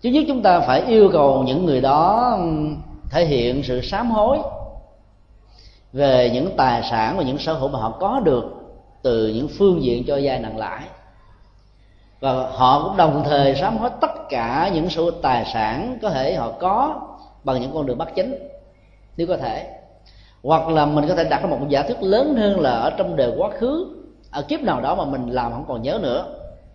[0.00, 2.44] chứ nhất chúng ta phải yêu cầu những người đó ừ,
[3.10, 4.38] thể hiện sự sám hối
[5.92, 8.44] về những tài sản và những sở hữu mà họ có được
[9.02, 10.82] từ những phương diện cho vay nặng lãi.
[12.20, 16.34] Và họ cũng đồng thời sám hối tất cả những số tài sản có thể
[16.34, 17.00] họ có
[17.44, 18.48] bằng những con đường bắt chính,
[19.16, 19.70] nếu có thể.
[20.42, 23.16] Hoặc là mình có thể đặt ra một giả thuyết lớn hơn là ở trong
[23.16, 23.86] đời quá khứ,
[24.30, 26.24] ở kiếp nào đó mà mình làm không còn nhớ nữa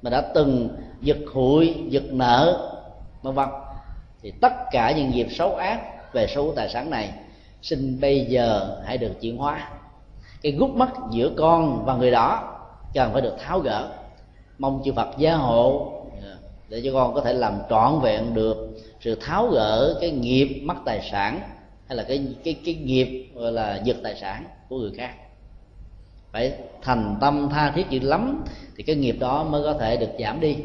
[0.01, 0.69] mình đã từng
[1.01, 2.71] giật hụi, giật nợ
[3.25, 3.49] vân vân.
[4.21, 5.81] Thì tất cả những nghiệp xấu ác
[6.13, 7.11] về số tài sản này,
[7.61, 9.69] xin bây giờ hãy được chuyển hóa.
[10.41, 12.57] Cái gút mắt giữa con và người đó
[12.93, 13.89] cần phải được tháo gỡ.
[14.57, 15.91] Mong chư Phật gia hộ
[16.23, 16.35] à,
[16.69, 18.57] để cho con có thể làm trọn vẹn được
[19.01, 21.39] sự tháo gỡ cái nghiệp mất tài sản,
[21.87, 25.11] hay là cái cái cái nghiệp, gọi là, giật tài sản của người khác.
[26.31, 28.43] Phải thành tâm tha thiết dữ lắm
[28.77, 30.57] thì cái nghiệp đó mới có thể được giảm đi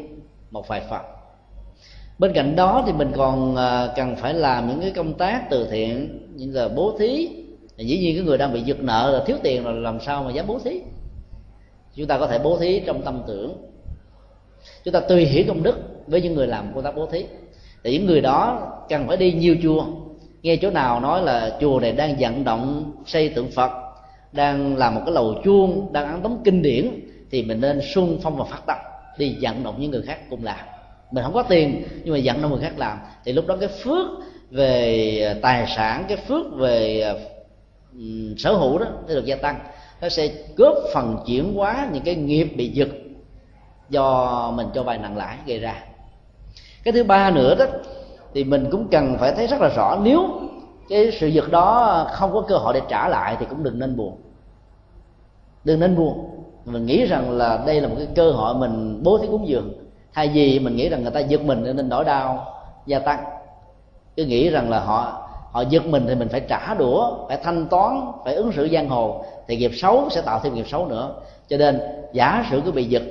[0.51, 1.01] một vài phần
[2.21, 5.67] bên cạnh đó thì mình còn à, cần phải làm những cái công tác từ
[5.71, 7.29] thiện, như là bố thí.
[7.77, 10.31] Dĩ nhiên cái người đang bị giật nợ là thiếu tiền là làm sao mà
[10.31, 10.81] dám bố thí?
[11.95, 13.57] Chúng ta có thể bố thí trong tâm tưởng.
[14.83, 15.77] Chúng ta tùy hiểu công đức
[16.07, 17.25] với những người làm công tác bố thí.
[17.83, 19.85] Thì những người đó cần phải đi nhiều chùa.
[20.41, 23.71] Nghe chỗ nào nói là chùa này đang vận động xây tượng phật,
[24.31, 26.89] đang làm một cái lầu chuông, đang ăn tống kinh điển,
[27.31, 28.77] thì mình nên sung phong và phát tâm,
[29.17, 30.59] đi vận động những người khác cùng làm
[31.11, 32.97] mình không có tiền nhưng mà dẫn động người khác làm.
[33.23, 34.07] Thì lúc đó cái phước
[34.51, 37.03] về à, tài sản cái phước về
[37.93, 39.59] um, sở hữu đó sẽ được gia tăng.
[40.01, 42.89] Nó sẽ góp phần chuyển hóa những cái nghiệp bị giật
[43.89, 45.83] do mình cho vay nặng lãi gây ra.
[46.83, 47.65] Cái thứ ba nữa đó
[48.33, 50.29] thì mình cũng cần phải thấy rất là rõ nếu
[50.89, 53.95] cái sự giật đó không có cơ hội để trả lại thì cũng đừng nên
[53.95, 54.17] buồn.
[55.63, 56.29] Đừng nên buồn.
[56.65, 59.73] Mình nghĩ rằng là đây là một cái cơ hội mình bố thí cúng dường
[60.13, 62.45] thay vì mình nghĩ rằng người ta giật mình nên nỗi đau
[62.85, 63.23] gia tăng.
[64.15, 67.67] Cứ nghĩ rằng là họ họ giật mình thì mình phải trả đũa, phải thanh
[67.67, 69.25] toán, phải ứng xử giang hồ.
[69.47, 71.15] Thì nghiệp xấu sẽ tạo thêm nghiệp xấu nữa.
[71.47, 71.81] Cho nên
[72.13, 73.03] giả sử cứ bị giật,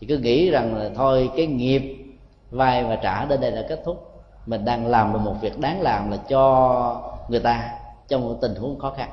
[0.00, 1.96] thì cứ nghĩ rằng là thôi, cái nghiệp
[2.50, 4.22] vay và trả đến đây là kết thúc.
[4.46, 7.70] Mình đang làm được một việc đáng làm là cho người ta
[8.08, 9.08] trong một tình huống khó khăn.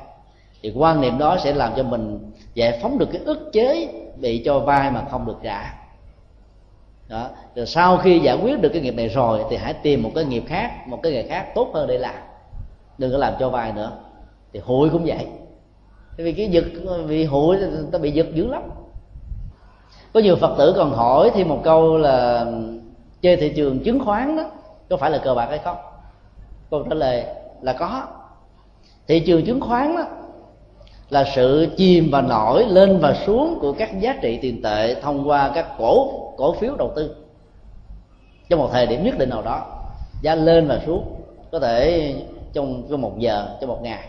[0.61, 3.87] Thì quan niệm đó sẽ làm cho mình giải phóng được cái ức chế
[4.17, 5.73] bị cho vai mà không được trả
[7.09, 7.29] đó.
[7.55, 10.25] Rồi sau khi giải quyết được cái nghiệp này rồi thì hãy tìm một cái
[10.25, 12.15] nghiệp khác, một cái nghề khác tốt hơn để làm.
[12.97, 13.91] Đừng có làm cho vai nữa.
[14.53, 15.27] Thì hụi cũng vậy.
[16.17, 16.65] Vì cái giật
[17.05, 17.57] vì hụi
[17.91, 18.61] ta bị giật dữ lắm.
[20.13, 22.45] Có nhiều phật tử còn hỏi thêm một câu là
[23.21, 24.43] chơi thị trường chứng khoán đó,
[24.89, 25.77] có phải là cờ bạc hay không?
[26.71, 27.23] Câu trả lời
[27.61, 28.03] là có.
[29.07, 30.03] Thị trường chứng khoán đó
[31.09, 35.29] là sự chìm và nổi, lên và xuống của các giá trị tiền tệ thông
[35.29, 37.15] qua các cổ cổ phiếu đầu tư.
[38.49, 39.65] Trong một thời điểm nhất định nào đó,
[40.21, 41.21] giá lên và xuống,
[41.51, 42.15] có thể
[42.53, 44.07] trong trong một giờ, trong một ngày,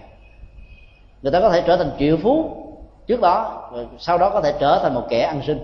[1.22, 2.56] người ta có thể trở thành triệu phú
[3.06, 5.58] trước đó, rồi sau đó có thể trở thành một kẻ ăn sinh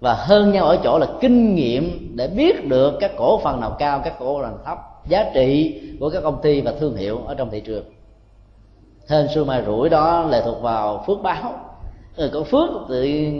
[0.00, 3.76] và hơn nhau ở chỗ là kinh nghiệm để biết được các cổ phần nào
[3.78, 4.78] cao, các cổ phần nào thấp,
[5.08, 7.84] giá trị của các công ty và thương hiệu ở trong thị trường.
[9.08, 11.52] Hên xui mà rủi đó lệ thuộc vào phước báo.
[12.16, 13.32] Ừ, người có phước thì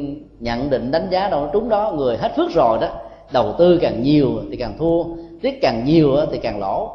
[0.42, 2.88] nhận định đánh giá đâu, trúng đó, người hết phước rồi đó.
[3.32, 5.04] Đầu tư càng nhiều thì càng thua
[5.42, 6.90] tiết càng nhiều thì càng lỗ.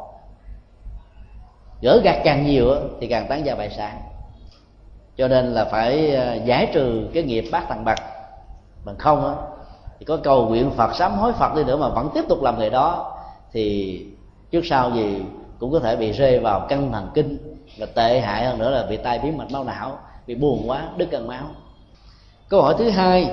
[1.82, 4.00] Gỡ gạt càng nhiều thì càng tán gia bại sản.
[5.16, 7.98] Cho nên là phải ờ, giải trừ cái nghiệp bát thằng bạc.
[8.84, 9.34] Bằng không á,
[9.98, 12.58] thì có cầu nguyện phật, sám hối phật đi nữa mà vẫn tiếp tục làm
[12.58, 13.16] nghề đó,
[13.52, 14.06] thì
[14.50, 15.22] trước sau gì
[15.58, 17.38] cũng có thể bị rơi vào căng thần kinh
[17.78, 20.88] và tệ hại hơn nữa là bị tai biến mạch máu não, bị buồn quá,
[20.96, 21.44] đứt cân máu
[22.48, 23.30] câu hỏi thứ hai.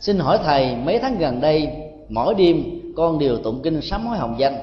[0.00, 1.68] Xin hỏi thầy, mấy tháng gần đây,
[2.08, 2.64] mỗi đêm
[2.96, 4.58] con đều tụng kinh sám hối hồng danh.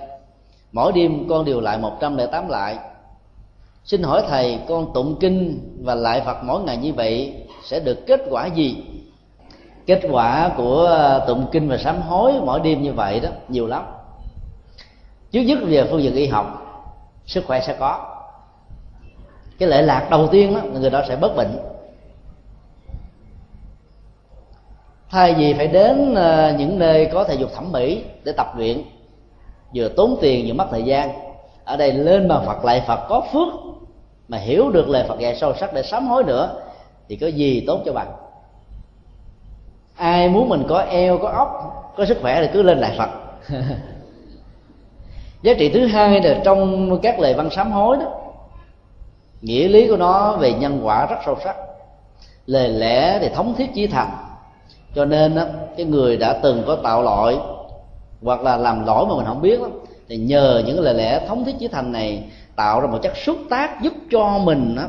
[0.71, 2.77] Mỗi đêm con đều lại 108 lại.
[3.83, 7.33] Xin hỏi thầy, con tụng kinh và lại phật mỗi ngày như vậy
[7.63, 8.83] sẽ được kết quả gì?
[9.85, 13.67] Kết quả của ờ, tụng kinh và sám hối mỗi đêm như vậy đó, nhiều
[13.67, 13.83] lắm.
[15.31, 16.61] Trước nhất về phương diện y học,
[17.25, 18.17] sức khỏe sẽ có.
[19.59, 21.57] Cái lệ lạc đầu tiên đó, người đó sẽ bất bệnh.
[25.11, 28.81] Thay vì phải đến ờ, những nơi có thể dục thẩm mỹ để tập luyện,
[29.75, 31.09] vừa tốn tiền vừa mất thời gian,
[31.63, 33.47] ở đây lên mà phật lại phật có phước,
[34.27, 36.61] mà hiểu được lời phật dạy sâu sắc để sám hối nữa,
[37.09, 38.07] thì có gì tốt cho bạn
[40.01, 41.49] ai muốn mình có eo, có óc,
[41.97, 43.09] có sức khỏe thì cứ lên lại phật.
[45.41, 48.05] Giá trị thứ hai là trong các lời văn sám hối đó,
[49.41, 51.55] nghĩa lý của nó về nhân quả rất sâu sắc,
[52.45, 54.30] lời lẽ thì thống thiết chí thành
[54.95, 55.43] cho nên đó,
[55.77, 57.39] cái người đã từng có tạo lỗi
[58.21, 59.67] hoặc là làm lỗi mà mình không biết đó,
[60.07, 62.23] thì nhờ những lời lẽ thống thiết chí thành này
[62.55, 64.83] tạo ra một chất xúc tác giúp cho mình đó,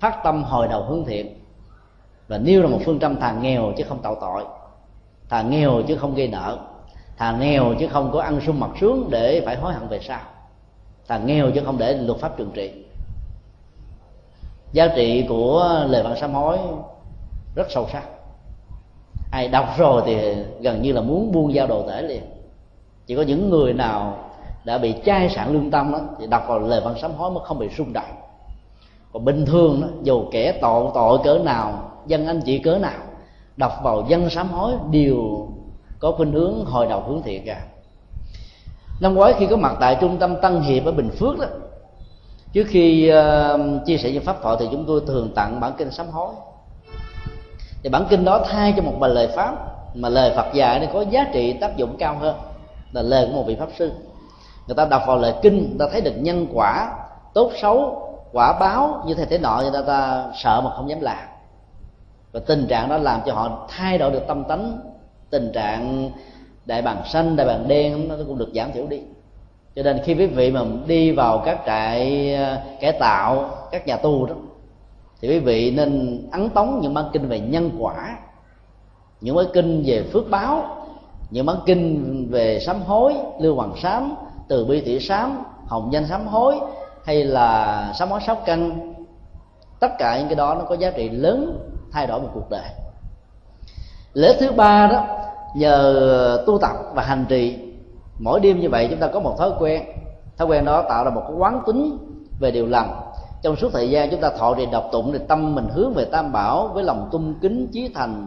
[0.00, 1.34] phát tâm hồi đầu hướng thiện.
[2.28, 4.44] Và nêu ra một phương châm thà nghèo chứ không tạo tội.
[5.28, 6.58] Thà nghèo chứ không gây nợ.
[7.16, 10.20] Thà nghèo chứ không có ăn sung mặc sướng để phải hối hận về sau.
[11.08, 12.72] Thà nghèo chứ không để luật pháp trừng trị.
[14.72, 16.58] Giá trị của lời văn sám hối
[17.54, 18.02] rất sâu sắc
[19.30, 22.22] ai đọc rồi thì gần như là muốn buông giao đồ tể liền.
[23.06, 24.24] Chỉ có những người nào
[24.64, 27.44] đã bị chai sạn lương tâm đó thì đọc vào lời văn sám hối mới
[27.44, 28.14] không bị rung động.
[29.12, 33.00] Còn bình thường đó dù kẻ tội tội cỡ nào dân anh chị cỡ nào
[33.56, 35.48] đọc vào dân sám hối đều
[35.98, 37.60] có khuynh hướng hồi đầu hướng thiện cả.
[39.00, 41.46] Năm ngoái khi có mặt tại trung tâm tân hiệp ở bình phước đó
[42.52, 45.90] trước khi uh, chia sẻ những pháp thoại thì chúng tôi thường tặng bản kinh
[45.90, 46.34] sám hối
[47.82, 49.54] thì bản kinh đó thay cho một bài lời pháp
[49.94, 52.36] mà lời phật dạy nó có giá trị tác dụng cao hơn
[52.92, 53.92] là lời của một vị pháp sư.
[54.66, 56.92] Người ta đọc vào lời kinh người ta thấy được nhân quả
[57.34, 61.00] tốt xấu quả báo như thế thế nọ người ta, ta sợ mà không dám
[61.00, 61.28] làm.
[62.32, 64.80] Và tình trạng đó làm cho họ thay đổi được tâm tánh
[65.30, 66.10] tình trạng
[66.66, 69.00] đại bàng xanh đại bàng đen nó cũng được giảm thiểu đi.
[69.76, 73.96] Cho nên khi quý vị mà đi vào các trại ờ, cải tạo các nhà
[73.96, 74.34] tù đó
[75.20, 78.18] thì quý vị nên ấn tống những bản kinh về nhân quả,
[79.20, 80.86] những bản kinh về phước báo,
[81.30, 84.14] những bản kinh về sám hối, lưu hoàng sám,
[84.48, 86.54] từ bi thị sám, hồng danh sám hối,
[87.04, 88.94] hay là sám hối sáu căn.
[89.80, 92.68] Tất cả những cái đó nó có giá trị lớn, thay đổi một cuộc đời.
[94.12, 95.06] Lễ thứ ba đó,
[95.56, 97.58] nhờ tu tập và hành trì,
[98.18, 99.82] mỗi đêm như vậy chúng ta có một thói quen.
[100.36, 101.98] Thói quen đó tạo ra một cái quán tính
[102.40, 103.00] về điều lành
[103.42, 106.04] trong suốt thời gian chúng ta thọ trì đọc tụng thì tâm mình hướng về
[106.04, 108.26] tam bảo với lòng tung kính chí thành,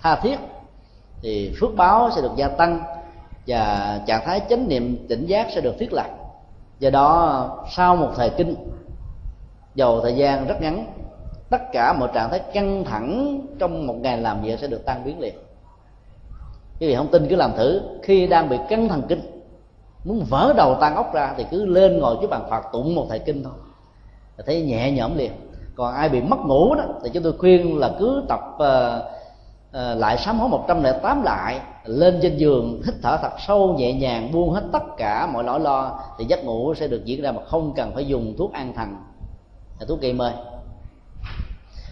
[0.00, 0.36] tha thiết,
[1.22, 2.82] thì phước báo sẽ được gia tăng
[3.46, 6.06] và trạng thái chánh niệm tỉnh giác sẽ được thiết lập.
[6.78, 8.54] Do đó, sau một thời kinh,
[9.74, 10.86] dầu thời gian rất ngắn,
[11.50, 15.04] tất cả mọi trạng thái căng thẳng trong một ngày làm việc sẽ được tan
[15.04, 15.34] biến liền.
[16.80, 19.20] Quý vị không tin cứ làm thử, khi đang bị căng thần kinh,
[20.04, 23.06] muốn vỡ đầu tan ốc ra thì cứ lên ngồi trước bàn phật tụng một
[23.08, 23.52] thời kinh thôi
[24.36, 25.32] là thấy nhẹ nhõm liền.
[25.76, 29.04] Còn ai bị mất ngủ đó thì chúng tôi khuyên là cứ tập uh,
[29.74, 34.32] uh, lại sám hối 108 lại lên trên giường hít thở thật sâu nhẹ nhàng
[34.32, 37.42] buông hết tất cả mọi nỗi lo thì giấc ngủ sẽ được diễn ra mà
[37.46, 38.96] không cần phải dùng thuốc an thần
[39.80, 40.30] là thuốc gây mê.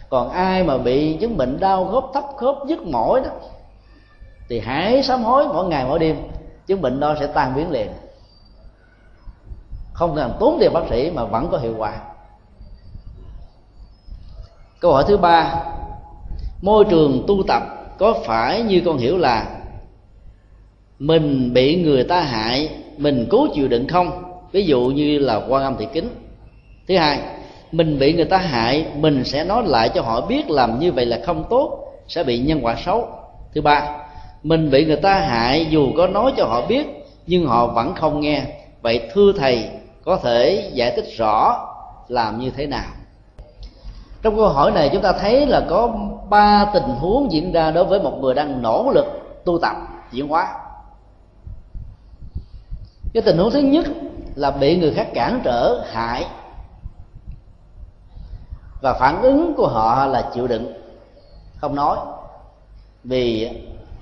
[0.09, 3.31] Còn ai mà bị chứng bệnh đau khớp thấp khớp nhức mỏi đó
[4.49, 6.17] thì hãy sám hối mỗi ngày mỗi đêm
[6.67, 7.89] chứng bệnh đó sẽ tan biến liền.
[9.93, 12.01] Không cần tốn tiền bác sĩ mà vẫn có hiệu quả
[14.83, 15.55] câu hỏi thứ ba.
[16.63, 17.63] Môi trường tu tập
[17.99, 19.47] có phải như con hiểu là
[20.99, 24.23] mình bị người ta hại, mình cố chịu đựng không?
[24.53, 26.09] Ví dụ như là quan âm thị kính.
[26.89, 27.19] Thứ hai,
[27.73, 31.07] mình bị người ta hại, mình sẽ nói lại cho họ biết làm như vậy
[31.07, 31.79] là không tốt,
[32.09, 33.09] sẽ bị nhân quả xấu.
[33.55, 33.97] Thứ ba,
[34.43, 36.87] mình bị người ta hại dù có nói cho họ biết,
[37.27, 38.43] nhưng họ vẫn không nghe.
[38.83, 39.69] Vậy thưa thầy,
[40.05, 41.69] có thể giải thích rõ
[42.09, 42.91] làm như thế nào?
[44.23, 45.95] Trong câu hỏi này chúng ta thấy là có
[46.29, 49.07] ba tình huống diễn ra đối với một người đang nỗ lực
[49.45, 49.77] tu tập
[50.11, 50.55] diễn hóa.
[53.15, 53.87] Cái tình huống thứ nhất
[54.35, 56.27] là bị người khác cản trở, hại.
[58.83, 60.73] Và phản ứng của họ là chịu đựng,
[61.57, 61.99] không nói.
[63.05, 63.51] Vì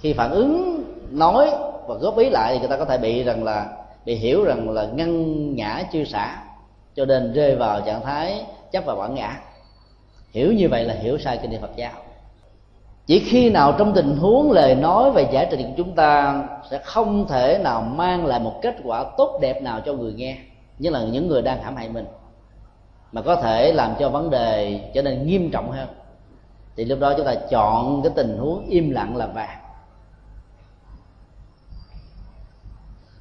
[0.01, 1.51] khi phản ứng, nói
[1.87, 3.67] và góp ý lại thì người ta có thể bị rằng là,
[4.05, 6.43] bị hiểu rằng là ngăn ngã, chưa xả,
[6.95, 9.41] cho nên rơi vào trạng thái chấp và bản ngã
[10.31, 11.93] hiểu như vậy là hiểu sai kinh điển phật giáo.
[13.07, 16.79] Chỉ khi nào trong tình huống lời nói và giải trình của chúng ta sẽ
[16.85, 20.37] không thể nào mang lại một kết quả tốt đẹp nào cho người nghe,
[20.79, 22.07] như là những người đang hãm hại mình,
[23.13, 25.89] mà có thể làm cho vấn đề trở nên nghiêm trọng hơn,
[26.77, 29.59] thì lúc đó chúng ta chọn cái tình huống im lặng là vàng.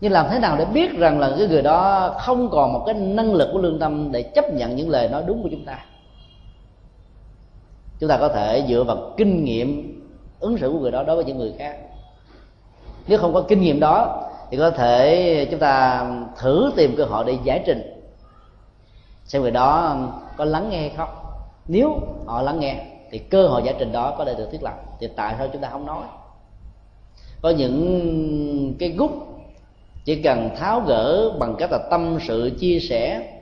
[0.01, 2.95] Nhưng làm thế nào để biết rằng là cái người đó không còn một cái
[2.95, 5.85] năng lực của lương tâm để chấp nhận những lời nói đúng của chúng ta?
[7.99, 9.99] Chúng ta có thể dựa vào kinh nghiệm
[10.39, 11.77] ứng xử của người đó đối với những người khác.
[13.07, 16.05] Nếu không có kinh nghiệm đó, thì có thể chúng ta
[16.37, 18.05] thử tìm cơ hội để giải trình
[19.25, 19.97] xem người đó
[20.37, 21.09] có lắng nghe hay không.
[21.67, 24.73] Nếu họ lắng nghe, thì cơ hội giải trình đó có thể được thiết lập.
[24.99, 26.03] Thì tại sao chúng ta không nói?
[27.41, 29.11] Có những cái gút
[30.05, 33.33] chỉ cần tháo gỡ bằng cách là tâm sự, chia sẻ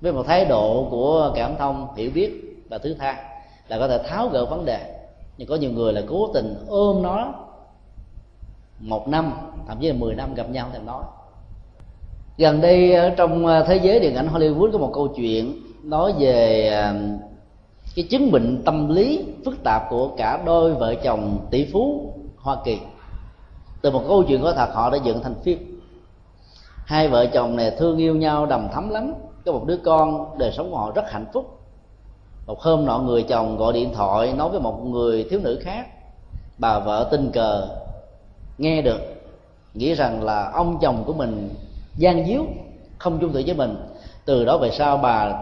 [0.00, 3.16] với một thái độ của cảm thông, hiểu biết và thứ tha
[3.68, 5.02] là có thể tháo gỡ vấn đề.
[5.36, 7.34] Nhưng có nhiều người là cố tình ôm nó
[8.78, 9.32] một năm,
[9.68, 11.04] thậm chí là 10 năm gặp nhau thì nói.
[12.38, 16.14] Gần đây ở trong à, thế giới điện ảnh Hollywood có một câu chuyện nói
[16.18, 16.94] về à,
[17.94, 22.56] cái chứng bệnh tâm lý phức tạp của cả đôi vợ chồng tỷ phú Hoa
[22.64, 22.78] Kỳ.
[23.82, 25.80] Từ một câu chuyện có thật, họ đã dựng thành phim.
[26.86, 29.14] Hai vợ chồng này thương yêu nhau đầm thắm lắm.
[29.44, 31.59] Có một đứa con đời sống của họ rất hạnh phúc
[32.46, 35.86] một hôm nọ người chồng gọi điện thoại nói với một người thiếu nữ khác.
[36.58, 37.68] Bà vợ tình cờ,
[38.58, 39.00] nghe được,
[39.74, 41.54] nghĩ rằng là ông chồng của mình
[41.96, 42.44] gian díu,
[42.98, 43.76] không chung thủy với mình.
[44.24, 45.32] Từ đó về sau bà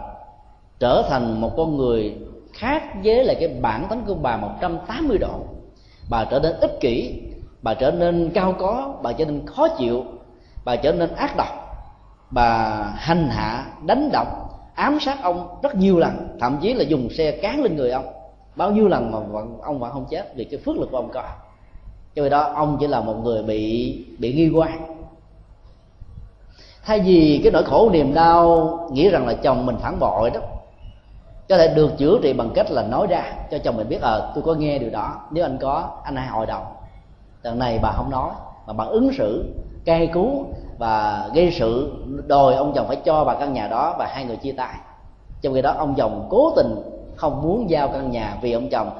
[0.78, 2.16] trở thành một con người
[2.52, 5.40] khác với lại cái bản tính của bà 180 độ.
[6.10, 7.22] Bà trở nên ích kỷ,
[7.62, 10.04] bà trở nên cao có, bà trở nên khó chịu,
[10.64, 11.48] bà trở nên ác độc.
[12.30, 14.26] Bà hành hạ, đánh đập
[14.78, 18.06] ám sát ông rất nhiều lần thậm chí là dùng xe cán lên người ông.
[18.56, 21.10] Bao nhiêu lần mà vẫn, ông vẫn không chết vì cái phước lực của ông
[21.14, 21.22] có.
[22.14, 24.94] Cho vì đó ông chỉ là một người bị bị nghi quan.
[26.84, 30.40] Thay vì cái nỗi khổ niềm đau nghĩ rằng là chồng mình phản bội đó
[31.48, 34.20] có thể được chữa trị bằng cách là nói ra cho chồng mình biết ờ
[34.20, 36.64] à, tôi có nghe điều đó nếu anh có anh hãy hội đồng.
[37.42, 38.30] Lần này bà không nói
[38.66, 40.46] mà bà ứng xử cay cú
[40.78, 41.92] và gây sự
[42.26, 44.74] đòi ông chồng phải cho bà căn nhà đó và hai người chia tay.
[45.42, 46.74] Trong khi đó, ông chồng cố tình
[47.16, 48.90] không muốn giao căn nhà vì ông chồng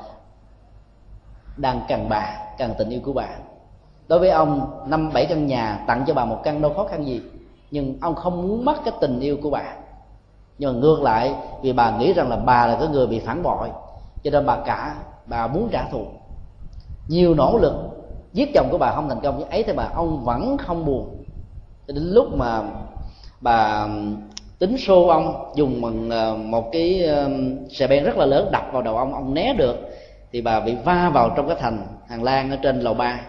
[1.56, 3.28] đang cần bà cần tình yêu của bà.
[4.08, 7.06] Đối với ông, năm bảy căn nhà tặng cho bà một căn đâu khó khăn
[7.06, 7.20] gì,
[7.70, 9.64] nhưng ông không muốn mất cái tình yêu của bà.
[10.58, 13.42] Nhưng mà ngược lại, vì bà nghĩ rằng là bà là cái người bị phản
[13.42, 13.68] bội,
[14.22, 14.94] cho nên bà cả,
[15.26, 16.06] bà muốn trả thù.
[17.08, 17.74] Nhiều nỗ lực
[18.32, 21.17] giết chồng của bà không thành công, nhưng ấy thì bà ông vẫn không buồn
[21.94, 22.62] đến lúc mà
[23.40, 23.88] bà
[24.58, 27.08] tính xô ông dùng bằng ờ, một cái
[27.70, 29.76] xe ben rất là lớn đập vào đầu ông ông né được
[30.32, 33.20] thì bà bị va vào trong cái thành hàng lan ở trên lầu ba.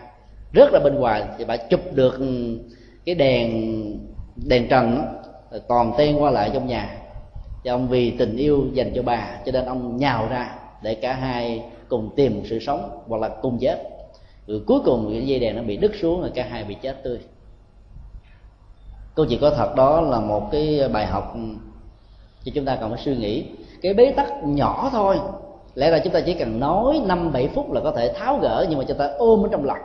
[0.54, 2.20] Rất là bên ngoài thì bà chụp được
[3.06, 3.50] cái đèn
[4.36, 5.04] đèn trần đó,
[5.68, 6.96] toàn ten qua lại trong nhà.
[7.64, 11.14] Cho ông vì tình yêu dành cho bà cho nên ông nhào ra để cả
[11.14, 13.78] hai cùng tìm sự sống hoặc là cùng chết.
[14.48, 17.04] Rồi cuối cùng cái dây đèn nó bị đứt xuống rồi cả hai bị chết
[17.04, 17.20] tươi
[19.16, 21.34] câu chuyện có thật đó là một cái bài học
[22.44, 23.46] cho chúng ta cần phải suy nghĩ.
[23.82, 25.20] Cái bế tắc nhỏ thôi.
[25.76, 28.66] Lẽ ra chúng ta chỉ cần nói năm, bảy phút là có thể tháo gỡ,
[28.70, 29.78] nhưng mà chúng ta ôm ở trong lòng.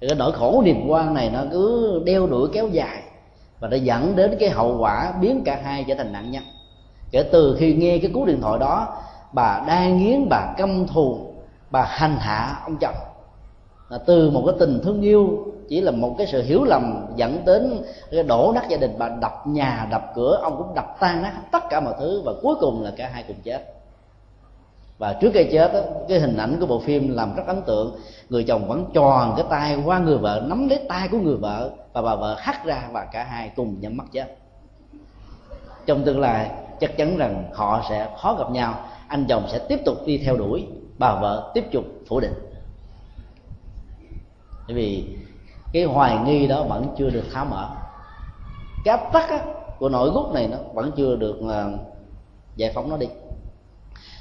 [0.00, 3.02] Thì cái nỗi khổ niềm quan này nó cứ đeo đuổi kéo dài.
[3.60, 6.42] Và đã dẫn đến cái hậu quả biến cả hai trở thành nạn nhân.
[7.10, 8.88] Kể từ khi nghe cái cú điện thoại đó,
[9.32, 11.34] bà đang nghiến bà căm thù,
[11.70, 12.94] bà hành hạ ông chồng
[13.90, 17.44] à, từ một cái tình thương yêu chỉ là một cái sự hiểu lầm dẫn
[17.44, 18.94] đến cái đổ nát gia đình.
[18.98, 22.32] Bà đập nhà đập cửa ông cũng đập tan nát tất cả mọi thứ và
[22.42, 23.74] cuối cùng là cả hai cùng chết.
[24.98, 27.96] Và trước khi chết đó, cái hình ảnh của bộ phim làm rất ấn tượng.
[28.30, 31.70] Người chồng vẫn tròn cái tay qua người vợ nắm lấy tay của người vợ
[31.92, 34.36] và bà vợ hắt ra và cả hai cùng nhắm mắt chết.
[35.86, 36.50] Trong tương lai
[36.80, 38.74] chắc chắn rằng họ sẽ khó gặp nhau.
[39.08, 40.66] Anh chồng sẽ tiếp tục đi theo đuổi
[40.98, 42.32] bà vợ tiếp tục phủ định
[44.70, 45.04] bởi vì
[45.72, 47.68] cái hoài nghi đó vẫn chưa được tháo mở.
[48.84, 49.44] Cái áp tắc
[49.78, 51.72] của nội gút này nó vẫn chưa được ờ,
[52.56, 53.06] giải phóng nó đi.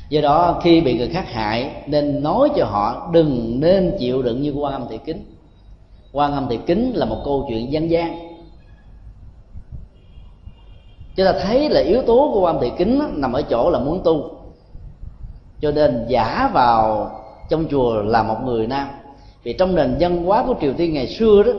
[0.09, 4.41] Do đó khi bị người khác hại, nên nói cho họ đừng nên chịu đựng
[4.41, 5.35] như quan âm thị kính.
[6.11, 8.19] Quan âm thị kính là một câu chuyện dân gian.
[11.15, 14.01] Chúng ta thấy là yếu tố của quan thị kính nằm ở chỗ là muốn
[14.03, 14.31] tu.
[15.61, 17.11] Cho nên giả vào
[17.49, 18.88] trong chùa là một người nam
[19.49, 21.51] vì trong nền văn hóa của triều tiên ngày xưa đó,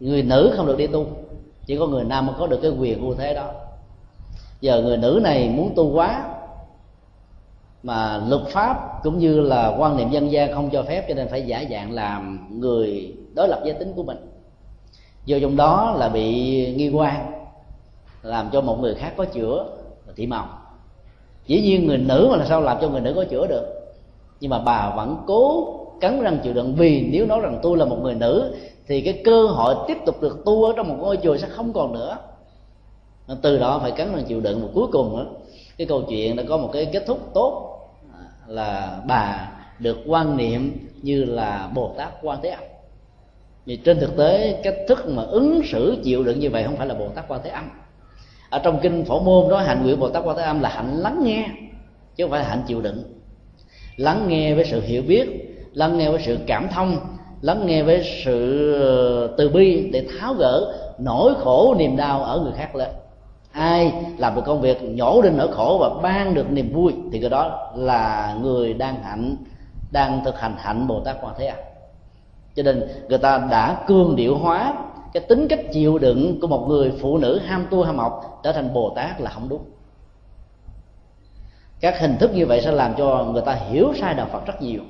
[0.00, 1.06] người nữ không được đi tu.
[1.66, 3.50] Chỉ có người nam mới có được cái quyền ưu thế đó.
[4.60, 6.24] Giờ người nữ này muốn tu quá,
[7.82, 11.28] mà luật pháp cũng như là quan niệm dân gian không cho phép cho nên
[11.28, 14.18] phải giả dạng làm người đối lập giới tính của mình.
[15.24, 16.24] Do trong đó là bị
[16.76, 17.32] nghi quan,
[18.22, 19.66] làm cho một người khác có chữa
[20.06, 20.48] là thị màu
[21.46, 23.94] dĩ nhiên người nữ mà là sao làm cho người nữ có chữa được?
[24.40, 26.74] Nhưng mà bà vẫn cố cắn răng chịu đựng.
[26.74, 28.54] Vì nếu nói rằng tôi là một người nữ
[28.86, 31.72] thì cái cơ hội tiếp tục được tu ở trong một ngôi chùa sẽ không
[31.72, 32.18] còn nữa.
[33.42, 34.62] Từ đó phải cắn răng chịu đựng.
[34.62, 35.26] Và cuối cùng đó,
[35.78, 37.80] cái câu chuyện đã có một cái kết thúc tốt
[38.12, 42.62] à, là bà được quan niệm như là bồ tát quan thế âm.
[43.64, 46.86] Vì trên thực tế cách thức mà ứng xử chịu đựng như vậy không phải
[46.86, 47.70] là bồ tát quan thế âm.
[48.50, 50.96] Ở trong kinh phổ môn nói hạnh nguyện bồ tát quan thế âm là hạnh
[50.96, 51.48] lắng nghe
[52.16, 53.02] chứ không phải là hạnh chịu đựng.
[53.96, 55.47] Lắng nghe với sự hiểu biết
[55.78, 56.96] lắng nghe với sự cảm thông,
[57.40, 62.40] lắng nghe với sự ờ, từ bi để tháo gỡ nỗi khổ, niềm đau ở
[62.40, 62.88] người khác lên.
[63.52, 67.20] Ai làm được công việc nhổ đi nỗi khổ và ban được niềm vui thì
[67.20, 69.36] cái đó là người đang hạnh,
[69.92, 71.58] đang thực hành hạnh bồ tát quan thế âm.
[72.54, 74.74] Cho nên người ta đã cương điệu hóa
[75.12, 78.52] cái tính cách chịu đựng của một người phụ nữ ham tu ham học trở
[78.52, 79.62] thành bồ tát là không đúng.
[81.80, 84.62] Các hình thức như vậy sẽ làm cho người ta hiểu sai đạo phật rất
[84.62, 84.82] nhiều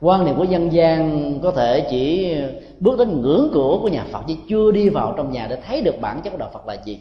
[0.00, 2.34] quan niệm của dân gian có thể chỉ
[2.80, 5.80] bước đến ngưỡng cửa của nhà phật chứ chưa đi vào trong nhà để thấy
[5.80, 7.00] được bản chất của đạo phật là gì.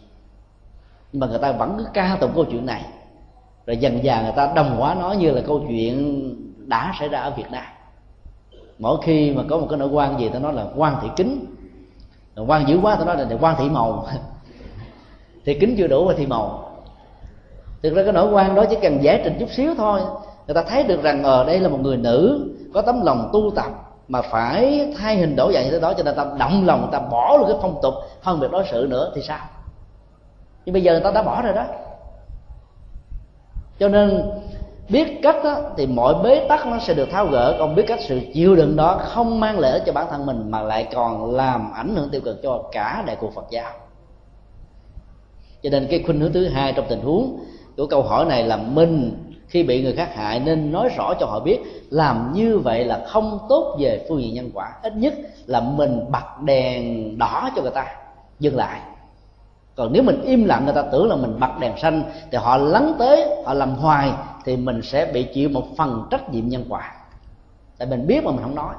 [1.11, 2.85] Nhưng mà người ta vẫn cứ ca tụng câu chuyện này.
[3.65, 6.35] Rồi dần dà người ta đồng hóa nó như là câu chuyện
[6.67, 7.63] đã xảy ra ở việt nam.
[8.79, 11.45] Mỗi khi mà có một cái nỗi quan gì ta nói là quan thị kính.
[12.47, 14.07] Quan dữ quá ta nói là quan thị màu.
[15.45, 16.71] Thì kính chưa đủ và thị màu.
[17.83, 20.01] Thực ra cái nỗi quan đó chỉ cần giải trình chút xíu thôi
[20.47, 23.29] người ta thấy được rằng ở ờ, đây là một người nữ có tấm lòng
[23.33, 23.71] tu tập
[24.07, 26.89] mà phải thay hình đổi dạng như thế đó cho nên ta động lòng người
[26.91, 29.39] ta bỏ luôn cái phong tục phân biệt đối xử nữa thì sao?
[30.65, 31.65] Nhưng bây giờ người ta đã bỏ rồi đó.
[33.79, 34.29] Cho nên
[34.89, 37.55] biết cách đó, thì mọi bế tắc nó sẽ được tháo gỡ.
[37.59, 40.61] Còn biết cách sự chịu đựng đó không mang lợi cho bản thân mình mà
[40.61, 43.71] lại còn làm ảnh hưởng tiêu cực cho cả đại cuộc phật giáo.
[45.63, 47.39] Cho nên cái khuynh hướng thứ hai trong tình huống
[47.77, 51.25] của câu hỏi này là mình khi bị người khác hại nên nói rõ cho
[51.25, 51.59] họ biết,
[51.89, 54.71] làm như vậy là không tốt về phương diện nhân quả.
[54.83, 55.13] Ít nhất
[55.45, 57.85] là mình bật đèn đỏ cho người ta,
[58.39, 58.79] dừng lại.
[59.75, 62.57] Còn nếu mình im lặng, người ta tưởng là mình bật đèn xanh thì họ
[62.57, 64.11] lắng tới, họ làm hoài
[64.45, 66.93] thì mình sẽ bị chịu một phần trách nhiệm nhân quả.
[67.77, 68.73] Tại mình biết mà mình không nói.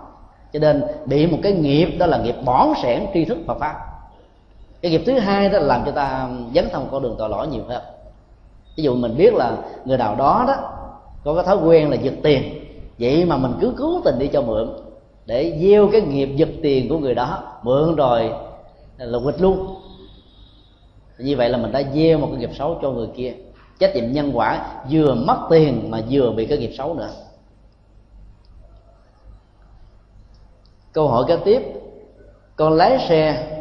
[0.53, 3.75] Cho nên bị một cái nghiệp, đó là nghiệp bỏn sẻn tri thức Phật pháp.
[4.83, 7.47] Cái nghiệp thứ hai đó là làm cho ta dấn thân con đường tội lỗi
[7.47, 7.83] nhiều hơn
[8.79, 10.55] ví dụ mình biết là người nào đó đó
[11.25, 12.43] có cái thói quen là giật tiền,
[12.99, 14.71] vậy mà mình cứ cố tình đi cho mượn
[15.27, 18.31] để gieo cái nghiệp giật tiền của người đó, mượn rồi
[18.99, 19.75] là quịch luôn.
[21.19, 23.35] Như vậy là mình đã gieo một cái nghiệp xấu cho người kia.
[23.79, 27.11] Trách nhiệm nhân quả vừa mất tiền mà vừa bị cái nghiệp xấu nữa.
[30.93, 31.63] Câu hỏi kế tiếp,
[32.57, 33.55] con lái xe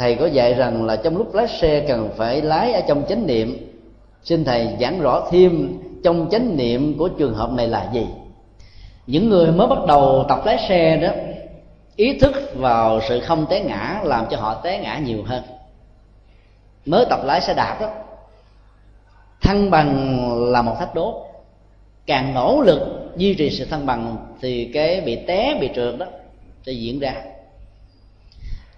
[0.00, 3.26] thầy có dạy rằng là trong lúc lái xe cần phải lái ở trong chánh
[3.26, 3.70] niệm.
[4.22, 8.06] Xin thầy giảng rõ thêm trong chánh niệm của trường hợp này là gì.
[9.06, 11.08] Những người mới bắt đầu tập lái xe đó,
[11.96, 15.42] ý thức vào sự không té ngã làm cho họ té ngã nhiều hơn.
[16.86, 17.90] Mới tập lái xe đạp đó,
[19.42, 20.18] thăng bằng
[20.50, 21.26] là một thách đố.
[22.06, 26.06] Càng nỗ lực duy trì sự thăng bằng thì cái bị té, bị trượt đó
[26.66, 27.14] sẽ diễn ra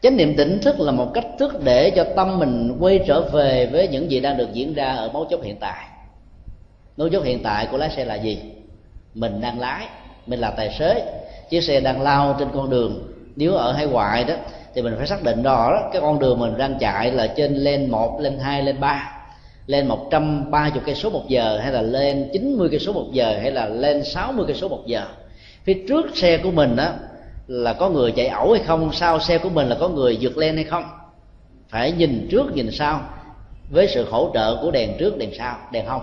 [0.03, 3.69] chánh niệm tỉnh thức là một cách thức để cho tâm mình quay trở về
[3.73, 5.87] với những gì đang được diễn ra ở mấu chốt hiện tại.
[6.97, 8.39] Mấu chốt hiện tại của lái xe là gì?
[9.15, 9.87] Mình đang lái,
[10.27, 11.03] mình là tài xế.
[11.51, 13.13] Chiếc xe đang lao trên con đường.
[13.37, 14.35] Nếu ở hải ngoại đó,
[14.75, 17.91] thì mình phải xác định rõ cái con đường mình đang chạy là trên lên
[17.91, 19.19] một lên hai lên ba.
[19.67, 23.51] Lên 130 cây số một giờ hay là lên 90 cây số một giờ hay
[23.51, 25.07] là lên 60 cây số một giờ?
[25.65, 26.93] Phía trước xe của mình đó
[27.47, 30.37] là có người chạy ẩu hay không sau xe của mình là có người vượt
[30.37, 30.85] lên hay không?
[31.69, 33.01] Phải nhìn trước nhìn sau
[33.71, 36.03] với sự hỗ trợ của đèn trước đèn sau, đèn hông.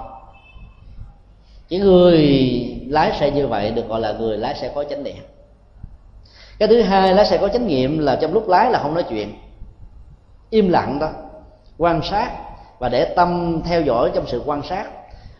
[1.69, 2.17] Những người
[2.87, 5.23] lái xe như vậy được gọi là người lái xe có chánh niệm.
[6.59, 9.03] Cái thứ hai, lái xe có chánh niệm là trong lúc lái là không nói
[9.09, 9.33] chuyện.
[10.49, 11.09] Im lặng đó,
[11.77, 12.31] quan sát
[12.79, 14.89] và để tâm theo dõi trong sự quan sát.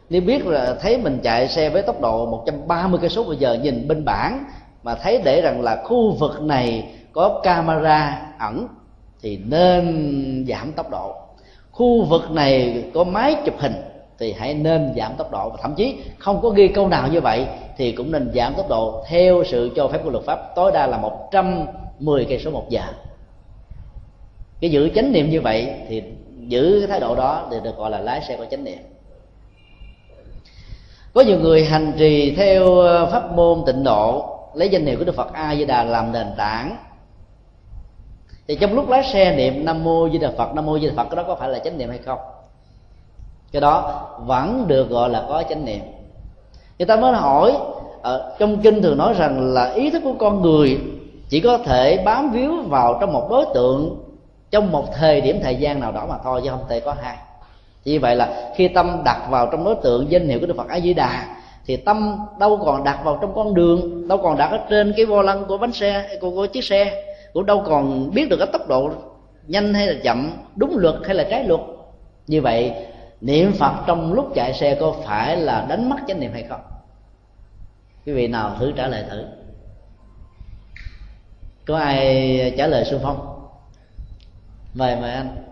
[0.10, 3.54] Nếu biết là thấy mình chạy xe với tốc độ 130 cây số một giờ,
[3.54, 4.44] nhìn bên bảng
[4.84, 8.68] mà thấy để rằng là khu vực này có camera ẩn
[9.22, 11.16] thì nên giảm tốc độ.
[11.72, 13.74] Khu vực này có máy chụp hình
[14.20, 15.50] thì hãy nên giảm tốc độ.
[15.50, 17.46] Và thậm chí không có ghi câu nào như vậy
[17.78, 20.56] thì cũng nên giảm tốc độ theo sự cho phép của luật pháp.
[20.56, 22.84] Tối đa là 110 cây số một giờ.
[24.62, 26.04] Cái giữ chánh niệm như vậy thì
[26.48, 28.80] giữ cái thái độ đó thì được gọi là lái xe có chánh niệm.
[31.14, 35.06] Có nhiều người hành trì theo ờ, pháp môn tịnh độ lấy danh hiệu của
[35.06, 36.78] đức phật a di đà làm nền tảng.
[38.48, 40.94] Thì trong lúc lái xe niệm nam mô di đà phật, nam mô di đà
[40.96, 42.20] phật, cái đó có phải là chánh niệm hay không?
[43.52, 45.82] Cái đó vẫn được gọi là có chánh niệm.
[46.80, 47.58] Người ta mới hỏi
[48.02, 50.80] ở trong kinh thường nói rằng là ý thức của con người
[51.30, 54.04] chỉ có thể bám víu vào trong một đối tượng
[54.52, 57.18] trong một thời điểm thời gian nào đó mà thôi, chứ không thể có hai.
[57.84, 60.68] Vì vậy là khi tâm đặt vào trong đối tượng, danh hiệu của đức phật
[60.70, 61.36] a di đà
[61.70, 65.06] thì tâm đâu còn đặt vào trong con đường đâu còn đặt ở trên cái
[65.06, 68.48] vô lăng của bánh xe của, của chiếc xe cũng đâu còn biết được cái
[68.54, 68.92] tốc độ
[69.48, 71.62] nhanh hay là chậm đúng luật hay là trái luật.
[72.28, 72.74] Như vậy
[73.22, 76.62] niệm phật trong lúc chạy xe có phải là đánh mất chánh niệm hay không?
[78.06, 79.26] Quý vị nào thử trả lời thử.
[81.68, 83.50] Có ai trả lời xung phong?
[84.74, 85.49] Mời mời anh.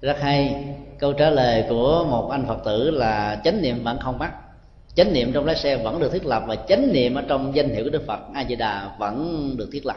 [0.00, 0.64] Rất hay.
[0.98, 4.32] Câu trả lời của một anh phật tử là chánh niệm vẫn không mắc
[4.98, 7.68] chánh niệm trong lái xe vẫn được thiết lập và chánh niệm ở trong danh
[7.68, 9.96] hiệu của đức phật a di đà vẫn được thiết lập.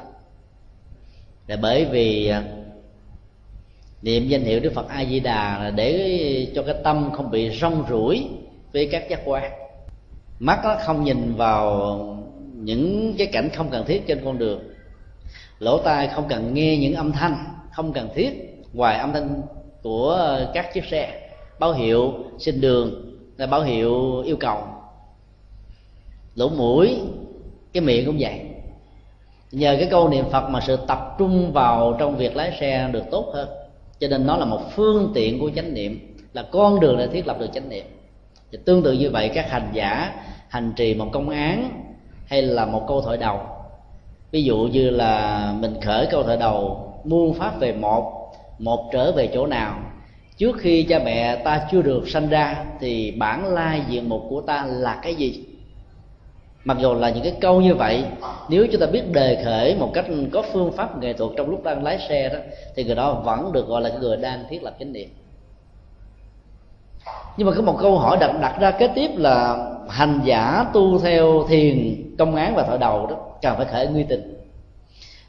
[1.48, 2.44] Là bởi vì à,
[4.02, 7.60] niệm danh hiệu đức phật a di đà là để cho cái tâm không bị
[7.60, 8.28] rong rủi
[8.73, 9.52] với các giác quan.
[10.40, 11.98] Mắt nó không nhìn vào
[12.56, 14.60] những cái cảnh không cần thiết trên con đường.
[15.60, 17.36] Lỗ tai không cần nghe những âm thanh
[17.72, 19.41] không cần thiết, ngoài âm thanh
[19.83, 21.29] của ờ, các chiếc xe.
[21.59, 24.57] Báo hiệu xin đường, là báo hiệu yêu cầu.
[26.35, 26.99] Lỗ mũi,
[27.73, 28.41] cái miệng cũng vậy.
[29.51, 33.03] Nhờ cái câu niệm phật mà sự tập trung vào trong việc lái xe được
[33.11, 33.49] tốt hơn.
[33.99, 37.27] Cho nên nó là một phương tiện của chánh niệm, là con đường để thiết
[37.27, 37.85] lập được chánh niệm.
[38.51, 40.13] Thì tương tự như vậy, các hành giả
[40.47, 41.83] hành trì một công án
[42.25, 43.39] hay là một câu thoại đầu.
[44.31, 48.20] Ví dụ như là mình khởi câu thoại đầu, muôn pháp về một
[48.60, 49.80] một trở về chỗ nào.
[50.38, 54.41] Trước khi cha mẹ ta chưa được sanh ra thì bản lai diện mục của
[54.41, 55.45] ta là cái gì?
[56.64, 58.03] Mặc dù là những cái câu như vậy,
[58.49, 61.64] nếu chúng ta biết đề khởi một cách có phương pháp nghệ thuật trong lúc
[61.64, 62.40] đang lái xe đó,
[62.76, 65.10] thì người đó vẫn được gọi là người đang thiết lập chánh niệm.
[67.38, 70.99] Nhưng mà có một câu hỏi đặt đặt ra kế tiếp là hành giả tu
[70.99, 74.30] theo thiền, công án và thọ đầu đó, cần phải khởi nguy tình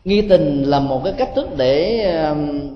[0.05, 2.05] nghi tình là một cái cách thức để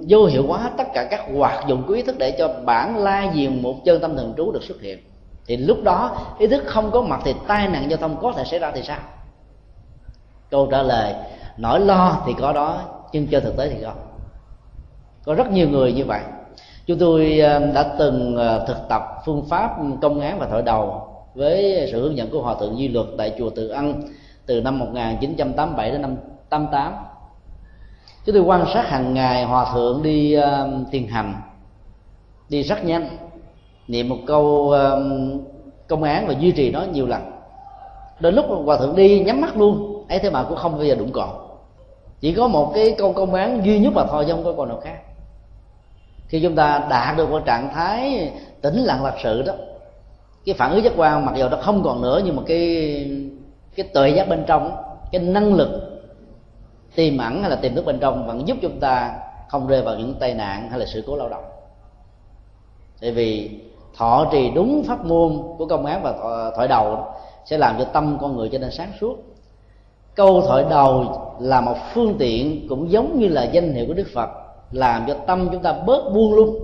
[0.09, 3.33] vô hiệu hóa tất cả các hoạt dụng của ý thức để cho bản la
[3.35, 4.99] diền một chân tâm thường trú được xuất hiện.
[5.47, 8.45] Thì lúc đó, ý thức không có mặt thì tai nạn giao thông có thể
[8.45, 8.99] xảy ra thì sao?
[10.51, 11.15] Câu trả lời,
[11.57, 12.81] nỗi lo thì có đó,
[13.13, 13.97] nhưng trên thực tế thì không.
[15.25, 16.21] Có rất nhiều người như vậy.
[16.87, 17.39] Chúng tôi
[17.75, 21.03] đã từng ờ, thực tập phương pháp công án và thổi đầu
[21.35, 24.03] với sự hướng dẫn của hòa thượng duy luật tại chùa Tự Ân
[24.47, 26.17] từ năm 1987 đến năm
[26.49, 26.95] 88
[28.27, 30.45] chúng tôi quan sát hàng ngày hòa thượng đi uh,
[30.93, 31.35] thiền hành
[32.49, 33.09] đi rất nhanh.
[33.89, 35.03] Niệm một câu uh,
[35.89, 37.23] công án và duy trì nó nhiều lần.
[38.21, 40.05] Đến lúc hòa thượng đi nhắm mắt luôn.
[40.09, 41.47] Ấy thế mà cũng không bao giờ đụng còn
[42.21, 44.69] chỉ có một cái câu công án duy nhất mà thôi chứ không có còn
[44.69, 44.99] nào khác.
[46.29, 48.31] Khi chúng ta đạt được một trạng thái
[48.61, 49.53] tĩnh lặng thật sự đó
[50.47, 53.11] cái phản ứng giác quan mặc dù nó không còn nữa nhưng mà cái
[53.77, 54.77] cái tuệ giác bên trong
[55.13, 55.96] cái năng lực
[56.97, 59.15] tiềm ẩn hay là tiềm thức bên trong vẫn giúp chúng ta
[59.49, 61.45] không rơi vào những tai nạn hay là sự cố lao động.
[63.01, 63.61] Tại vì
[63.97, 66.15] thọ trì đúng pháp môn của công án và
[66.57, 67.07] thoại đầu
[67.45, 69.17] sẽ làm cho tâm con người trở nên sáng suốt.
[70.15, 74.07] Câu thoại đầu là một phương tiện cũng giống như là danh hiệu của đức
[74.15, 74.31] phật,
[74.71, 76.59] làm cho tâm chúng ta bớt buông luôn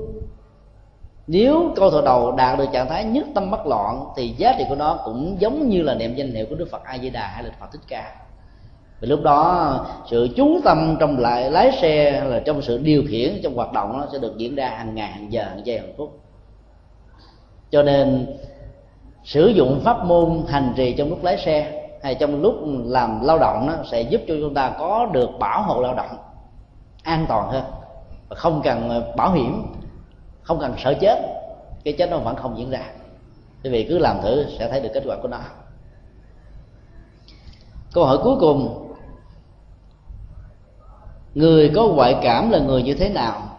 [1.27, 4.65] nếu câu thoại đầu đạt được trạng thái nhất tâm bất loạn, thì giá trị
[4.69, 7.27] của nó cũng giống như là niệm danh hiệu của đức phật a di đà
[7.27, 8.15] hay là phật thích ca
[9.03, 13.41] thì lúc đó, sự chú tâm trong lại lái xe là trong sự điều khiển,
[13.43, 15.93] trong hoạt động nó sẽ được diễn ra hàng ngày, hàng giờ, hàng giây, hàng
[15.97, 16.21] phút.
[17.71, 18.27] Cho nên,
[19.25, 22.55] sử dụng pháp môn hành trì trong lúc lái xe hay trong lúc
[22.85, 26.17] làm lao động nó sẽ giúp cho chúng ta có được bảo hộ lao động
[27.03, 27.65] an toàn hơn.
[28.29, 29.63] Và không cần ờ, bảo hiểm,
[30.43, 31.19] không cần sợ chết,
[31.85, 32.83] cái chết nó vẫn không diễn ra.
[33.65, 35.39] Quý vị cứ làm thử sẽ thấy được kết quả của nó.
[37.93, 38.82] Câu hỏi cuối cùng
[41.35, 43.59] người có ngoại cảm là người như thế nào?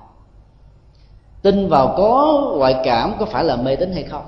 [1.42, 4.26] Tin vào có ngoại cảm có phải là mê tín hay không?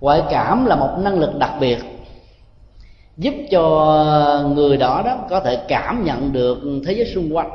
[0.00, 1.78] Ngoại cảm là một năng lực đặc biệt,
[3.16, 3.64] giúp cho
[4.54, 7.50] người đó đó có thể cảm nhận được thế giới xung quanh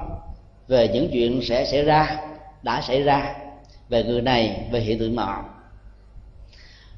[0.67, 2.17] về những chuyện sẽ xảy ra,
[2.61, 3.35] đã xảy ra
[3.89, 5.35] về người này, về hiện tượng nọ.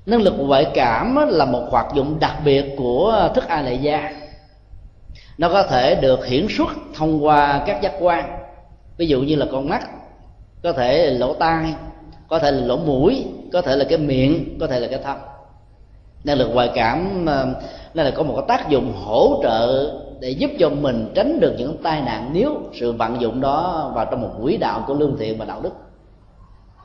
[0.05, 4.11] Năng lực ngoại cảm là một hoạt dụng đặc biệt của thức a lệ gia
[5.37, 8.39] nó có thể được hiển xuất thông qua các giác quan.
[8.97, 9.89] Ví dụ như là con mắt,
[10.63, 11.73] có thể là lỗ tai,
[12.27, 15.17] có thể là lỗ mũi, có thể là cái miệng, có thể là cái thân
[16.23, 17.55] năng lực ngoại cảm ờ, nên
[17.93, 21.55] nó là có một cái tác dụng hỗ trợ để giúp cho mình tránh được
[21.57, 25.17] những tai nạn nếu sự vận dụng đó vào trong một quỹ đạo của lương
[25.17, 25.73] thiện và đạo đức.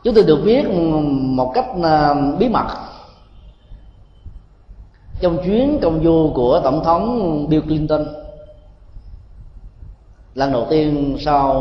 [0.05, 0.65] Chúng tôi được biết
[1.11, 2.66] một cách ờ, bí mật.
[5.20, 8.05] Trong chuyến công du của tổng thống Bill Clinton
[10.34, 11.54] lần đầu tiên sau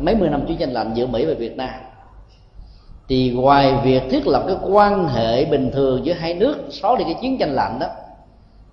[0.00, 1.70] mấy mươi năm chiến tranh lạnh giữa Mỹ và Việt Nam,
[3.08, 7.04] thì ngoài việc thiết lập cái quan hệ bình thường giữa hai nước xóa đi
[7.04, 7.86] cái chiến tranh lạnh đó,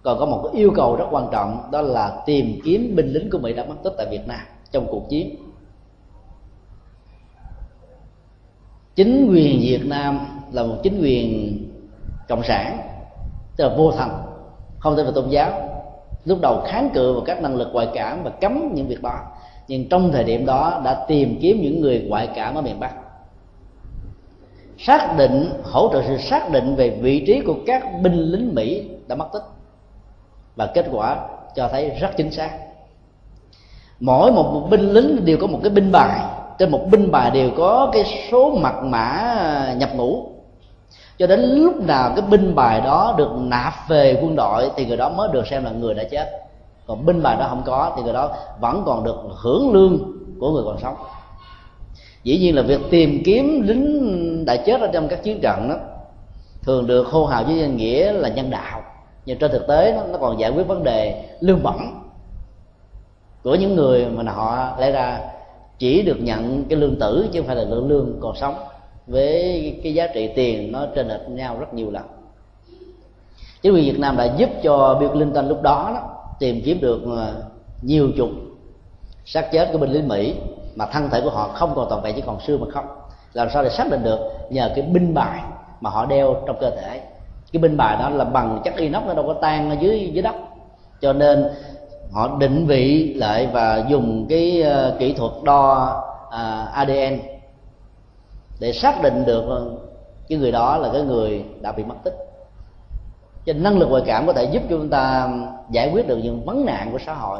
[0.03, 3.29] còn có một cái yêu cầu rất quan trọng, đó là tìm kiếm binh lính
[3.29, 4.39] của Mỹ đã mất tích tại Việt Nam
[4.71, 5.35] trong cuộc chiến.
[8.95, 10.19] Chính quyền Việt Nam
[10.51, 11.57] là một chính quyền
[12.29, 12.79] cộng sản,
[13.57, 14.09] tức là vô thần,
[14.79, 15.51] không tin vào tôn giáo.
[16.25, 19.19] Lúc đầu kháng cự vào các năng lực ngoại cảm và cấm những việc đó
[19.71, 22.91] nhưng trong thời điểm đó đã tìm kiếm những người ngoại cảm ở miền bắc.
[24.77, 28.89] Xác định hỗ trợ sự xác định về vị trí của các binh lính mỹ
[29.07, 29.43] đã mất tích.
[30.55, 32.49] Và kết quả cho thấy rất chính xác.
[33.99, 36.19] Mỗi một, binh lính đều có một cái binh bài.
[36.59, 40.25] Trên một binh bài đều có cái số mật mã nhập ngũ.
[41.17, 44.97] Cho đến lúc nào cái binh bài đó được nạp về quân đội thì người
[44.97, 46.41] đó mới được xem là người đã chết
[46.87, 49.99] còn binh bài đó không có thì người đó vẫn còn được hưởng lương
[50.39, 50.95] của người còn sống.
[52.23, 55.75] Dĩ nhiên là việc tìm kiếm lính đã chết ở trong các chiến trận đó
[56.63, 58.81] thường được hô hào với danh nghĩa là nhân đạo.
[59.25, 62.01] Nhưng trên thực tế nó, nó còn giải quyết vấn đề lương bổng
[63.43, 65.19] của những người mà họ lẽ ra
[65.79, 68.55] chỉ được nhận cái lương tử chứ không phải là lương lương còn sống
[69.07, 72.03] với cái giá trị tiền nó trên lệch nhau rất nhiều lần.
[73.61, 77.01] Chính quyền Việt Nam đã giúp cho Bill Clinton lúc đó, đó tìm kiếm được
[77.05, 77.43] ờ,
[77.81, 78.29] nhiều chục
[79.25, 80.35] xác chết của binh lính Mỹ
[80.75, 82.85] mà thân thể của họ không còn toàn vẹn chỉ còn xương mà không
[83.33, 84.19] làm sao để xác định được
[84.49, 85.41] nhờ cái binh bài
[85.81, 87.01] mà họ đeo trong cơ thể?
[87.51, 90.21] Cái binh bài đó là bằng chất inox nó đâu có tan ở dưới dưới
[90.21, 90.35] đất.
[91.01, 91.49] Cho nên
[92.11, 95.73] họ định vị lại và dùng cái uh, kỹ thuật đo
[96.29, 97.19] ờ, uh, ADN
[98.59, 99.71] để xác định được
[100.29, 102.30] cái người đó là cái người đã bị mất tích
[103.45, 105.29] cho năng lực ngoại cảm có thể giúp cho chúng ta
[105.69, 107.39] giải quyết được những vấn nạn của xã hội,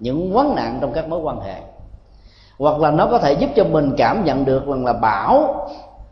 [0.00, 1.54] những vấn nạn trong các mối quan hệ.
[2.58, 5.66] Hoặc là nó có thể giúp cho mình cảm nhận được rằng là bão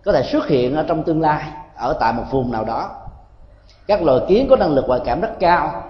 [0.05, 1.45] có thể xuất hiện ở trong tương lai,
[1.77, 2.91] ở tại một vùng nào đó.
[3.87, 5.83] Các loài kiến có năng lực ngoại cảm rất cao.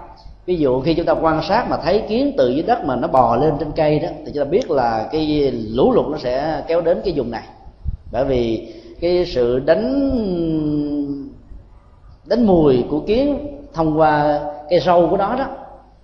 [0.45, 3.07] Ví dụ khi chúng ta quan sát mà thấy kiến từ dưới đất mà nó
[3.07, 6.63] bò lên trên cây đó, thì chúng ta biết là cái lũ lụt nó sẽ
[6.67, 7.43] kéo đến cái vùng này.
[8.11, 10.11] Bởi vì cái sự đánh
[12.31, 14.39] đến mùi của kiến thông qua
[14.69, 15.45] cây râu của nó đó,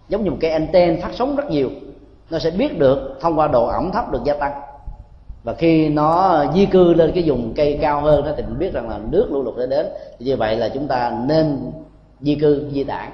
[0.10, 1.70] giống như một cây anten phát sóng rất nhiều.
[2.30, 4.52] Nó sẽ biết được thông qua độ ẩm thấp được gia tăng.
[5.44, 8.74] Và khi nó di cư lên cái vùng cây cao hơn đó thì mình biết
[8.74, 9.86] rằng là nước lũ lụt sẽ đến.
[10.20, 11.72] Thì như vậy là chúng ta nên
[12.22, 13.12] di cư, di tản.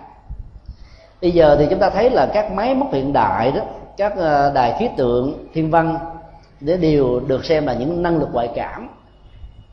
[1.22, 3.61] Bây giờ thì chúng ta thấy là các máy móc hiện đại đó,
[3.98, 5.98] các ờ, đài khí tượng, thiên văn
[6.60, 8.90] để đều được xem là những năng lực ngoại cảm.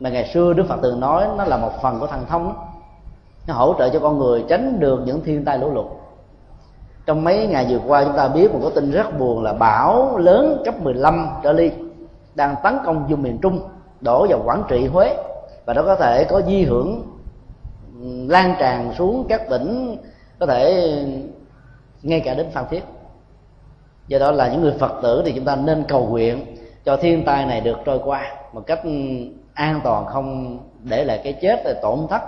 [0.00, 2.54] Mà ngày xưa đức phật từng nói nó là một phần của thần thông
[3.50, 5.86] nó hỗ trợ cho con người tránh được những thiên tai lũ lụt.
[7.06, 10.18] Trong mấy ngày vừa qua chúng ta biết một cái tin rất buồn là bão
[10.18, 11.70] lớn cấp 15 trở ly
[12.34, 13.60] đang tấn công vùng miền trung,
[14.00, 15.16] đổ vào quảng trị, huế.
[15.64, 17.02] Và nó có thể có di hưởng
[18.28, 19.96] lan tràn xuống các tỉnh,
[20.38, 20.92] có thể
[22.02, 22.84] ngay cả đến phan thiết.
[24.08, 27.24] Do đó là những người phật tử thì chúng ta nên cầu nguyện cho thiên
[27.24, 28.22] tai này được trôi qua
[28.52, 28.80] một cách
[29.54, 32.22] an toàn, không để lại cái chết, tổn thất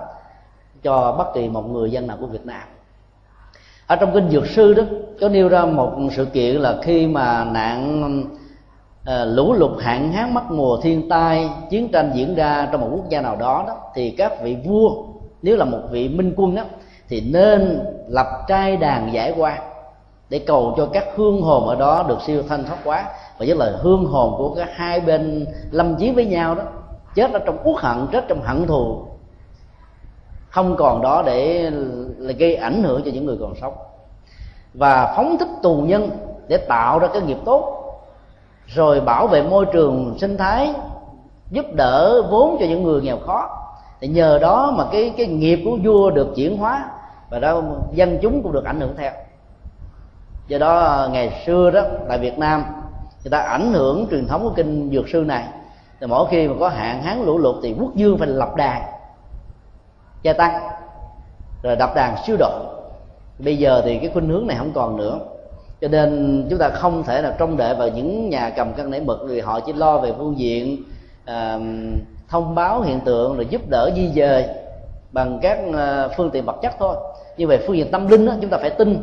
[0.83, 2.63] cho bất kỳ một người dân nào của Việt Nam.
[3.87, 4.83] Ở trong kinh dược sư đó
[5.21, 8.25] có nêu ra một sự kiện là khi mà nạn
[9.05, 12.89] à, lũ lụt hạn hán mất mùa thiên tai chiến tranh diễn ra trong một
[12.93, 14.91] quốc gia nào đó đó thì các vị vua
[15.43, 16.63] nếu là một vị minh quân đó
[17.09, 19.59] thì nên lập trai đàn giải qua
[20.29, 23.05] để cầu cho các hương hồn ở đó được siêu thanh thoát quá
[23.39, 26.63] và nhất là hương hồn của các hai bên lâm chiến với nhau đó
[27.15, 29.07] chết ở trong uất hận chết trong hận thù
[30.53, 31.71] không còn đó để
[32.39, 33.75] gây ảnh hưởng cho những người còn sống.
[34.75, 36.11] Và phóng thích tù nhân
[36.49, 37.79] để tạo ra cái nghiệp tốt,
[38.67, 40.75] rồi bảo vệ môi trường sinh thái,
[41.51, 43.49] giúp đỡ vốn cho những người nghèo khó.
[44.01, 46.91] Thì nhờ đó mà cái cái nghiệp của vua được chuyển hóa
[47.31, 47.63] và đó
[47.93, 49.13] dân chúng cũng được ảnh hưởng theo.
[50.49, 52.65] Do đó, ngày xưa đó tại việt nam,
[53.25, 55.45] người ta ảnh hưởng truyền thống của kinh dược sư này.
[56.01, 58.83] Thì mỗi khi mà có hạn hán lũ lụt thì quốc dương phải lập đàn
[60.23, 60.69] gia tăng.
[61.63, 62.51] Rồi đập đàn siêu độ.
[63.39, 65.19] Bây giờ thì cái khuynh hướng này không còn nữa.
[65.81, 69.01] Cho nên chúng ta không thể là trông đợi vào những nhà cầm cân nảy
[69.01, 70.83] mực vì họ chỉ lo về phương diện
[71.25, 71.59] à,
[72.29, 74.45] thông báo hiện tượng rồi giúp đỡ di dời
[75.13, 76.97] bằng các ờ, phương tiện vật chất thôi.
[77.37, 79.01] Nhưng về phương diện tâm linh đó, chúng ta phải tin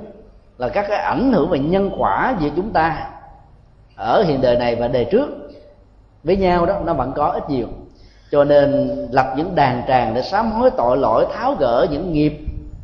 [0.58, 3.10] là các cái ảnh hưởng về nhân quả giữa chúng ta
[3.96, 5.30] ở hiện đời này và đời trước
[6.24, 7.68] với nhau đó nó vẫn có ít nhiều
[8.32, 12.34] cho nên lập những đàn tràng để sám hối tội lỗi, tháo gỡ những nghiệp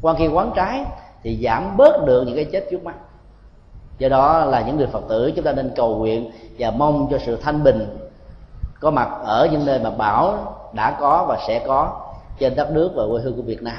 [0.02, 0.86] quan khi quán trái,
[1.24, 2.96] thì giảm bớt được những cái chết trước mắt.
[3.98, 7.18] Do đó là những người phật tử, chúng ta nên cầu nguyện và mong cho
[7.26, 7.98] sự thanh bình
[8.80, 10.38] có mặt ở những nơi mà bão
[10.74, 12.02] đã có và sẽ có
[12.40, 13.78] trên đất nước và quê hương của việt nam.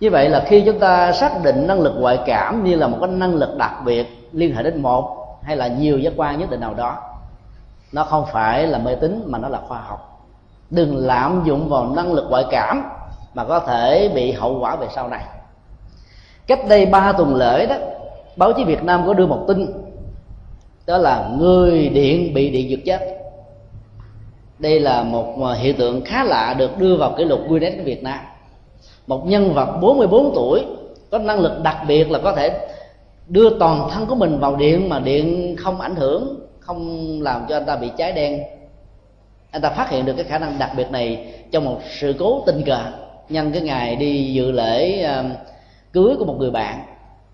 [0.00, 2.96] Như vậy là khi chúng ta xác định năng lực ngoại cảm như là một
[3.00, 6.50] cái năng lực đặc biệt liên hệ đến một hay là nhiều giác quan nhất
[6.50, 6.98] định nào đó
[7.92, 10.26] nó không phải là mê tín, mà nó là khoa học.
[10.70, 12.82] Đừng lạm dụng vào năng lực ngoại cảm
[13.34, 15.24] mà có thể bị hậu quả về sau này.
[16.46, 17.76] Cách đây ba tuần lễ đó,
[18.36, 19.66] báo chí việt nam có đưa một tin,
[20.86, 23.16] đó là người điện bị điện giật chết.
[24.58, 27.84] Đây là một à, hiện tượng khá lạ được đưa vào kỷ lục Guinness của
[27.84, 28.18] Việt Nam.
[29.06, 30.64] Một nhân vật 44 tuổi,
[31.10, 32.68] có năng lực đặc biệt là có thể
[33.28, 36.39] đưa toàn thân của mình vào điện mà điện không ảnh hưởng
[36.70, 38.42] không làm cho anh ta bị cháy đen.
[39.50, 42.42] Anh ta phát hiện được cái khả năng đặc biệt này trong một sự cố
[42.46, 42.78] tình cờ
[43.28, 45.24] nhân cái ngày đi dự lễ à,
[45.92, 46.80] cưới của một người bạn.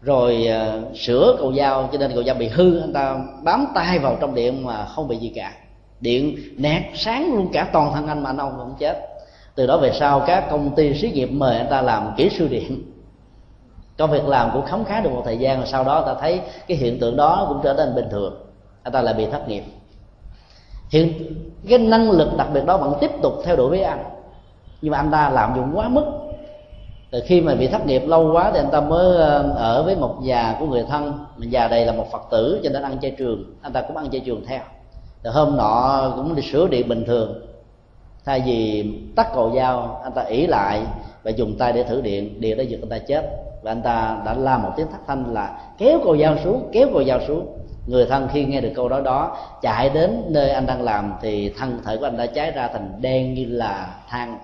[0.03, 2.81] Rồi à, sửa cầu dao, cho nên cầu dao bị hư.
[2.81, 5.53] Anh ta bám tay vào trong điện mà không bị gì cả.
[6.01, 9.09] Điện nẹt sáng luôn cả toàn thân anh mà anh ông không chết.
[9.55, 12.49] Từ đó về sau, các công ty xí nghiệp mời anh ta làm kỹ sư
[12.49, 12.83] điện.
[13.99, 16.41] Công việc làm cũng khống khá được một thời gian và sau đó ta thấy
[16.69, 18.46] cái hiện tượng đó cũng trở nên bình thường
[18.87, 19.65] anh ta lại bị thất nghiệp.
[20.91, 21.13] Hiện
[21.69, 24.05] cái năng lực đặc biệt đó vẫn tiếp tục theo đuổi với anh.
[24.83, 26.05] Nhưng mà anh ta làm dụng quá mức.
[27.11, 29.97] Từ khi mà bị thất nghiệp lâu quá thì anh ta mới ờ, ở với
[29.97, 31.25] một già của người thân.
[31.37, 33.45] Mình già đây là một phật tử cho nên ăn chay trường.
[33.63, 34.61] Anh ta cũng ăn chay trường theo.
[35.23, 37.41] Rồi hôm nọ cũng đi sửa điện bình thường.
[38.25, 40.83] Thay vì tắt cầu dao anh ta ỉ lại
[41.23, 42.41] và dùng tay để thử điện.
[42.41, 43.31] Điện đã giật anh ta chết.
[43.63, 46.89] Và anh ta đã la một tiếng thất thanh là kéo cầu dao xuống, kéo
[46.93, 47.47] cầu dao xuống
[47.87, 51.55] người thân khi nghe được câu đó đó, chạy đến nơi anh đang làm thì
[51.59, 54.39] thân thể của anh đã cháy ra thành đen như là than.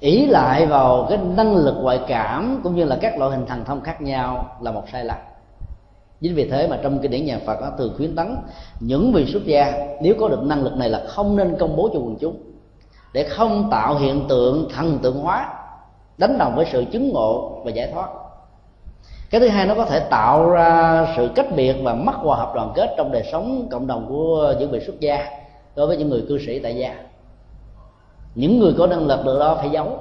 [0.00, 3.64] Ý lại vào cái năng lực ngoại cảm cũng như là các loại hình thần
[3.64, 5.18] thông khác nhau là một sai lầm.
[6.20, 8.36] Chính vì thế mà trong kinh điển nhà Phật nó thường khuyến tấn
[8.80, 11.88] những vị xuất gia, nếu có được năng lực này là không nên công bố
[11.92, 12.36] cho quần chúng.
[13.12, 15.54] Để không tạo hiện tượng thần tượng hóa,
[16.18, 18.08] đánh đồng với sự chứng ngộ và giải thoát
[19.34, 22.52] cái thứ hai nó có thể tạo ra sự cách biệt và mất hòa hợp
[22.54, 25.26] đoàn kết trong đời sống cộng đồng của những vị xuất gia
[25.76, 26.94] đối với những người cư sĩ tại gia.
[28.34, 29.98] Những người có năng lực được đó phải giấu,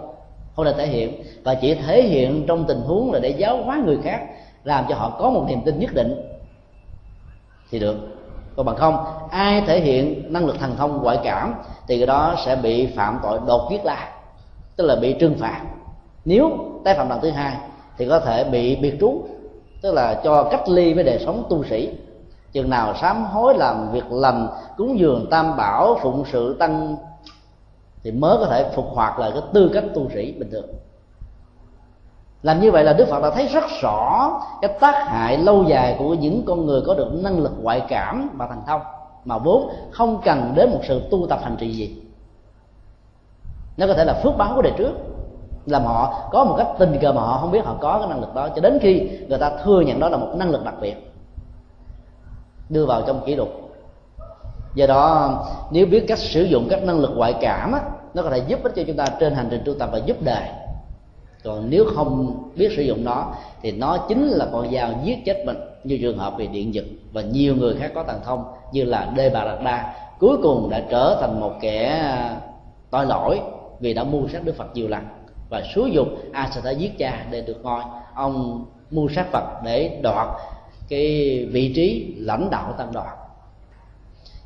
[0.55, 3.81] không được thể hiện, và chỉ thể hiện trong tình huống là để giáo hóa
[3.85, 4.21] người khác,
[4.63, 6.15] làm cho họ có một niềm tin nhất định
[7.71, 7.95] thì được.
[8.55, 11.53] Còn bằng không, ai thể hiện năng lực thần thông ngoại cảm
[11.87, 14.11] thì cái đó sẽ bị phạm tội đột giết la
[14.75, 15.61] tức là bị trừng phạt.
[16.25, 16.51] Nếu
[16.83, 17.57] tái phạm lần thứ hai
[17.97, 19.21] thì có thể bị biệt trú,
[19.81, 21.89] tức là cho cách ly với đời sống tu sĩ.
[22.51, 24.47] Chừng nào sám hối làm việc lành,
[24.77, 26.95] cúng dường tam bảo, phụng sự tăng,
[28.03, 30.65] thì mới có thể phục hoạt lại cái tư cách tu sĩ bình thường.
[32.43, 35.95] Làm như vậy là đức phật đã thấy rất rõ cái tác hại lâu dài
[35.99, 38.81] của những con người có được năng lực ngoại cảm và thành thông,
[39.25, 41.97] mà vốn không cần đến một sự tu tập hành trì gì.
[43.77, 44.93] Nó có thể là phước báo của đời trước
[45.65, 48.21] làm họ có một cách tình cờ mà họ không biết họ có cái năng
[48.21, 48.49] lực đó.
[48.55, 50.95] Cho đến khi người ta thừa nhận đó là một năng lực đặc biệt
[52.69, 53.49] đưa vào trong kỷ lục.
[54.75, 55.33] Do đó
[55.71, 57.81] nếu biết cách sử dụng các năng lực ngoại cảm á,
[58.13, 60.17] nó có thể giúp ích cho chúng ta trên hành trình tu tập và giúp
[60.21, 60.49] đời
[61.43, 63.27] còn nếu không biết sử dụng nó
[63.61, 65.57] thì nó chính là con dao giết chết mình.
[65.83, 69.11] Như trường hợp về điện giật và nhiều người khác có tàn thông như là
[69.15, 72.37] đê bà đạt đa cuối cùng đã trở thành một kẻ à,
[72.91, 73.41] tội lỗi
[73.79, 75.03] vì đã mưu sát đức phật nhiều lần
[75.53, 77.83] và xúi dục a sẽ giết cha để được ngôi.
[78.15, 80.27] Ông mua sát phật để đoạt
[80.89, 81.05] cái
[81.51, 83.17] vị trí lãnh đạo tăng đoàn.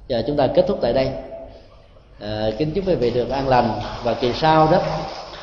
[0.07, 1.09] Giờ chúng ta kết thúc tại đây.
[2.19, 4.81] À, kính chúc quý vị được an lành và kỳ sau đó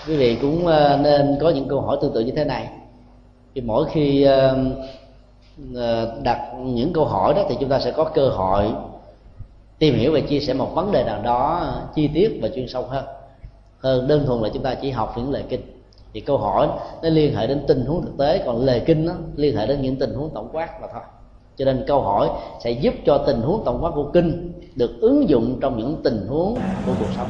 [0.08, 2.68] quý vị cũng ờ, nên có những câu hỏi tương tự như thế này.
[3.54, 4.56] Thì mỗi khi ờ,
[6.22, 8.72] đặt những câu hỏi đó thì chúng ta sẽ có cơ hội
[9.78, 12.82] tìm hiểu và chia sẻ một vấn đề nào đó chi tiết và chuyên sâu
[12.82, 13.04] hơn
[13.84, 15.60] hơn đơn thuần là chúng ta chỉ học những lời kinh.
[16.14, 16.68] Thì câu hỏi
[17.02, 19.82] nó liên hệ đến tình huống thực tế, còn lời kinh nó liên hệ đến
[19.82, 21.02] những tình huống tổng quát mà thôi.
[21.56, 22.30] Cho nên câu hỏi
[22.64, 26.26] sẽ giúp cho tình huống tổng quát của kinh được ứng dụng trong những tình
[26.28, 26.54] huống
[26.86, 27.28] của cuộc sống.